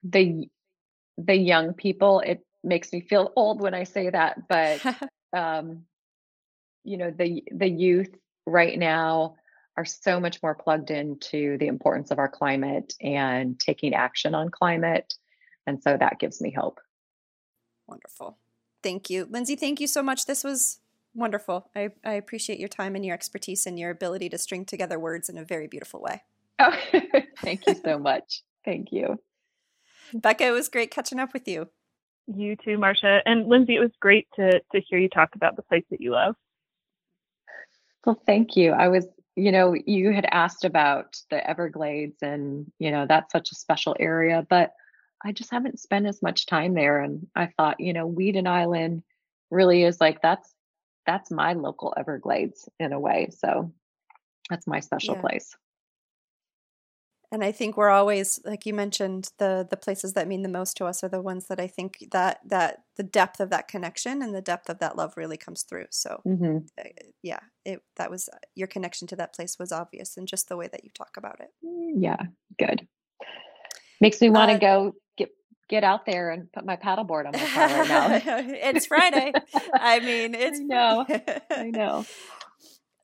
The 0.04 0.50
the 1.18 1.36
young 1.36 1.74
people. 1.74 2.22
It 2.22 2.46
makes 2.64 2.92
me 2.94 3.02
feel 3.02 3.34
old 3.36 3.62
when 3.62 3.74
I 3.74 3.84
say 3.84 4.10
that, 4.10 4.48
but 4.48 4.82
um, 5.38 5.84
you 6.84 6.98
know 6.98 7.12
the 7.12 7.44
the 7.52 7.70
youth 7.70 8.16
right 8.46 8.78
now 8.78 9.36
are 9.78 9.86
so 9.86 10.20
much 10.20 10.42
more 10.42 10.56
plugged 10.56 10.92
into 10.92 11.58
the 11.58 11.68
importance 11.68 12.12
of 12.12 12.20
our 12.20 12.28
climate 12.28 12.94
and 13.02 13.60
taking 13.60 13.94
action 13.94 14.36
on 14.36 14.50
climate, 14.50 15.14
and 15.68 15.82
so 15.84 15.96
that 15.98 16.20
gives 16.20 16.42
me 16.42 16.52
hope. 16.52 16.80
Wonderful. 17.88 18.38
Thank 18.82 19.10
you. 19.10 19.28
Lindsay, 19.30 19.56
thank 19.56 19.80
you 19.82 19.88
so 19.88 20.02
much. 20.02 20.26
This 20.26 20.44
was 20.44 20.80
Wonderful. 21.20 21.70
I, 21.76 21.90
I 22.06 22.14
appreciate 22.14 22.60
your 22.60 22.70
time 22.70 22.96
and 22.96 23.06
your 23.06 23.14
expertise 23.14 23.66
and 23.66 23.78
your 23.78 23.92
ability 23.92 24.30
to 24.30 24.38
string 24.38 24.64
together 24.64 24.98
words 24.98 25.28
in 25.28 25.38
a 25.38 25.44
very 25.44 25.68
beautiful 25.68 26.02
way. 26.02 26.24
Oh, 26.60 26.74
thank 27.40 27.68
you 27.68 27.76
so 27.76 28.00
much. 28.00 28.42
Thank 28.64 28.94
you. 28.94 29.20
Becca, 30.14 30.46
it 30.46 30.52
was 30.52 30.70
great 30.70 30.92
catching 30.92 31.20
up 31.20 31.34
with 31.34 31.46
you. 31.46 31.68
You 32.28 32.56
too, 32.56 32.78
Marcia. 32.78 33.20
And 33.26 33.50
Lindsay, 33.50 33.76
it 33.76 33.82
was 33.82 33.92
great 34.00 34.30
to, 34.38 34.62
to 34.72 34.80
hear 34.80 34.98
you 34.98 35.10
talk 35.10 35.36
about 35.36 35.58
the 35.58 35.62
place 35.62 35.84
that 35.92 36.00
you 36.00 36.12
love. 36.12 36.36
Well, 38.06 38.22
thank 38.26 38.56
you. 38.56 38.72
I 38.72 38.88
was, 38.88 39.06
you 39.36 39.52
know, 39.52 39.76
you 39.86 40.14
had 40.14 40.26
asked 40.32 40.64
about 40.64 41.18
the 41.30 41.48
Everglades, 41.48 42.22
and, 42.22 42.72
you 42.80 42.92
know, 42.92 43.06
that's 43.06 43.34
such 43.34 43.52
a 43.52 43.56
special 43.56 43.94
area, 44.00 44.48
but 44.50 44.72
I 45.26 45.34
just 45.34 45.52
haven't 45.52 45.82
spent 45.82 46.08
as 46.08 46.22
much 46.22 46.46
time 46.46 46.76
there. 46.76 47.02
And 47.02 47.28
I 47.36 47.50
thought, 47.58 47.82
you 47.82 47.92
know, 47.92 48.08
Weedon 48.08 48.48
Island 48.48 49.04
really 49.52 49.84
is 49.84 50.00
like 50.00 50.22
that's 50.22 50.54
that's 51.06 51.32
my 51.32 51.54
local 51.54 51.94
Everglades 51.98 52.70
in 52.80 52.94
a 52.94 53.00
way. 53.00 53.30
So 53.32 53.72
that's 54.50 54.68
my 54.68 54.80
special 54.80 55.16
yeah. 55.16 55.22
place. 55.22 55.56
And 57.32 57.44
I 57.44 57.52
think 57.52 57.78
we're 57.78 57.90
always, 57.90 58.40
like 58.44 58.66
you 58.66 58.74
mentioned, 58.74 59.30
the 59.38 59.68
the 59.70 59.78
places 59.78 60.14
that 60.14 60.28
mean 60.28 60.42
the 60.42 60.50
most 60.50 60.76
to 60.78 60.86
us 60.86 61.04
are 61.04 61.10
the 61.10 61.22
ones 61.22 61.46
that 61.48 61.60
I 61.60 61.68
think 61.68 62.04
that 62.12 62.40
that 62.46 62.80
the 62.98 63.04
depth 63.04 63.40
of 63.40 63.52
that 63.52 63.68
connection 63.68 64.24
and 64.24 64.34
the 64.34 64.42
depth 64.42 64.68
of 64.68 64.80
that 64.80 64.98
love 64.98 65.14
really 65.16 65.38
comes 65.38 65.62
through. 65.62 65.86
So, 65.92 66.22
mm-hmm. 66.28 66.58
uh, 66.80 66.90
yeah, 67.22 67.42
it 67.66 67.82
that 67.98 68.10
was 68.10 68.30
your 68.56 68.68
connection 68.68 69.08
to 69.10 69.16
that 69.18 69.36
place 69.36 69.58
was 69.60 69.72
obvious, 69.72 70.18
and 70.18 70.28
just 70.28 70.50
the 70.50 70.58
way 70.58 70.70
that 70.72 70.84
you 70.84 70.90
talk 70.96 71.18
about 71.18 71.40
it. 71.40 71.50
Mm, 71.64 72.02
yeah, 72.02 72.22
good. 72.58 72.88
Makes 74.02 74.22
me 74.22 74.32
want 74.32 74.50
to 74.50 74.56
uh, 74.56 74.60
go 74.60 74.94
get 75.70 75.84
out 75.84 76.06
there 76.06 76.32
and 76.32 76.52
put 76.52 76.66
my 76.66 76.76
paddleboard 76.76 77.28
on 77.28 77.32
my 77.34 77.48
car 77.48 77.68
right 77.68 77.88
now. 77.88 78.42
it's 78.48 78.88
Friday. 78.88 79.32
I 79.74 80.00
mean, 80.00 80.36
it's 80.36 80.60
I 80.60 80.64
know. 80.64 81.06
I 81.52 81.64
know. 81.72 82.06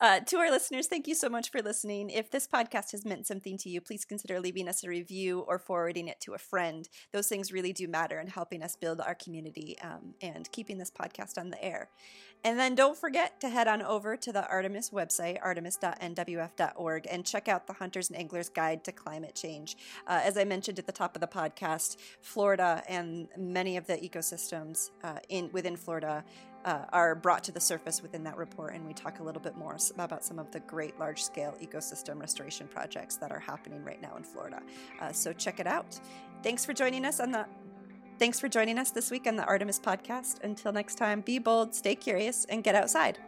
Uh, 0.02 0.20
to 0.20 0.38
our 0.38 0.52
listeners, 0.52 0.88
thank 0.88 1.08
you 1.08 1.16
so 1.16 1.30
much 1.30 1.52
for 1.52 1.62
listening. 1.62 2.10
If 2.10 2.30
this 2.30 2.48
podcast 2.48 2.92
has 2.92 3.06
meant 3.06 3.26
something 3.26 3.58
to 3.60 3.70
you, 3.70 3.80
please 3.80 4.04
consider 4.04 4.42
leaving 4.42 4.68
us 4.68 4.84
a 4.84 4.90
review 4.90 5.46
or 5.48 5.58
forwarding 5.58 6.10
it 6.10 6.20
to 6.22 6.34
a 6.34 6.38
friend. 6.38 6.88
Those 7.14 7.28
things 7.30 7.54
really 7.54 7.72
do 7.72 7.88
matter 7.88 8.20
in 8.20 8.28
helping 8.28 8.62
us 8.62 8.76
build 8.76 9.00
our 9.00 9.16
community 9.16 9.78
um, 9.82 10.14
and 10.22 10.52
keeping 10.52 10.78
this 10.78 10.92
podcast 10.92 11.38
on 11.38 11.50
the 11.50 11.64
air. 11.64 11.90
And 12.44 12.60
then 12.60 12.76
don't 12.76 12.98
forget 12.98 13.40
to 13.40 13.50
head 13.50 13.70
on 13.70 13.82
over 13.82 14.18
to 14.18 14.32
the 14.34 14.46
Artemis 14.48 14.90
website, 14.90 15.40
artemis.nwf.org, 15.42 17.08
and 17.10 17.26
check 17.26 17.48
out 17.48 17.66
the 17.66 17.74
Hunters 17.74 18.10
and 18.10 18.20
Anglers 18.20 18.50
Guide 18.50 18.84
to 18.84 18.92
Climate 18.92 19.34
Change. 19.34 19.78
Uh, 20.06 20.20
as 20.24 20.38
I 20.38 20.44
mentioned 20.44 20.78
at 20.78 20.86
the 20.86 20.92
top 20.92 21.16
of 21.16 21.22
the 21.22 21.28
podcast, 21.28 21.98
Florida 22.22 22.84
and 22.90 23.30
many 23.38 23.78
of 23.78 23.88
the 23.88 23.96
ecosystems 23.96 24.92
uh, 25.04 25.20
in 25.30 25.50
within 25.54 25.78
Florida 25.78 26.26
uh, 26.66 26.86
are 26.92 27.16
brought 27.16 27.44
to 27.44 27.52
the 27.52 27.60
surface 27.60 28.02
within 28.02 28.24
that 28.24 28.36
report, 28.38 28.74
and 28.74 28.86
we 28.86 28.94
talk 28.94 29.20
a 29.20 29.24
little 29.24 29.42
bit 29.42 29.56
more 29.56 29.78
about 29.98 30.24
some 30.24 30.40
of 30.40 30.52
the 30.52 30.60
great 30.62 31.00
large 31.00 31.24
scale 31.24 31.56
ecosystem 31.62 32.20
restoration 32.20 32.68
projects 32.68 33.16
that 33.18 33.32
are 33.32 33.40
happening 33.40 33.84
right 33.84 34.02
now 34.02 34.16
in 34.18 34.24
Florida. 34.24 34.62
Uh, 35.00 35.12
so 35.12 35.32
check 35.32 35.60
it 35.60 35.68
out. 35.68 36.00
Thanks 36.44 36.66
for 36.66 36.74
joining 36.74 37.06
us 37.06 37.20
on 37.20 37.32
the 37.32 37.46
Thanks 38.18 38.40
for 38.40 38.48
joining 38.48 38.80
us 38.80 38.92
this 38.92 39.12
week 39.12 39.28
on 39.28 39.36
the 39.36 39.44
Artemis 39.44 39.78
podcast. 39.78 40.42
Until 40.42 40.72
next 40.72 40.96
time, 40.96 41.20
be 41.20 41.38
bold, 41.38 41.76
stay 41.76 41.96
curious, 41.96 42.46
and 42.46 42.64
get 42.64 42.74
outside. 42.74 43.20